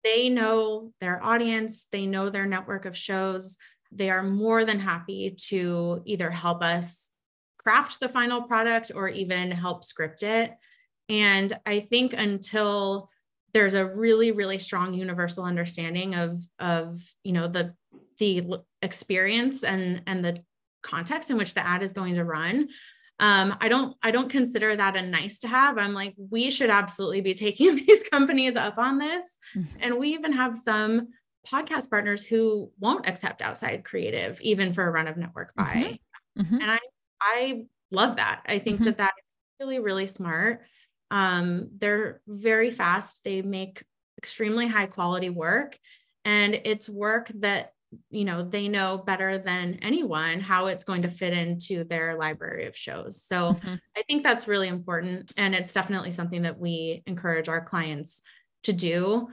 They 0.02 0.28
know 0.28 0.92
their 1.00 1.22
audience, 1.22 1.86
they 1.92 2.06
know 2.06 2.30
their 2.30 2.46
network 2.46 2.86
of 2.86 2.96
shows 2.96 3.56
they 3.92 4.10
are 4.10 4.22
more 4.22 4.64
than 4.64 4.78
happy 4.78 5.34
to 5.48 6.02
either 6.04 6.30
help 6.30 6.62
us 6.62 7.08
craft 7.58 8.00
the 8.00 8.08
final 8.08 8.42
product 8.42 8.92
or 8.94 9.08
even 9.08 9.50
help 9.50 9.84
script 9.84 10.22
it. 10.22 10.52
And 11.08 11.58
I 11.66 11.80
think 11.80 12.12
until 12.12 13.10
there's 13.52 13.74
a 13.74 13.84
really, 13.84 14.30
really 14.30 14.58
strong 14.58 14.94
universal 14.94 15.44
understanding 15.44 16.14
of, 16.14 16.36
of 16.58 17.02
you 17.24 17.32
know, 17.32 17.48
the 17.48 17.74
the 18.18 18.60
experience 18.82 19.64
and 19.64 20.02
and 20.06 20.24
the 20.24 20.44
context 20.82 21.30
in 21.30 21.36
which 21.36 21.54
the 21.54 21.66
ad 21.66 21.82
is 21.82 21.92
going 21.92 22.14
to 22.14 22.24
run. 22.24 22.68
Um, 23.20 23.56
I 23.60 23.68
don't 23.68 23.96
I 24.02 24.10
don't 24.10 24.30
consider 24.30 24.74
that 24.74 24.96
a 24.96 25.02
nice 25.02 25.38
to 25.40 25.48
have. 25.48 25.78
I'm 25.78 25.92
like, 25.92 26.14
we 26.16 26.50
should 26.50 26.70
absolutely 26.70 27.20
be 27.20 27.34
taking 27.34 27.76
these 27.86 28.02
companies 28.10 28.56
up 28.56 28.78
on 28.78 28.98
this. 28.98 29.24
Mm-hmm. 29.54 29.76
And 29.80 29.98
we 29.98 30.14
even 30.14 30.32
have 30.32 30.56
some 30.56 31.08
podcast 31.46 31.90
partners 31.90 32.24
who 32.24 32.70
won't 32.78 33.06
accept 33.06 33.42
outside 33.42 33.84
creative 33.84 34.40
even 34.40 34.72
for 34.72 34.86
a 34.86 34.90
run 34.90 35.08
of 35.08 35.16
network 35.16 35.54
buy 35.54 35.98
mm-hmm. 36.38 36.42
Mm-hmm. 36.42 36.54
and 36.56 36.70
i 36.70 36.78
i 37.20 37.64
love 37.90 38.16
that 38.16 38.42
i 38.46 38.58
think 38.58 38.76
mm-hmm. 38.76 38.86
that 38.86 38.98
that 38.98 39.12
is 39.18 39.36
really 39.58 39.78
really 39.78 40.06
smart 40.06 40.60
um, 41.12 41.70
they're 41.78 42.20
very 42.28 42.70
fast 42.70 43.24
they 43.24 43.42
make 43.42 43.82
extremely 44.16 44.68
high 44.68 44.86
quality 44.86 45.28
work 45.28 45.76
and 46.24 46.60
it's 46.64 46.88
work 46.88 47.32
that 47.36 47.72
you 48.10 48.24
know 48.24 48.44
they 48.44 48.68
know 48.68 48.98
better 48.98 49.38
than 49.38 49.78
anyone 49.82 50.40
how 50.40 50.66
it's 50.66 50.84
going 50.84 51.02
to 51.02 51.08
fit 51.08 51.32
into 51.32 51.84
their 51.84 52.16
library 52.16 52.66
of 52.66 52.76
shows. 52.76 53.22
So 53.22 53.54
mm-hmm. 53.54 53.74
i 53.96 54.02
think 54.02 54.22
that's 54.22 54.48
really 54.48 54.68
important 54.68 55.32
and 55.36 55.54
it's 55.54 55.72
definitely 55.72 56.12
something 56.12 56.42
that 56.42 56.58
we 56.58 57.02
encourage 57.06 57.48
our 57.48 57.60
clients 57.60 58.22
to 58.64 58.72
do. 58.72 59.28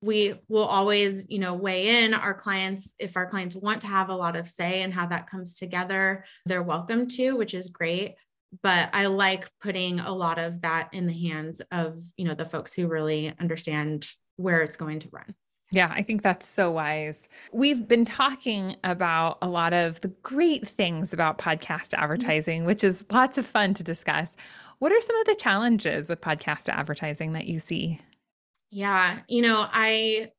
We 0.00 0.34
will 0.48 0.64
always 0.64 1.26
you 1.28 1.38
know 1.38 1.54
weigh 1.54 2.04
in 2.04 2.14
our 2.14 2.34
clients 2.34 2.94
if 2.98 3.16
our 3.16 3.28
clients 3.28 3.56
want 3.56 3.80
to 3.82 3.88
have 3.88 4.10
a 4.10 4.16
lot 4.16 4.36
of 4.36 4.46
say 4.46 4.82
in 4.82 4.92
how 4.92 5.06
that 5.06 5.28
comes 5.28 5.54
together 5.54 6.24
they're 6.46 6.62
welcome 6.62 7.08
to 7.08 7.32
which 7.32 7.54
is 7.54 7.68
great. 7.68 8.16
But 8.62 8.90
i 8.92 9.06
like 9.06 9.50
putting 9.62 10.00
a 10.00 10.12
lot 10.12 10.38
of 10.38 10.60
that 10.62 10.90
in 10.92 11.06
the 11.06 11.28
hands 11.28 11.62
of 11.70 11.98
you 12.16 12.26
know 12.26 12.34
the 12.34 12.44
folks 12.44 12.74
who 12.74 12.86
really 12.86 13.34
understand 13.40 14.06
where 14.36 14.62
it's 14.62 14.76
going 14.76 15.00
to 15.00 15.08
run 15.10 15.34
yeah, 15.70 15.92
I 15.94 16.02
think 16.02 16.22
that's 16.22 16.46
so 16.46 16.70
wise. 16.70 17.28
We've 17.52 17.86
been 17.86 18.04
talking 18.04 18.76
about 18.84 19.38
a 19.42 19.48
lot 19.48 19.74
of 19.74 20.00
the 20.00 20.08
great 20.22 20.66
things 20.66 21.12
about 21.12 21.38
podcast 21.38 21.90
mm-hmm. 21.90 22.02
advertising, 22.02 22.64
which 22.64 22.82
is 22.82 23.04
lots 23.10 23.36
of 23.36 23.46
fun 23.46 23.74
to 23.74 23.82
discuss. 23.82 24.36
What 24.78 24.92
are 24.92 25.00
some 25.00 25.16
of 25.16 25.26
the 25.26 25.34
challenges 25.34 26.08
with 26.08 26.20
podcast 26.20 26.68
advertising 26.68 27.34
that 27.34 27.46
you 27.46 27.58
see? 27.58 28.00
Yeah, 28.70 29.20
you 29.28 29.42
know, 29.42 29.66
I 29.70 30.30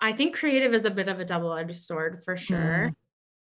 I 0.00 0.12
think 0.12 0.36
creative 0.36 0.74
is 0.74 0.84
a 0.84 0.90
bit 0.90 1.08
of 1.08 1.20
a 1.20 1.24
double-edged 1.24 1.76
sword 1.76 2.22
for 2.24 2.36
sure. 2.36 2.90
Mm. 2.90 2.94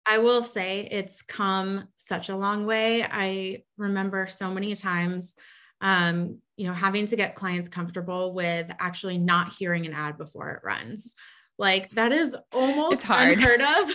I 0.04 0.18
will 0.18 0.42
say 0.42 0.88
it's 0.90 1.22
come 1.22 1.88
such 1.96 2.28
a 2.28 2.37
long 2.37 2.66
way. 2.66 3.04
I 3.04 3.62
remember 3.78 4.26
so 4.26 4.50
many 4.50 4.74
times 4.74 5.35
um, 5.82 6.38
you 6.56 6.66
know, 6.66 6.72
having 6.72 7.04
to 7.06 7.16
get 7.16 7.34
clients 7.34 7.68
comfortable 7.68 8.32
with 8.32 8.70
actually 8.78 9.18
not 9.18 9.52
hearing 9.52 9.84
an 9.84 9.92
ad 9.92 10.16
before 10.16 10.50
it 10.52 10.60
runs. 10.64 11.14
Like 11.58 11.90
that 11.90 12.12
is 12.12 12.34
almost 12.52 12.94
it's 12.94 13.02
hard. 13.02 13.32
unheard 13.32 13.60
of. 13.60 13.94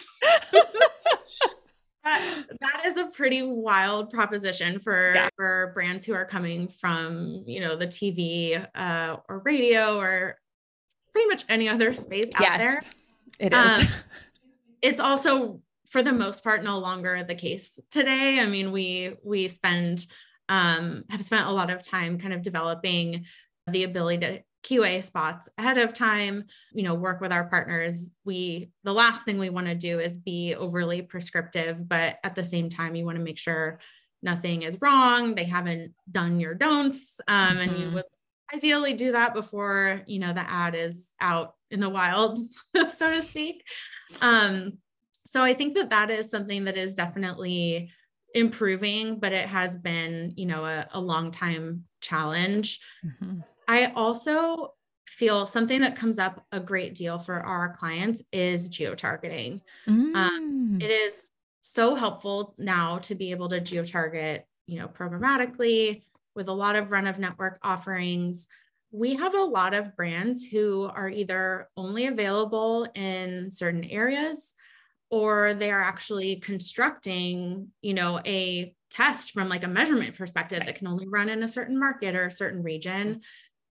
that, 2.04 2.44
that 2.62 2.86
is 2.86 2.98
a 2.98 3.06
pretty 3.06 3.42
wild 3.42 4.12
proposition 4.12 4.80
for 4.80 5.14
yeah. 5.16 5.30
for 5.36 5.72
brands 5.74 6.06
who 6.06 6.14
are 6.14 6.26
coming 6.26 6.68
from 6.68 7.44
you 7.48 7.60
know 7.62 7.76
the 7.76 7.88
TV 7.88 8.64
uh, 8.76 9.18
or 9.28 9.40
radio 9.40 9.98
or 9.98 10.38
pretty 11.14 11.30
much 11.30 11.46
any 11.50 11.68
other 11.68 11.94
space 11.94 12.30
out 12.36 12.42
yes, 12.42 12.60
there. 12.60 12.82
It 13.40 13.54
is. 13.54 13.84
Um, 13.84 13.90
it's 14.82 15.00
also 15.00 15.62
for 15.90 16.04
the 16.04 16.12
most 16.12 16.44
part 16.44 16.64
no 16.64 16.80
longer 16.80 17.24
the 17.24 17.36
case 17.36 17.80
today. 17.92 18.40
I 18.40 18.46
mean, 18.46 18.72
we 18.72 19.16
we 19.24 19.48
spend 19.48 20.06
um, 20.50 21.04
have 21.10 21.24
spent 21.24 21.48
a 21.48 21.52
lot 21.52 21.70
of 21.70 21.84
time 21.84 22.20
kind 22.20 22.34
of 22.34 22.42
developing 22.42 23.26
the 23.70 23.84
ability 23.84 24.20
to 24.20 24.42
QA 24.64 25.02
spots 25.02 25.48
ahead 25.58 25.78
of 25.78 25.94
time, 25.94 26.46
you 26.74 26.84
know, 26.84 26.96
work 26.96 27.22
with 27.22 27.32
our 27.32 27.46
partners. 27.46 28.10
We, 28.26 28.70
the 28.84 28.94
last 28.94 29.24
thing 29.24 29.40
we 29.40 29.50
want 29.50 29.68
to 29.68 29.76
do 29.76 30.00
is 30.00 30.18
be 30.18 30.56
overly 30.56 31.02
prescriptive, 31.02 31.88
but 31.88 32.18
at 32.24 32.36
the 32.36 32.44
same 32.44 32.70
time, 32.70 32.96
you 32.96 33.06
want 33.06 33.18
to 33.18 33.24
make 33.24 33.38
sure 33.38 33.80
nothing 34.22 34.64
is 34.64 34.78
wrong. 34.82 35.36
They 35.36 35.46
haven't 35.46 35.94
done 36.12 36.40
your 36.40 36.54
don'ts. 36.54 37.20
Um, 37.28 37.50
mm-hmm. 37.50 37.60
And 37.60 37.72
you 37.72 37.86
mm-hmm. 37.86 37.96
would 37.96 38.06
ideally 38.54 38.94
do 38.94 39.14
that 39.14 39.34
before, 39.34 40.02
you 40.06 40.20
know, 40.20 40.34
the 40.34 40.50
ad 40.50 40.76
is 40.76 41.12
out 41.20 41.56
in 41.72 41.80
the 41.80 41.90
wild, 41.90 42.40
so 42.76 43.14
to 43.14 43.22
speak. 43.22 43.64
Um, 44.22 44.80
so 45.28 45.44
I 45.44 45.54
think 45.54 45.76
that 45.76 45.90
that 45.90 46.10
is 46.10 46.32
something 46.32 46.66
that 46.66 46.78
is 46.78 46.96
definitely 46.96 47.92
improving, 48.34 49.20
but 49.20 49.32
it 49.32 49.48
has 49.48 49.78
been, 49.78 50.34
you 50.36 50.46
know, 50.46 50.66
a, 50.66 50.88
a 50.94 51.00
long 51.00 51.32
time 51.32 51.86
challenge. 52.02 52.80
Mm-hmm. 53.06 53.40
I 53.68 53.92
also 53.96 54.74
feel 55.08 55.48
something 55.48 55.82
that 55.82 55.96
comes 55.96 56.20
up 56.20 56.46
a 56.52 56.60
great 56.60 56.94
deal 56.94 57.18
for 57.18 57.36
our 57.36 57.74
clients 57.74 58.22
is 58.32 58.70
geo-targeting. 58.70 59.62
Um, 59.88 60.14
mm. 60.14 60.16
Um, 60.16 60.78
it 60.82 60.92
is 60.92 61.32
so 61.62 61.96
helpful 61.96 62.54
now 62.58 63.00
to 63.00 63.16
be 63.16 63.32
able 63.32 63.50
to 63.50 63.60
geo-target, 63.60 64.46
you 64.68 64.80
know, 64.80 64.88
programmatically 64.88 66.04
with 66.36 66.50
a 66.50 66.54
lot 66.54 66.76
of 66.76 66.92
run 66.92 67.08
of 67.08 67.20
network 67.20 67.58
offerings. 67.64 68.48
We 68.92 69.16
have 69.16 69.34
a 69.34 69.44
lot 69.44 69.74
of 69.74 69.96
brands 69.96 70.46
who 70.46 70.90
are 70.94 71.10
either 71.10 71.70
only 71.76 72.08
available 72.08 72.88
in 72.94 73.52
certain 73.52 73.86
areas 73.86 74.54
or 75.10 75.54
they 75.54 75.72
are 75.72 75.82
actually 75.82 76.38
constructing, 76.38 77.70
you 77.82 77.94
know, 77.94 78.20
a 78.26 78.74
test 78.90 79.32
from 79.32 79.50
like 79.50 79.64
a 79.64 79.68
measurement 79.68 80.18
perspective 80.18 80.62
that 80.66 80.76
can 80.76 80.88
only 80.88 81.08
run 81.08 81.30
in 81.30 81.44
a 81.44 81.48
certain 81.48 81.80
market 81.80 82.16
or 82.16 82.26
a 82.26 82.32
certain 82.32 82.64
region. 82.64 83.22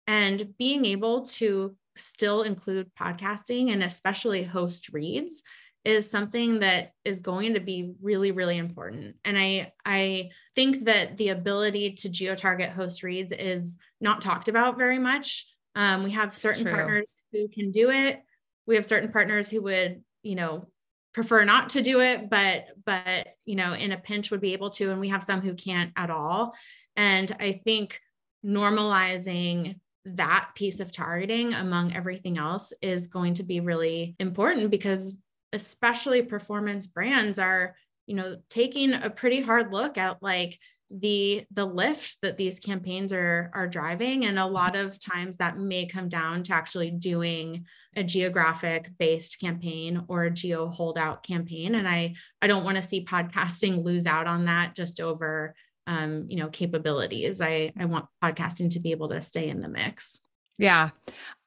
And 0.08 0.56
being 0.58 0.86
able 0.86 1.24
to 1.24 1.76
still 1.96 2.44
include 2.44 2.92
podcasting 3.00 3.72
and 3.72 3.84
especially 3.84 4.44
host 4.44 4.90
reads 4.90 5.44
is 5.84 6.10
something 6.10 6.60
that 6.60 6.92
is 7.06 7.20
going 7.20 7.54
to 7.54 7.60
be 7.60 7.94
really 8.02 8.32
really 8.32 8.58
important. 8.58 9.16
And 9.24 9.38
i 9.38 9.72
i 9.86 10.30
think 10.56 10.86
that 10.86 11.18
the 11.18 11.30
ability 11.30 11.94
to 11.94 12.10
geo 12.10 12.36
target 12.36 12.72
host 12.72 13.04
reads 13.04 13.32
is 13.32 13.78
not 14.02 14.22
talked 14.22 14.48
about 14.48 14.78
very 14.78 15.00
much. 15.00 15.48
Um, 15.76 16.04
we 16.04 16.12
have 16.12 16.34
certain 16.34 16.64
partners 16.66 17.22
who 17.32 17.48
can 17.50 17.72
do 17.72 17.92
it. 17.92 18.22
We 18.66 18.76
have 18.76 18.86
certain 18.86 19.12
partners 19.12 19.50
who 19.50 19.62
would 19.64 20.04
you 20.24 20.36
know 20.36 20.68
prefer 21.16 21.46
not 21.46 21.70
to 21.70 21.82
do 21.82 22.02
it 22.02 22.30
but 22.30 22.66
but 22.86 23.28
you 23.46 23.56
know 23.56 23.72
in 23.72 23.94
a 23.94 23.98
pinch 23.98 24.32
would 24.32 24.42
be 24.42 24.52
able 24.52 24.70
to 24.70 24.92
and 24.92 25.00
we 25.00 25.08
have 25.08 25.24
some 25.24 25.40
who 25.40 25.54
can't 25.54 25.94
at 25.96 26.10
all. 26.10 26.54
And 26.98 27.34
i 27.40 27.62
think 27.64 28.02
normalizing 28.46 29.80
that 30.04 30.50
piece 30.56 30.82
of 30.82 30.92
targeting 30.92 31.54
among 31.54 31.96
everything 31.96 32.38
else 32.38 32.74
is 32.82 33.08
going 33.08 33.34
to 33.36 33.44
be 33.44 33.62
really 33.62 34.16
important 34.20 34.70
because 34.70 35.16
especially 35.54 36.22
performance 36.22 36.86
brands 36.86 37.40
are 37.40 37.78
you 38.08 38.16
know 38.16 38.36
taking 38.50 38.94
a 38.94 39.10
pretty 39.10 39.42
hard 39.42 39.72
look 39.72 39.98
at 39.98 40.22
like 40.22 40.60
the 40.92 41.44
the 41.52 41.66
lift 41.66 42.18
that 42.22 42.38
these 42.38 42.60
campaigns 42.60 43.12
are 43.12 43.50
are 43.56 43.68
driving 43.68 44.26
and 44.26 44.38
a 44.38 44.46
lot 44.46 44.76
of 44.76 45.00
times 45.00 45.38
that 45.38 45.58
may 45.58 45.88
come 45.88 46.08
down 46.08 46.44
to 46.44 46.54
actually 46.54 46.92
doing 46.92 47.66
a 47.96 48.04
geographic 48.04 48.92
based 49.00 49.40
campaign 49.40 50.04
or 50.08 50.26
a 50.26 50.32
geo 50.32 50.68
holdout 50.70 51.24
campaign 51.24 51.74
and 51.74 51.88
i 51.88 52.14
i 52.40 52.46
don't 52.46 52.64
want 52.64 52.78
to 52.78 52.84
see 52.84 53.04
podcasting 53.04 53.84
lose 53.84 54.06
out 54.06 54.28
on 54.28 54.46
that 54.46 54.76
just 54.76 55.02
over 55.02 55.56
um, 55.88 56.26
you 56.30 56.38
know, 56.38 56.50
capabilities. 56.50 57.42
I, 57.42 57.72
I 57.78 57.86
want 57.86 58.08
podcasting 58.24 58.72
to 58.72 58.80
be 58.80 58.92
able 58.92 59.10
to 59.10 59.22
stay 59.22 59.50
in 59.50 59.62
the 59.62 59.68
mix. 59.68 60.20
Yeah. 60.58 60.90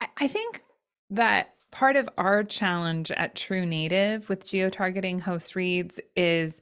I, 0.01 0.09
I 0.17 0.29
think 0.29 0.63
that 1.11 1.55
part 1.71 1.97
of 1.97 2.09
our 2.17 2.45
challenge 2.45 3.11
at 3.11 3.35
True 3.35 3.67
Native 3.67 4.29
with 4.29 4.47
geo-targeting 4.47 5.19
host 5.19 5.57
reads 5.57 6.01
is 6.17 6.61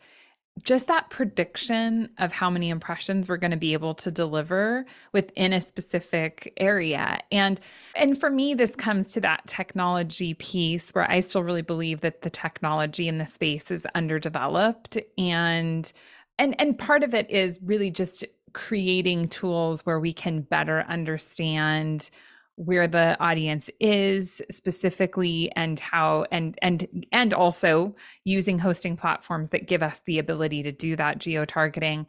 just 0.63 0.87
that 0.87 1.11
prediction 1.11 2.09
of 2.19 2.33
how 2.33 2.49
many 2.49 2.71
impressions 2.71 3.29
we're 3.29 3.37
going 3.37 3.51
to 3.51 3.57
be 3.57 3.73
able 3.73 3.95
to 3.95 4.11
deliver 4.11 4.87
within 5.13 5.53
a 5.53 5.61
specific 5.61 6.53
area. 6.57 7.19
And 7.31 7.61
and 7.95 8.19
for 8.19 8.31
me 8.31 8.55
this 8.55 8.75
comes 8.75 9.13
to 9.13 9.21
that 9.21 9.47
technology 9.47 10.35
piece 10.35 10.91
where 10.91 11.09
i 11.11 11.21
still 11.21 11.43
really 11.43 11.63
believe 11.63 12.01
that 12.01 12.23
the 12.23 12.31
technology 12.31 13.09
in 13.09 13.19
the 13.19 13.27
space 13.27 13.71
is 13.71 13.87
underdeveloped. 13.95 14.99
And 15.19 15.93
and 16.39 16.61
and 16.61 16.79
part 16.79 17.05
of 17.05 17.15
it 17.15 17.31
is 17.31 17.59
really 17.63 17.91
just 17.91 18.25
creating 18.53 19.29
tools 19.29 19.85
where 19.85 20.01
we 20.01 20.13
can 20.13 20.41
better 20.41 20.83
understand 20.89 22.11
where 22.57 22.89
the 22.89 23.17
audience 23.21 23.71
is 23.81 24.41
specifically 24.51 25.53
and 25.55 25.79
how 25.79 26.27
and 26.33 26.59
and 26.63 27.07
and 27.13 27.35
also 27.35 27.95
using 28.25 28.59
hosting 28.59 28.97
platforms 28.97 29.51
that 29.51 29.69
give 29.69 29.83
us 29.83 30.01
the 30.07 30.19
ability 30.19 30.63
to 30.63 30.73
do 30.73 30.97
that 30.97 31.19
geo 31.19 31.45
targeting 31.45 32.07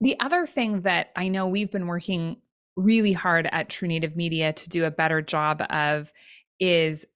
the 0.00 0.18
other 0.20 0.46
thing 0.46 0.80
that 0.80 1.08
i 1.16 1.28
know 1.28 1.46
we've 1.46 1.70
been 1.70 1.86
working 1.86 2.36
really 2.76 3.12
hard 3.12 3.46
at 3.52 3.68
true 3.68 3.86
native 3.86 4.16
media 4.16 4.54
to 4.54 4.68
do 4.70 4.86
a 4.86 4.90
better 4.90 5.20
job 5.20 5.62
of 5.68 6.12
is 6.58 7.06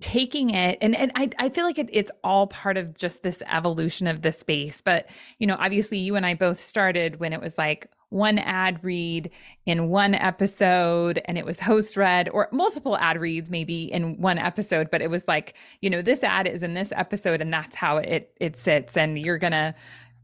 taking 0.00 0.50
it 0.50 0.78
and 0.80 0.96
and 0.96 1.12
I, 1.14 1.28
I 1.38 1.48
feel 1.50 1.66
like 1.66 1.78
it, 1.78 1.90
it's 1.92 2.10
all 2.24 2.46
part 2.46 2.78
of 2.78 2.98
just 2.98 3.22
this 3.22 3.42
evolution 3.46 4.06
of 4.06 4.22
the 4.22 4.32
space 4.32 4.80
but 4.80 5.10
you 5.38 5.46
know 5.46 5.56
obviously 5.58 5.98
you 5.98 6.16
and 6.16 6.24
i 6.24 6.32
both 6.32 6.62
started 6.62 7.20
when 7.20 7.34
it 7.34 7.40
was 7.40 7.58
like 7.58 7.90
one 8.10 8.38
ad 8.38 8.78
read 8.82 9.30
in 9.66 9.88
one 9.88 10.14
episode 10.14 11.20
and 11.24 11.38
it 11.38 11.44
was 11.44 11.58
host 11.60 11.96
read 11.96 12.28
or 12.30 12.48
multiple 12.52 12.96
ad 12.98 13.20
reads 13.20 13.50
maybe 13.50 13.90
in 13.92 14.20
one 14.20 14.38
episode 14.38 14.90
but 14.90 15.00
it 15.00 15.08
was 15.08 15.26
like 15.26 15.54
you 15.80 15.88
know 15.88 16.02
this 16.02 16.22
ad 16.22 16.46
is 16.46 16.62
in 16.62 16.74
this 16.74 16.92
episode 16.96 17.40
and 17.40 17.52
that's 17.52 17.76
how 17.76 17.96
it 17.96 18.32
it 18.40 18.56
sits 18.56 18.96
and 18.96 19.18
you're 19.18 19.38
gonna 19.38 19.74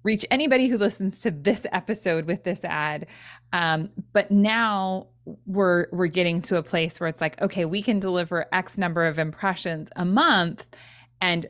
reach 0.06 0.24
anybody 0.30 0.68
who 0.68 0.78
listens 0.78 1.18
to 1.18 1.32
this 1.32 1.66
episode 1.72 2.26
with 2.26 2.44
this 2.44 2.64
ad. 2.64 3.06
Um, 3.52 3.90
but 4.12 4.30
now 4.30 5.08
we're 5.44 5.88
we're 5.90 6.06
getting 6.06 6.40
to 6.42 6.56
a 6.56 6.62
place 6.62 7.00
where 7.00 7.08
it's 7.08 7.20
like, 7.20 7.42
okay, 7.42 7.64
we 7.64 7.82
can 7.82 7.98
deliver 7.98 8.46
X 8.52 8.78
number 8.78 9.04
of 9.04 9.18
impressions 9.18 9.90
a 9.96 10.04
month, 10.04 10.64
and 11.20 11.46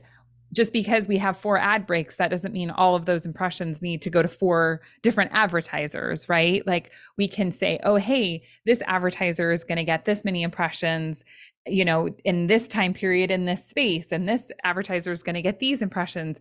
just 0.56 0.72
because 0.72 1.06
we 1.06 1.18
have 1.18 1.36
four 1.36 1.58
ad 1.58 1.86
breaks, 1.86 2.16
that 2.16 2.30
doesn't 2.30 2.54
mean 2.54 2.70
all 2.70 2.96
of 2.96 3.04
those 3.04 3.26
impressions 3.26 3.82
need 3.82 4.00
to 4.00 4.10
go 4.10 4.22
to 4.22 4.28
four 4.28 4.80
different 5.02 5.30
advertisers, 5.34 6.28
right? 6.30 6.66
Like 6.66 6.92
we 7.18 7.28
can 7.28 7.52
say, 7.52 7.78
oh, 7.84 7.96
hey, 7.96 8.42
this 8.64 8.82
advertiser 8.86 9.52
is 9.52 9.64
going 9.64 9.76
to 9.76 9.84
get 9.84 10.06
this 10.06 10.24
many 10.24 10.42
impressions, 10.42 11.24
you 11.66 11.84
know, 11.84 12.08
in 12.24 12.46
this 12.46 12.68
time 12.68 12.94
period 12.94 13.30
in 13.30 13.44
this 13.44 13.66
space, 13.66 14.10
and 14.10 14.26
this 14.26 14.50
advertiser 14.64 15.12
is 15.12 15.22
going 15.22 15.34
to 15.34 15.42
get 15.42 15.58
these 15.58 15.82
impressions. 15.82 16.40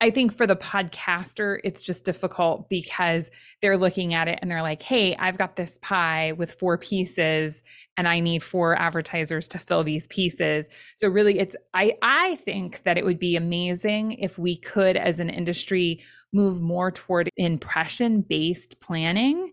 I 0.00 0.10
think 0.10 0.32
for 0.32 0.46
the 0.46 0.56
podcaster, 0.56 1.60
it's 1.64 1.82
just 1.82 2.04
difficult 2.04 2.68
because 2.68 3.30
they're 3.62 3.76
looking 3.76 4.12
at 4.12 4.28
it 4.28 4.38
and 4.42 4.50
they're 4.50 4.60
like, 4.60 4.82
hey, 4.82 5.14
I've 5.16 5.38
got 5.38 5.56
this 5.56 5.78
pie 5.78 6.32
with 6.32 6.58
four 6.58 6.76
pieces 6.76 7.62
and 7.96 8.06
I 8.06 8.20
need 8.20 8.42
four 8.42 8.78
advertisers 8.78 9.48
to 9.48 9.58
fill 9.58 9.84
these 9.84 10.06
pieces. 10.08 10.68
So 10.96 11.08
really 11.08 11.38
it's 11.38 11.56
I 11.74 11.96
I 12.02 12.36
think 12.36 12.82
that 12.82 12.98
it 12.98 13.04
would 13.04 13.18
be 13.18 13.36
amazing 13.36 14.12
if 14.12 14.36
we 14.36 14.56
could 14.56 14.96
as 14.96 15.20
an 15.20 15.30
industry 15.30 16.02
move 16.32 16.60
more 16.60 16.90
toward 16.90 17.30
impression 17.36 18.20
based 18.20 18.80
planning 18.80 19.52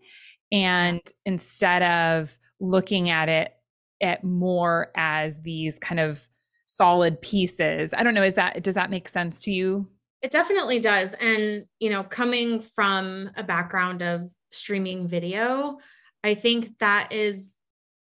and 0.52 1.02
instead 1.26 1.84
of 1.84 2.38
looking 2.60 3.10
at 3.10 3.30
it 3.30 3.54
at 4.02 4.24
more 4.24 4.92
as 4.96 5.40
these 5.44 5.78
kind 5.80 6.00
of 6.00 6.28
solid 6.66 7.22
pieces. 7.22 7.94
I 7.96 8.04
don't 8.04 8.16
know 8.16 8.24
is 8.24 8.36
that 8.36 8.64
does 8.64 8.76
that 8.76 8.90
make 8.90 9.08
sense 9.08 9.44
to 9.44 9.52
you? 9.52 9.88
It 10.22 10.32
definitely 10.32 10.80
does. 10.80 11.14
And, 11.16 11.66
you 11.80 11.90
know, 11.90 12.04
coming 12.04 12.62
from 12.62 13.32
a 13.36 13.44
background 13.44 14.02
of 14.02 14.30
streaming 14.52 15.08
video, 15.08 15.80
I 16.24 16.36
think 16.36 16.78
that 16.80 17.12
is 17.12 17.54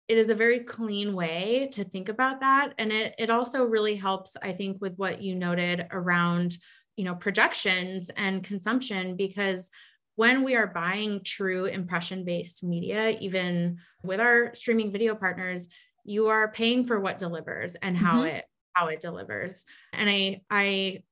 it 0.09 0.19
is 0.19 0.31
a 0.31 0.35
very 0.35 0.61
clean 0.61 1.15
way 1.15 1.69
to 1.73 1.83
think 1.83 2.09
about 2.09 2.39
that 2.39 2.73
and 2.79 2.93
it 2.93 3.17
it 3.19 3.29
also 3.29 3.65
really 3.65 3.97
helps 3.97 4.37
I 4.41 4.53
think 4.53 4.81
with 4.81 4.95
what 4.97 5.21
you 5.21 5.35
noted 5.35 5.87
around, 5.91 6.57
you 6.97 7.05
know, 7.05 7.15
projections 7.15 8.11
and 8.17 8.45
consumption 8.45 9.17
because 9.17 9.69
when 10.15 10.45
we 10.45 10.55
are 10.55 10.67
buying 10.67 11.23
true 11.23 11.67
impression 11.67 12.25
based 12.25 12.65
media 12.65 13.11
even 13.21 13.79
with 14.03 14.21
our 14.21 14.55
streaming 14.55 14.93
video 14.93 15.15
partners, 15.15 15.69
you 16.05 16.29
are 16.29 16.53
paying 16.53 16.85
for 16.85 17.01
what 17.01 17.19
delivers 17.19 17.75
and 17.75 17.97
how 17.97 18.19
mm-hmm. 18.19 18.37
it 18.37 18.45
how 18.73 18.87
it 18.87 19.01
delivers. 19.01 19.65
And 19.93 20.09
I 20.09 20.41
I 20.51 21.03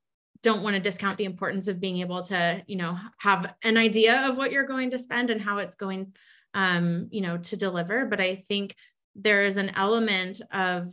don't 0.45 0.63
want 0.63 0.75
to 0.75 0.81
discount 0.81 1.19
the 1.19 1.25
importance 1.25 1.67
of 1.67 1.81
being 1.81 1.99
able 1.99 2.23
to 2.23 2.63
you 2.67 2.77
know 2.77 2.97
have 3.19 3.55
an 3.63 3.77
idea 3.77 4.21
of 4.29 4.37
what 4.37 4.53
you're 4.53 4.67
going 4.67 4.91
to 4.91 4.99
spend 4.99 5.31
and 5.31 5.41
how 5.41 5.59
it's 5.59 5.75
going 5.75 6.15
um, 6.55 7.09
you 7.11 7.23
know 7.23 7.39
to 7.39 7.57
deliver. 7.57 8.07
But 8.07 8.21
i 8.21 8.37
think 8.49 8.77
there 9.17 9.47
is 9.47 9.57
an 9.57 9.71
element 9.71 10.41
of 10.53 10.93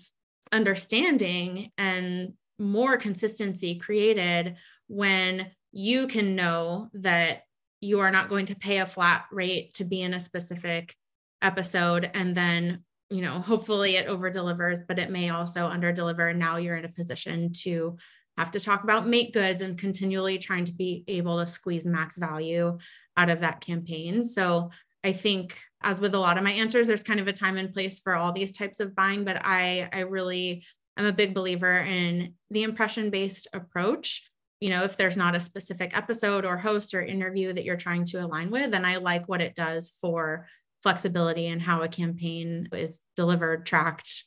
understanding 0.51 1.71
and 1.77 2.33
more 2.59 2.97
consistency 2.97 3.79
created 3.79 4.55
when 4.87 5.47
you 5.71 6.07
can 6.07 6.35
know 6.35 6.89
that 6.93 7.43
you 7.79 7.99
are 7.99 8.11
not 8.11 8.29
going 8.29 8.45
to 8.45 8.55
pay 8.55 8.77
a 8.77 8.85
flat 8.85 9.25
rate 9.31 9.73
to 9.73 9.83
be 9.83 10.01
in 10.01 10.13
a 10.13 10.19
specific 10.19 10.95
episode 11.41 12.09
and 12.13 12.35
then 12.35 12.83
you 13.09 13.21
know 13.21 13.39
hopefully 13.39 13.95
it 13.95 14.07
over 14.07 14.29
delivers 14.29 14.81
but 14.87 14.99
it 14.99 15.09
may 15.09 15.29
also 15.29 15.65
under 15.65 15.91
deliver 15.91 16.33
now 16.33 16.57
you're 16.57 16.77
in 16.77 16.85
a 16.85 16.89
position 16.89 17.51
to 17.51 17.97
have 18.37 18.51
to 18.51 18.59
talk 18.59 18.83
about 18.83 19.07
make 19.07 19.33
goods 19.33 19.61
and 19.61 19.77
continually 19.77 20.37
trying 20.37 20.65
to 20.65 20.73
be 20.73 21.03
able 21.07 21.39
to 21.39 21.47
squeeze 21.47 21.85
max 21.85 22.17
value 22.17 22.77
out 23.17 23.29
of 23.29 23.41
that 23.41 23.61
campaign. 23.61 24.23
So 24.23 24.71
I 25.03 25.13
think 25.13 25.57
as 25.81 25.99
with 25.99 26.13
a 26.13 26.19
lot 26.19 26.37
of 26.37 26.43
my 26.43 26.51
answers, 26.51 26.87
there's 26.87 27.03
kind 27.03 27.19
of 27.19 27.27
a 27.27 27.33
time 27.33 27.57
and 27.57 27.73
place 27.73 27.99
for 27.99 28.15
all 28.15 28.31
these 28.31 28.55
types 28.55 28.79
of 28.79 28.95
buying, 28.95 29.25
but 29.25 29.37
I 29.43 29.89
I 29.91 29.99
really 30.01 30.63
am 30.97 31.05
a 31.05 31.13
big 31.13 31.33
believer 31.33 31.77
in 31.77 32.35
the 32.49 32.63
impression 32.63 33.09
based 33.09 33.47
approach. 33.53 34.29
You 34.59 34.69
know, 34.69 34.83
if 34.83 34.95
there's 34.95 35.17
not 35.17 35.35
a 35.35 35.39
specific 35.39 35.97
episode 35.97 36.45
or 36.45 36.55
host 36.57 36.93
or 36.93 37.01
interview 37.01 37.51
that 37.51 37.63
you're 37.63 37.77
trying 37.77 38.05
to 38.05 38.23
align 38.23 38.51
with, 38.51 38.75
and 38.75 38.85
I 38.85 38.97
like 38.97 39.27
what 39.27 39.41
it 39.41 39.55
does 39.55 39.95
for 39.99 40.47
flexibility 40.83 41.47
and 41.47 41.61
how 41.61 41.81
a 41.81 41.87
campaign 41.87 42.67
is 42.71 42.99
delivered, 43.15 43.65
tracked, 43.65 44.25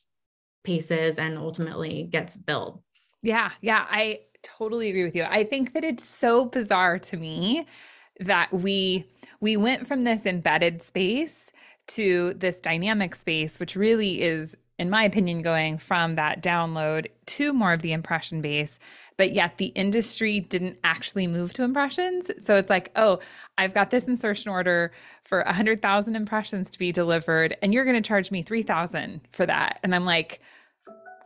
paces 0.65 1.17
and 1.17 1.37
ultimately 1.37 2.03
gets 2.11 2.35
billed. 2.35 2.81
Yeah, 3.25 3.51
yeah, 3.61 3.87
I 3.89 4.19
totally 4.43 4.89
agree 4.89 5.03
with 5.03 5.15
you. 5.15 5.23
I 5.27 5.43
think 5.43 5.73
that 5.73 5.83
it's 5.83 6.07
so 6.07 6.45
bizarre 6.45 6.99
to 6.99 7.17
me 7.17 7.65
that 8.19 8.53
we 8.53 9.05
we 9.41 9.57
went 9.57 9.87
from 9.87 10.01
this 10.01 10.27
embedded 10.27 10.83
space 10.83 11.51
to 11.87 12.33
this 12.35 12.57
dynamic 12.57 13.13
space 13.15 13.59
which 13.59 13.75
really 13.75 14.21
is 14.21 14.55
in 14.79 14.89
my 14.89 15.03
opinion 15.03 15.41
going 15.41 15.77
from 15.77 16.15
that 16.15 16.41
download 16.41 17.07
to 17.25 17.53
more 17.53 17.73
of 17.73 17.81
the 17.81 17.93
impression 17.93 18.41
base 18.41 18.79
but 19.17 19.33
yet 19.33 19.57
the 19.57 19.67
industry 19.67 20.39
didn't 20.39 20.77
actually 20.83 21.27
move 21.27 21.53
to 21.53 21.63
impressions 21.63 22.31
so 22.39 22.55
it's 22.55 22.69
like 22.69 22.91
oh 22.95 23.19
i've 23.57 23.73
got 23.73 23.91
this 23.91 24.05
insertion 24.07 24.49
order 24.49 24.91
for 25.25 25.43
100000 25.45 26.15
impressions 26.15 26.71
to 26.71 26.79
be 26.79 26.91
delivered 26.91 27.57
and 27.61 27.73
you're 27.73 27.85
going 27.85 28.01
to 28.01 28.07
charge 28.07 28.31
me 28.31 28.41
3000 28.41 29.21
for 29.33 29.45
that 29.45 29.79
and 29.83 29.93
i'm 29.93 30.05
like 30.05 30.39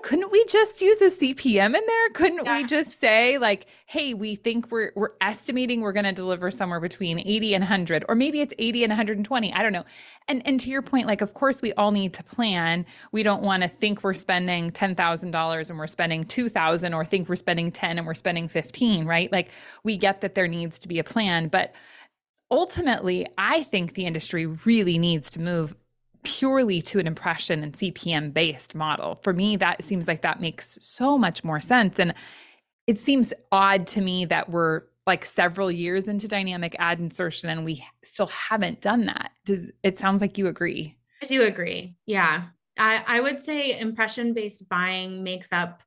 couldn't 0.02 0.32
we 0.32 0.46
just 0.46 0.82
use 0.82 1.02
a 1.02 1.10
CPM 1.10 1.76
in 1.76 1.84
there? 1.86 2.10
Couldn't 2.14 2.46
yeah. 2.46 2.58
we 2.58 2.64
just 2.64 3.00
say 3.00 3.38
like, 3.38 3.68
hey, 3.86 4.14
we 4.14 4.36
think 4.36 4.72
we're 4.72 4.94
we're 4.96 5.10
estimating 5.20 5.82
we're 5.82 5.92
going 5.92 6.06
to 6.06 6.14
deliver 6.14 6.50
somewhere 6.52 6.80
between 6.80 7.20
80 7.20 7.56
and 7.56 7.62
100 7.64 8.06
or 8.08 8.16
maybe 8.16 8.40
it's 8.40 8.54
80 8.58 8.86
and 8.86 8.92
120. 8.92 9.54
I 9.54 9.62
don't 9.62 9.74
know. 9.74 9.84
And 10.28 10.42
and 10.48 10.60
to 10.62 10.70
your 10.70 10.82
point 10.82 11.08
like 11.08 11.22
of 11.22 11.34
course 11.34 11.62
we 11.62 11.74
all 11.74 11.92
need 11.92 12.14
to 12.14 12.24
plan. 12.24 12.86
We 13.12 13.24
don't 13.24 13.44
want 13.44 13.64
to 13.64 13.70
think 13.70 14.04
we're 14.04 14.14
spending 14.14 14.72
$10,000 14.72 15.70
and 15.70 15.80
we're 15.80 15.88
spending 15.88 16.26
2,000 16.26 16.94
or 16.94 17.04
think 17.04 17.28
we're 17.28 17.36
spending 17.36 17.72
10 17.72 17.98
and 17.98 18.08
we're 18.08 18.14
spending 18.14 18.48
15, 18.48 19.06
right? 19.06 19.32
Like 19.32 19.50
we 19.84 19.98
get 19.98 20.22
that 20.22 20.34
there 20.34 20.48
needs 20.48 20.80
to 20.80 20.88
be 20.88 21.00
a 21.00 21.04
plan, 21.04 21.50
but 21.50 21.74
ultimately 22.50 23.28
I 23.38 23.64
think 23.64 23.96
the 23.96 24.06
industry 24.06 24.46
really 24.46 24.98
needs 24.98 25.30
to 25.32 25.42
move 25.42 25.76
purely 26.24 26.82
to 26.82 27.00
an 27.00 27.08
impression 27.08 27.64
and 27.64 27.74
CPM 27.74 28.34
based 28.34 28.76
model. 28.76 29.20
For 29.24 29.34
me, 29.34 29.56
that 29.58 29.84
seems 29.84 30.08
like 30.08 30.22
that 30.22 30.42
makes 30.42 30.78
so 30.82 31.18
much 31.18 31.44
more 31.44 31.62
sense. 31.62 32.00
And 32.00 32.14
it 32.88 33.00
seems 33.00 33.34
odd 33.52 33.88
to 33.88 34.02
me 34.02 34.26
that 34.26 34.50
we're 34.50 34.84
like 35.06 35.26
several 35.26 35.72
years 35.72 36.08
into 36.08 36.28
dynamic 36.28 36.76
ad 36.78 37.00
insertion 37.00 37.50
and 37.50 37.66
we 37.66 37.84
still 38.04 38.28
haven't 38.28 38.82
done 38.82 39.06
that. 39.06 39.32
Does 39.46 39.72
it 39.84 39.98
sounds 39.98 40.22
like 40.22 40.38
you 40.38 40.48
agree? 40.48 40.96
I 41.22 41.26
do 41.26 41.44
agree. 41.44 41.96
Yeah. 42.06 42.46
I, 42.78 43.04
I 43.06 43.20
would 43.20 43.44
say 43.44 43.78
impression 43.78 44.34
based 44.34 44.70
buying 44.70 45.24
makes 45.24 45.52
up 45.52 45.82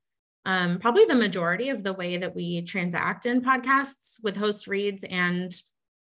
um, 0.45 0.79
probably 0.79 1.05
the 1.05 1.15
majority 1.15 1.69
of 1.69 1.83
the 1.83 1.93
way 1.93 2.17
that 2.17 2.35
we 2.35 2.63
transact 2.63 3.25
in 3.25 3.41
podcasts 3.41 4.21
with 4.21 4.35
host 4.35 4.67
reads 4.67 5.05
and 5.09 5.53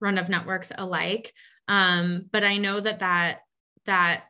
run 0.02 0.18
of 0.18 0.30
networks 0.30 0.72
alike. 0.78 1.34
Um, 1.68 2.26
but 2.32 2.44
I 2.44 2.58
know 2.58 2.80
that 2.80 3.00
that 3.00 3.40
that 3.86 4.26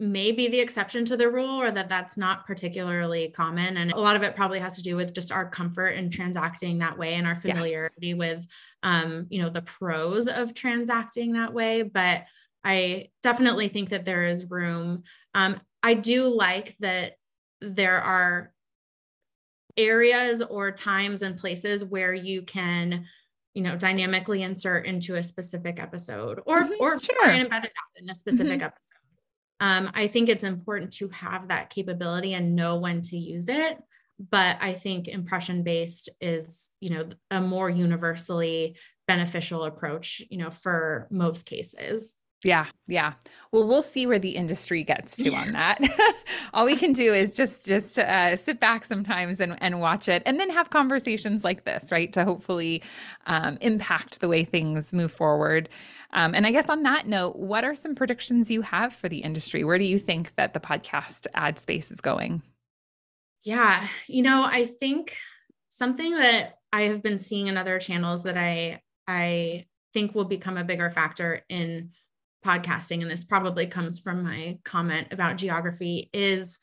may 0.00 0.32
be 0.32 0.48
the 0.48 0.60
exception 0.60 1.04
to 1.04 1.16
the 1.16 1.30
rule 1.30 1.60
or 1.60 1.70
that 1.70 1.88
that's 1.88 2.16
not 2.16 2.46
particularly 2.46 3.28
common. 3.28 3.76
And 3.76 3.92
a 3.92 4.00
lot 4.00 4.16
of 4.16 4.22
it 4.22 4.34
probably 4.34 4.58
has 4.58 4.76
to 4.76 4.82
do 4.82 4.96
with 4.96 5.14
just 5.14 5.30
our 5.30 5.48
comfort 5.48 5.90
in 5.90 6.10
transacting 6.10 6.78
that 6.78 6.98
way 6.98 7.14
and 7.14 7.26
our 7.26 7.36
familiarity 7.40 8.08
yes. 8.08 8.16
with 8.16 8.46
um, 8.82 9.26
you 9.30 9.40
know 9.40 9.50
the 9.50 9.62
pros 9.62 10.28
of 10.28 10.54
transacting 10.54 11.32
that 11.32 11.52
way. 11.52 11.82
But 11.82 12.24
i 12.66 13.08
definitely 13.22 13.68
think 13.68 13.90
that 13.90 14.04
there 14.04 14.26
is 14.26 14.50
room. 14.50 15.02
Um, 15.34 15.60
i 15.82 15.94
do 15.94 16.28
like 16.28 16.76
that 16.80 17.12
there 17.60 18.00
are 18.00 18.52
areas 19.76 20.42
or 20.42 20.70
times 20.70 21.22
and 21.22 21.36
places 21.36 21.84
where 21.84 22.14
you 22.14 22.42
can 22.42 23.06
you 23.54 23.62
know 23.62 23.76
dynamically 23.76 24.42
insert 24.42 24.86
into 24.86 25.16
a 25.16 25.22
specific 25.22 25.80
episode 25.80 26.40
or 26.46 26.62
mm-hmm, 26.62 26.72
or, 26.80 26.98
sure. 26.98 27.28
or 27.28 27.32
embed 27.32 27.64
it 27.64 27.72
in 27.96 28.10
a 28.10 28.14
specific 28.14 28.58
mm-hmm. 28.58 28.66
episode 28.66 28.98
um, 29.60 29.90
i 29.94 30.06
think 30.06 30.28
it's 30.28 30.44
important 30.44 30.92
to 30.92 31.08
have 31.08 31.48
that 31.48 31.70
capability 31.70 32.34
and 32.34 32.54
know 32.54 32.76
when 32.76 33.00
to 33.00 33.16
use 33.16 33.48
it 33.48 33.78
but 34.30 34.56
i 34.60 34.72
think 34.72 35.08
impression 35.08 35.62
based 35.62 36.08
is 36.20 36.70
you 36.80 36.90
know 36.90 37.08
a 37.30 37.40
more 37.40 37.70
universally 37.70 38.76
beneficial 39.06 39.64
approach 39.64 40.22
you 40.30 40.38
know 40.38 40.50
for 40.50 41.06
most 41.10 41.46
cases 41.46 42.14
yeah, 42.44 42.66
yeah. 42.86 43.14
Well, 43.52 43.66
we'll 43.66 43.82
see 43.82 44.06
where 44.06 44.18
the 44.18 44.36
industry 44.36 44.84
gets 44.84 45.16
to 45.16 45.30
on 45.32 45.52
that. 45.52 45.80
All 46.54 46.66
we 46.66 46.76
can 46.76 46.92
do 46.92 47.12
is 47.14 47.32
just 47.32 47.64
just 47.64 47.98
uh, 47.98 48.36
sit 48.36 48.60
back 48.60 48.84
sometimes 48.84 49.40
and 49.40 49.56
and 49.62 49.80
watch 49.80 50.08
it, 50.08 50.22
and 50.26 50.38
then 50.38 50.50
have 50.50 50.70
conversations 50.70 51.42
like 51.42 51.64
this, 51.64 51.90
right, 51.90 52.12
to 52.12 52.24
hopefully 52.24 52.82
um, 53.26 53.56
impact 53.60 54.20
the 54.20 54.28
way 54.28 54.44
things 54.44 54.92
move 54.92 55.10
forward. 55.10 55.68
Um, 56.12 56.34
and 56.34 56.46
I 56.46 56.52
guess 56.52 56.68
on 56.68 56.82
that 56.84 57.06
note, 57.06 57.36
what 57.36 57.64
are 57.64 57.74
some 57.74 57.94
predictions 57.94 58.50
you 58.50 58.62
have 58.62 58.94
for 58.94 59.08
the 59.08 59.18
industry? 59.18 59.64
Where 59.64 59.78
do 59.78 59.84
you 59.84 59.98
think 59.98 60.34
that 60.36 60.52
the 60.52 60.60
podcast 60.60 61.26
ad 61.34 61.58
space 61.58 61.90
is 61.90 62.00
going? 62.00 62.42
Yeah, 63.42 63.88
you 64.06 64.22
know, 64.22 64.44
I 64.44 64.66
think 64.66 65.16
something 65.70 66.12
that 66.12 66.58
I 66.72 66.82
have 66.82 67.02
been 67.02 67.18
seeing 67.18 67.46
in 67.46 67.56
other 67.56 67.78
channels 67.78 68.22
that 68.24 68.36
I 68.36 68.80
I 69.08 69.66
think 69.94 70.14
will 70.14 70.24
become 70.24 70.56
a 70.56 70.64
bigger 70.64 70.90
factor 70.90 71.42
in 71.48 71.90
podcasting, 72.44 73.02
and 73.02 73.10
this 73.10 73.24
probably 73.24 73.66
comes 73.66 73.98
from 73.98 74.22
my 74.22 74.58
comment 74.64 75.08
about 75.10 75.36
geography, 75.36 76.10
is 76.12 76.58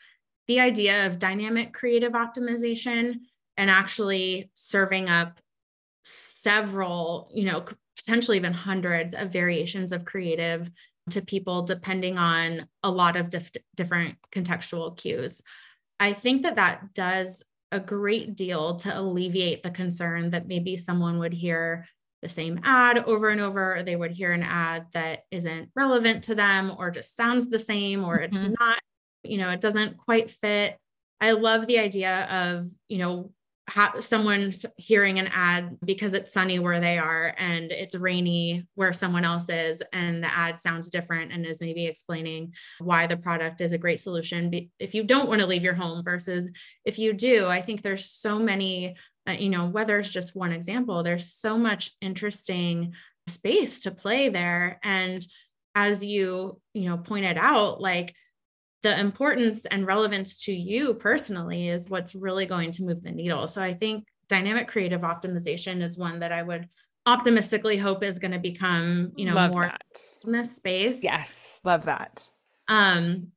the 0.48 0.60
idea 0.60 1.08
of 1.08 1.20
dynamic 1.20 1.74
creative 1.74 2.14
optimization 2.14 3.16
and 3.58 3.70
actually 3.70 4.52
serving 4.54 5.10
up 5.10 5.40
several, 6.04 7.30
you 7.34 7.46
know, 7.46 7.66
potentially 7.98 8.38
even 8.38 8.54
hundreds 8.54 9.14
of 9.14 9.32
variations 9.32 9.92
of 9.92 10.06
creative 10.06 10.70
to 11.10 11.22
people 11.22 11.64
depending 11.64 12.18
on 12.18 12.68
a 12.84 12.90
lot 12.90 13.18
of 13.18 13.30
dif- 13.30 13.52
different 13.76 14.16
contextual 14.32 14.96
cues. 14.98 15.42
I 16.00 16.14
think 16.14 16.44
that 16.44 16.56
that 16.56 16.94
does 16.94 17.44
a 17.72 17.80
great 17.80 18.36
deal 18.36 18.76
to 18.78 18.98
alleviate 18.98 19.64
the 19.64 19.72
concern 19.72 20.32
that 20.32 20.48
maybe 20.48 20.78
someone 20.78 21.20
would 21.20 21.34
hear 21.34 21.88
the 22.22 22.30
same 22.30 22.60
ad 22.64 23.00
over 23.00 23.30
and 23.30 23.42
over, 23.42 23.82
they 23.86 23.96
would 23.96 24.12
hear 24.12 24.32
an 24.32 24.44
ad 24.44 24.86
that 24.94 25.24
isn't 25.32 25.70
relevant 25.76 26.24
to 26.26 26.36
them 26.36 26.74
or 26.78 26.92
just 26.92 27.16
sounds 27.16 27.50
the 27.50 27.60
same 27.60 28.04
or 28.04 28.20
mm-hmm. 28.20 28.36
it's 28.36 28.60
not, 28.60 28.80
you 29.24 29.38
know, 29.38 29.50
it 29.50 29.62
doesn't 29.62 29.98
quite 29.98 30.30
fit. 30.30 30.78
I 31.20 31.32
love 31.32 31.68
the 31.68 31.80
idea 31.80 32.28
of, 32.32 32.70
you 32.88 32.98
know, 32.98 33.32
ha- 33.70 34.00
someone 34.00 34.54
hearing 34.78 35.20
an 35.20 35.28
ad 35.28 35.78
because 35.86 36.14
it's 36.14 36.34
sunny 36.34 36.60
where 36.60 36.80
they 36.80 36.98
are 36.98 37.34
and 37.38 37.72
it's 37.72 37.96
rainy 37.96 38.66
where 38.76 38.92
someone 38.92 39.24
else 39.24 39.48
is, 39.50 39.82
and 39.94 40.24
the 40.24 40.28
ad 40.36 40.60
sounds 40.60 40.90
different 40.90 41.32
and 41.32 41.46
is 41.46 41.62
maybe 41.62 41.86
explaining 41.86 42.54
why 42.80 43.08
the 43.08 43.18
product 43.18 43.62
is 43.62 43.72
a 43.72 43.78
great 43.78 44.00
solution 44.00 44.70
if 44.80 44.94
you 44.94 45.04
don't 45.04 45.30
want 45.30 45.42
to 45.42 45.48
leave 45.48 45.64
your 45.64 45.76
home 45.76 46.04
versus 46.04 46.52
if 46.86 47.00
you 47.00 47.14
do. 47.14 47.48
I 47.48 47.62
think 47.62 47.82
there's 47.82 48.06
so 48.06 48.38
many 48.40 48.96
uh, 49.32 49.38
you 49.40 49.50
know, 49.50 49.68
weather 49.68 50.00
is 50.00 50.12
just 50.12 50.36
one 50.36 50.52
example. 50.52 51.04
There's 51.04 51.34
so 51.34 51.58
much 51.58 51.92
interesting 52.02 52.94
space 53.28 53.82
to 53.82 53.92
play 53.92 54.30
there. 54.30 54.80
And 54.84 55.26
as 55.76 56.04
you, 56.04 56.60
you 56.74 56.90
know, 56.90 56.98
pointed 56.98 57.38
out, 57.38 57.82
like 57.82 58.14
the 58.84 59.00
importance 59.00 59.66
and 59.66 59.86
relevance 59.86 60.44
to 60.46 60.54
you 60.54 60.96
personally 60.96 61.70
is 61.70 61.90
what's 61.90 62.16
really 62.16 62.46
going 62.46 62.72
to 62.74 62.84
move 62.84 63.04
the 63.04 63.12
needle. 63.12 63.48
So 63.48 63.62
I 63.62 63.74
think 63.74 64.06
dynamic 64.28 64.68
creative 64.68 65.02
optimization 65.02 65.82
is 65.82 65.98
one 65.98 66.20
that 66.20 66.32
I 66.32 66.42
would 66.42 66.68
optimistically 67.06 67.78
hope 67.78 68.04
is 68.04 68.20
going 68.20 68.32
to 68.32 68.40
become, 68.40 69.12
you 69.16 69.26
know, 69.26 69.36
love 69.36 69.52
more 69.52 69.66
that. 69.66 70.02
in 70.24 70.32
this 70.32 70.56
space. 70.56 71.04
Yes, 71.04 71.60
love 71.64 71.86
that. 71.86 72.30
Um, 72.68 73.32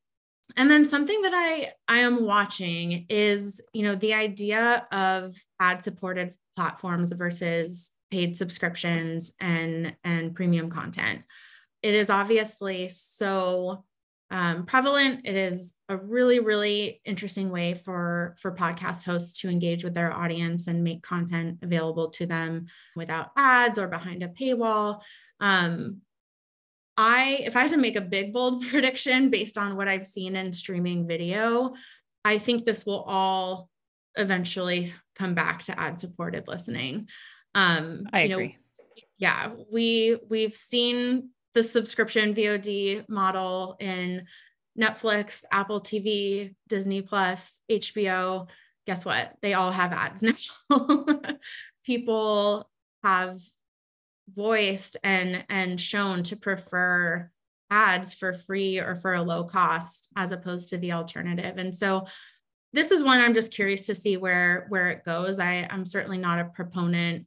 and 0.56 0.70
then 0.70 0.84
something 0.84 1.22
that 1.22 1.32
i 1.34 1.72
i 1.88 1.98
am 2.00 2.24
watching 2.24 3.06
is 3.08 3.60
you 3.72 3.82
know 3.82 3.94
the 3.94 4.14
idea 4.14 4.86
of 4.92 5.36
ad 5.60 5.82
supported 5.82 6.34
platforms 6.56 7.12
versus 7.12 7.90
paid 8.14 8.36
subscriptions 8.36 9.32
and 9.40 9.96
and 10.04 10.36
premium 10.36 10.70
content. 10.70 11.22
It 11.82 11.94
is 11.94 12.10
obviously 12.10 12.86
so 12.86 13.84
um, 14.30 14.66
prevalent. 14.66 15.22
It 15.24 15.34
is 15.34 15.74
a 15.88 15.96
really 15.96 16.38
really 16.38 17.00
interesting 17.04 17.50
way 17.50 17.74
for 17.84 18.36
for 18.40 18.52
podcast 18.52 19.04
hosts 19.04 19.40
to 19.40 19.48
engage 19.48 19.82
with 19.82 19.94
their 19.94 20.12
audience 20.12 20.68
and 20.68 20.84
make 20.84 21.02
content 21.02 21.58
available 21.62 22.10
to 22.10 22.26
them 22.26 22.66
without 22.94 23.30
ads 23.36 23.78
or 23.78 23.88
behind 23.88 24.22
a 24.22 24.28
paywall. 24.28 25.00
Um, 25.40 26.00
I, 26.96 27.40
if 27.40 27.56
I 27.56 27.62
had 27.62 27.70
to 27.70 27.76
make 27.76 27.96
a 27.96 28.00
big 28.00 28.32
bold 28.32 28.66
prediction 28.68 29.30
based 29.30 29.58
on 29.58 29.76
what 29.76 29.88
I've 29.88 30.06
seen 30.06 30.36
in 30.36 30.52
streaming 30.52 31.06
video, 31.06 31.74
I 32.24 32.38
think 32.38 32.64
this 32.64 32.86
will 32.86 33.02
all 33.02 33.68
eventually 34.16 34.92
come 35.16 35.34
back 35.34 35.64
to 35.64 35.78
ad 35.78 35.98
supported 36.00 36.44
listening. 36.46 37.08
Um, 37.54 38.06
I 38.12 38.20
agree. 38.20 38.48
Know, 38.48 38.54
yeah, 39.18 39.50
we 39.72 40.18
we've 40.28 40.54
seen 40.54 41.30
the 41.54 41.62
subscription 41.62 42.34
VOD 42.34 43.08
model 43.08 43.76
in 43.78 44.26
Netflix, 44.78 45.44
Apple 45.52 45.80
TV, 45.80 46.54
Disney 46.68 47.02
Plus, 47.02 47.58
HBO. 47.70 48.48
Guess 48.86 49.04
what? 49.04 49.34
They 49.40 49.54
all 49.54 49.70
have 49.70 49.92
ads 49.92 50.22
now. 50.70 51.16
People 51.84 52.68
have 53.02 53.40
voiced 54.28 54.96
and 55.02 55.44
and 55.48 55.80
shown 55.80 56.22
to 56.22 56.36
prefer 56.36 57.30
ads 57.70 58.14
for 58.14 58.32
free 58.32 58.78
or 58.78 58.94
for 58.94 59.14
a 59.14 59.22
low 59.22 59.44
cost 59.44 60.10
as 60.16 60.32
opposed 60.32 60.70
to 60.70 60.78
the 60.78 60.92
alternative 60.92 61.58
and 61.58 61.74
so 61.74 62.06
this 62.74 62.90
is 62.90 63.02
one 63.04 63.20
I'm 63.20 63.34
just 63.34 63.54
curious 63.54 63.86
to 63.86 63.94
see 63.94 64.16
where 64.16 64.66
where 64.68 64.90
it 64.90 65.04
goes. 65.04 65.38
I, 65.38 65.66
I'm 65.70 65.86
certainly 65.86 66.18
not 66.18 66.40
a 66.40 66.44
proponent 66.44 67.26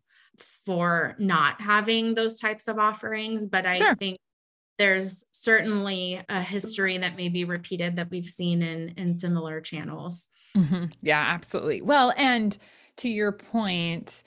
for 0.65 1.15
not 1.17 1.61
having 1.61 2.13
those 2.13 2.39
types 2.39 2.67
of 2.67 2.77
offerings, 2.77 3.47
but 3.47 3.65
I 3.65 3.73
sure. 3.73 3.95
think 3.95 4.19
there's 4.77 5.25
certainly 5.31 6.21
a 6.27 6.41
history 6.41 6.97
that 6.97 7.15
may 7.15 7.29
be 7.29 7.45
repeated 7.45 7.95
that 7.95 8.11
we've 8.11 8.29
seen 8.29 8.61
in 8.61 8.89
in 8.97 9.15
similar 9.15 9.61
channels. 9.61 10.27
Mm-hmm. 10.55 10.85
Yeah, 11.01 11.23
absolutely. 11.25 11.81
Well, 11.81 12.13
and 12.17 12.55
to 12.97 13.09
your 13.09 13.31
point, 13.31 14.23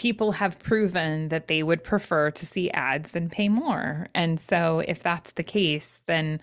people 0.00 0.32
have 0.32 0.58
proven 0.58 1.28
that 1.28 1.46
they 1.46 1.62
would 1.62 1.84
prefer 1.84 2.30
to 2.30 2.46
see 2.46 2.70
ads 2.70 3.10
than 3.10 3.28
pay 3.28 3.50
more. 3.50 4.08
And 4.14 4.40
so 4.40 4.78
if 4.88 5.02
that's 5.02 5.32
the 5.32 5.42
case, 5.42 6.00
then 6.06 6.40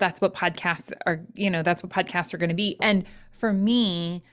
that's 0.00 0.20
what 0.20 0.34
podcasts 0.34 0.92
are, 1.06 1.20
you 1.34 1.48
know, 1.48 1.62
that's 1.62 1.84
what 1.84 1.92
podcasts 1.92 2.34
are 2.34 2.38
going 2.38 2.50
to 2.50 2.56
be. 2.56 2.76
And 2.82 3.04
for 3.30 3.52
me, 3.52 4.24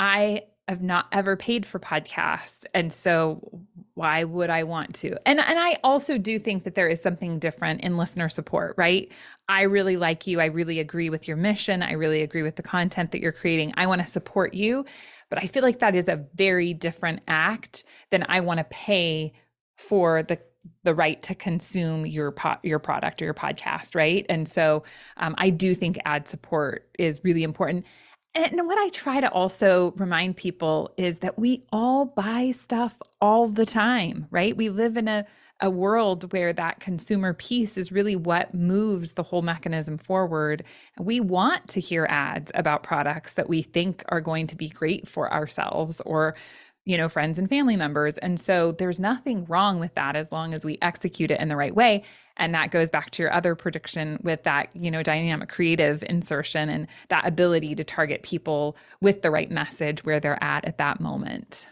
I 0.00 0.42
have 0.68 0.82
not 0.82 1.06
ever 1.12 1.34
paid 1.34 1.64
for 1.64 1.78
podcasts. 1.78 2.66
And 2.74 2.92
so 2.92 3.64
why 3.94 4.22
would 4.24 4.50
I 4.50 4.64
want 4.64 4.94
to? 4.96 5.16
And 5.26 5.40
and 5.40 5.58
I 5.58 5.78
also 5.82 6.18
do 6.18 6.38
think 6.38 6.64
that 6.64 6.74
there 6.74 6.88
is 6.88 7.02
something 7.02 7.38
different 7.38 7.80
in 7.80 7.96
listener 7.96 8.28
support, 8.28 8.74
right? 8.76 9.10
I 9.48 9.62
really 9.62 9.96
like 9.96 10.26
you. 10.26 10.40
I 10.40 10.46
really 10.46 10.78
agree 10.78 11.08
with 11.08 11.26
your 11.26 11.38
mission. 11.38 11.82
I 11.82 11.92
really 11.92 12.22
agree 12.22 12.42
with 12.42 12.56
the 12.56 12.62
content 12.62 13.12
that 13.12 13.20
you're 13.20 13.32
creating. 13.32 13.72
I 13.76 13.86
want 13.86 14.02
to 14.02 14.06
support 14.06 14.52
you. 14.54 14.84
But 15.30 15.42
I 15.42 15.46
feel 15.46 15.62
like 15.62 15.78
that 15.80 15.94
is 15.94 16.08
a 16.08 16.24
very 16.34 16.74
different 16.74 17.22
act 17.26 17.84
than 18.10 18.24
I 18.28 18.40
want 18.40 18.58
to 18.58 18.64
pay 18.64 19.32
for 19.74 20.22
the 20.22 20.38
the 20.84 20.94
right 20.94 21.22
to 21.22 21.34
consume 21.34 22.04
your 22.04 22.30
pot 22.30 22.60
your 22.62 22.78
product 22.78 23.22
or 23.22 23.24
your 23.24 23.32
podcast 23.32 23.94
right 23.94 24.26
and 24.28 24.48
so 24.48 24.82
um, 25.16 25.34
i 25.38 25.48
do 25.48 25.72
think 25.72 25.96
ad 26.04 26.28
support 26.28 26.90
is 26.98 27.20
really 27.24 27.42
important 27.42 27.86
and 28.34 28.66
what 28.66 28.78
i 28.78 28.88
try 28.90 29.20
to 29.20 29.30
also 29.30 29.92
remind 29.96 30.36
people 30.36 30.92
is 30.96 31.20
that 31.20 31.38
we 31.38 31.64
all 31.72 32.04
buy 32.04 32.50
stuff 32.50 32.98
all 33.20 33.48
the 33.48 33.66
time 33.66 34.26
right 34.30 34.56
we 34.56 34.68
live 34.68 34.96
in 34.96 35.08
a 35.08 35.26
a 35.60 35.70
world 35.70 36.32
where 36.32 36.52
that 36.52 36.80
consumer 36.80 37.34
piece 37.34 37.76
is 37.76 37.90
really 37.90 38.14
what 38.14 38.54
moves 38.54 39.14
the 39.14 39.22
whole 39.22 39.42
mechanism 39.42 39.98
forward. 39.98 40.64
We 40.98 41.20
want 41.20 41.68
to 41.68 41.80
hear 41.80 42.06
ads 42.08 42.52
about 42.54 42.82
products 42.82 43.34
that 43.34 43.48
we 43.48 43.62
think 43.62 44.04
are 44.08 44.20
going 44.20 44.46
to 44.48 44.56
be 44.56 44.68
great 44.68 45.08
for 45.08 45.32
ourselves 45.32 46.00
or 46.02 46.36
you 46.84 46.96
know, 46.96 47.08
friends 47.10 47.38
and 47.38 47.50
family 47.50 47.76
members. 47.76 48.16
And 48.16 48.40
so 48.40 48.72
there's 48.72 48.98
nothing 48.98 49.44
wrong 49.44 49.78
with 49.78 49.94
that 49.94 50.16
as 50.16 50.32
long 50.32 50.54
as 50.54 50.64
we 50.64 50.78
execute 50.80 51.30
it 51.30 51.38
in 51.38 51.48
the 51.48 51.56
right 51.56 51.74
way. 51.74 52.02
And 52.38 52.54
that 52.54 52.70
goes 52.70 52.90
back 52.90 53.10
to 53.10 53.22
your 53.22 53.32
other 53.32 53.54
prediction 53.54 54.18
with 54.22 54.42
that, 54.44 54.68
you 54.74 54.90
know, 54.90 55.02
dynamic 55.02 55.48
creative 55.48 56.02
insertion 56.04 56.68
and 56.68 56.86
that 57.08 57.26
ability 57.26 57.74
to 57.74 57.84
target 57.84 58.22
people 58.22 58.76
with 59.00 59.22
the 59.22 59.30
right 59.30 59.50
message 59.50 60.04
where 60.04 60.20
they're 60.20 60.42
at 60.42 60.64
at 60.64 60.78
that 60.78 61.00
moment. 61.00 61.66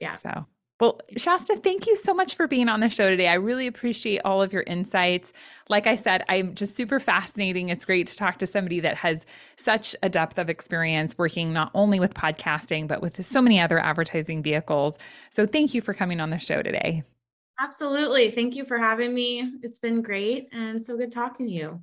Yeah. 0.00 0.16
So 0.16 0.46
well, 0.82 0.98
Shasta, 1.16 1.60
thank 1.62 1.86
you 1.86 1.94
so 1.94 2.12
much 2.12 2.34
for 2.34 2.48
being 2.48 2.68
on 2.68 2.80
the 2.80 2.88
show 2.88 3.08
today. 3.08 3.28
I 3.28 3.34
really 3.34 3.68
appreciate 3.68 4.20
all 4.24 4.42
of 4.42 4.52
your 4.52 4.62
insights. 4.62 5.32
Like 5.68 5.86
I 5.86 5.94
said, 5.94 6.24
I'm 6.28 6.56
just 6.56 6.74
super 6.74 6.98
fascinating. 6.98 7.68
It's 7.68 7.84
great 7.84 8.08
to 8.08 8.16
talk 8.16 8.40
to 8.40 8.48
somebody 8.48 8.80
that 8.80 8.96
has 8.96 9.24
such 9.56 9.94
a 10.02 10.08
depth 10.08 10.38
of 10.38 10.50
experience 10.50 11.16
working 11.16 11.52
not 11.52 11.70
only 11.74 12.00
with 12.00 12.14
podcasting, 12.14 12.88
but 12.88 13.00
with 13.00 13.24
so 13.24 13.40
many 13.40 13.60
other 13.60 13.78
advertising 13.78 14.42
vehicles. 14.42 14.98
So 15.30 15.46
thank 15.46 15.72
you 15.72 15.80
for 15.80 15.94
coming 15.94 16.18
on 16.18 16.30
the 16.30 16.38
show 16.40 16.62
today. 16.62 17.04
Absolutely. 17.60 18.30
Thank 18.30 18.56
you 18.56 18.64
for 18.64 18.78
having 18.78 19.14
me. 19.14 19.52
It's 19.62 19.78
been 19.78 20.02
great 20.02 20.48
and 20.52 20.82
so 20.82 20.96
good 20.96 21.12
talking 21.12 21.46
to 21.46 21.52
you. 21.52 21.80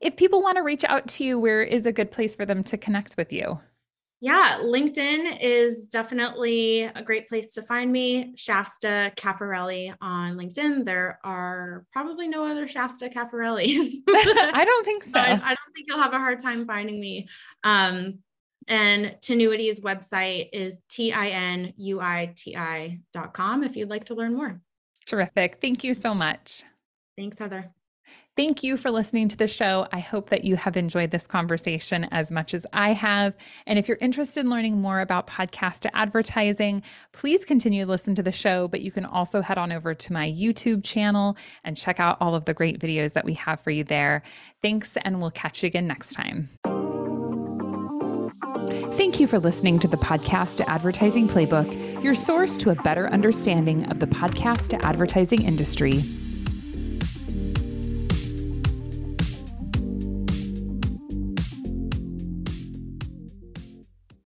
If 0.00 0.16
people 0.16 0.42
want 0.42 0.56
to 0.56 0.62
reach 0.62 0.84
out 0.84 1.06
to 1.08 1.24
you, 1.24 1.38
where 1.38 1.62
is 1.62 1.86
a 1.86 1.92
good 1.92 2.10
place 2.10 2.34
for 2.34 2.46
them 2.46 2.62
to 2.64 2.76
connect 2.76 3.16
with 3.16 3.32
you? 3.32 3.58
Yeah, 4.20 4.58
LinkedIn 4.62 5.38
is 5.40 5.88
definitely 5.88 6.82
a 6.82 7.02
great 7.02 7.28
place 7.28 7.52
to 7.52 7.62
find 7.62 7.92
me. 7.92 8.32
Shasta 8.36 9.12
Cafarelli 9.16 9.94
on 10.00 10.36
LinkedIn. 10.36 10.84
There 10.84 11.20
are 11.22 11.84
probably 11.92 12.26
no 12.26 12.44
other 12.44 12.66
Shasta 12.66 13.08
Cafarellis. 13.08 13.94
I 14.08 14.64
don't 14.64 14.84
think 14.84 15.04
so. 15.04 15.20
I, 15.20 15.34
I, 15.34 15.54
don't 15.54 15.72
think 15.72 15.86
you'll 15.86 16.02
have 16.02 16.14
a 16.14 16.18
hard 16.18 16.40
time 16.40 16.66
finding 16.66 16.98
me. 16.98 17.28
Um, 17.62 18.18
and 18.66 19.16
Tinuiti's 19.22 19.78
website 19.80 20.48
is 20.52 20.82
T-I-N-U-I-T-I.com 20.90 21.74
if 23.62 23.76
you'd 23.76 23.88
like 23.88 24.06
to 24.06 24.14
learn 24.14 24.34
more. 24.34 24.60
Terrific. 25.08 25.58
Thank 25.60 25.82
you 25.82 25.94
so 25.94 26.14
much. 26.14 26.64
Thanks, 27.16 27.38
Heather. 27.38 27.72
Thank 28.36 28.62
you 28.62 28.76
for 28.76 28.92
listening 28.92 29.26
to 29.30 29.36
the 29.36 29.48
show. 29.48 29.88
I 29.90 29.98
hope 29.98 30.30
that 30.30 30.44
you 30.44 30.54
have 30.54 30.76
enjoyed 30.76 31.10
this 31.10 31.26
conversation 31.26 32.04
as 32.12 32.30
much 32.30 32.54
as 32.54 32.64
I 32.72 32.92
have. 32.92 33.36
And 33.66 33.80
if 33.80 33.88
you're 33.88 33.98
interested 34.00 34.40
in 34.40 34.50
learning 34.50 34.80
more 34.80 35.00
about 35.00 35.26
podcast 35.26 35.90
advertising, 35.92 36.82
please 37.12 37.44
continue 37.44 37.84
to 37.84 37.90
listen 37.90 38.14
to 38.14 38.22
the 38.22 38.30
show. 38.30 38.68
But 38.68 38.82
you 38.82 38.92
can 38.92 39.04
also 39.04 39.40
head 39.40 39.58
on 39.58 39.72
over 39.72 39.92
to 39.92 40.12
my 40.12 40.30
YouTube 40.30 40.84
channel 40.84 41.36
and 41.64 41.76
check 41.76 41.98
out 41.98 42.16
all 42.20 42.36
of 42.36 42.44
the 42.44 42.54
great 42.54 42.78
videos 42.78 43.14
that 43.14 43.24
we 43.24 43.34
have 43.34 43.60
for 43.60 43.72
you 43.72 43.82
there. 43.82 44.22
Thanks, 44.62 44.96
and 44.98 45.20
we'll 45.20 45.32
catch 45.32 45.64
you 45.64 45.66
again 45.66 45.88
next 45.88 46.12
time. 46.12 46.48
Thank 48.98 49.20
you 49.20 49.28
for 49.28 49.38
listening 49.38 49.78
to 49.78 49.86
the 49.86 49.96
Podcast 49.96 50.56
to 50.56 50.68
Advertising 50.68 51.28
Playbook, 51.28 52.02
your 52.02 52.14
source 52.14 52.56
to 52.56 52.70
a 52.70 52.74
better 52.74 53.08
understanding 53.10 53.84
of 53.92 54.00
the 54.00 54.08
podcast 54.08 54.70
to 54.70 54.84
advertising 54.84 55.44
industry. 55.44 56.02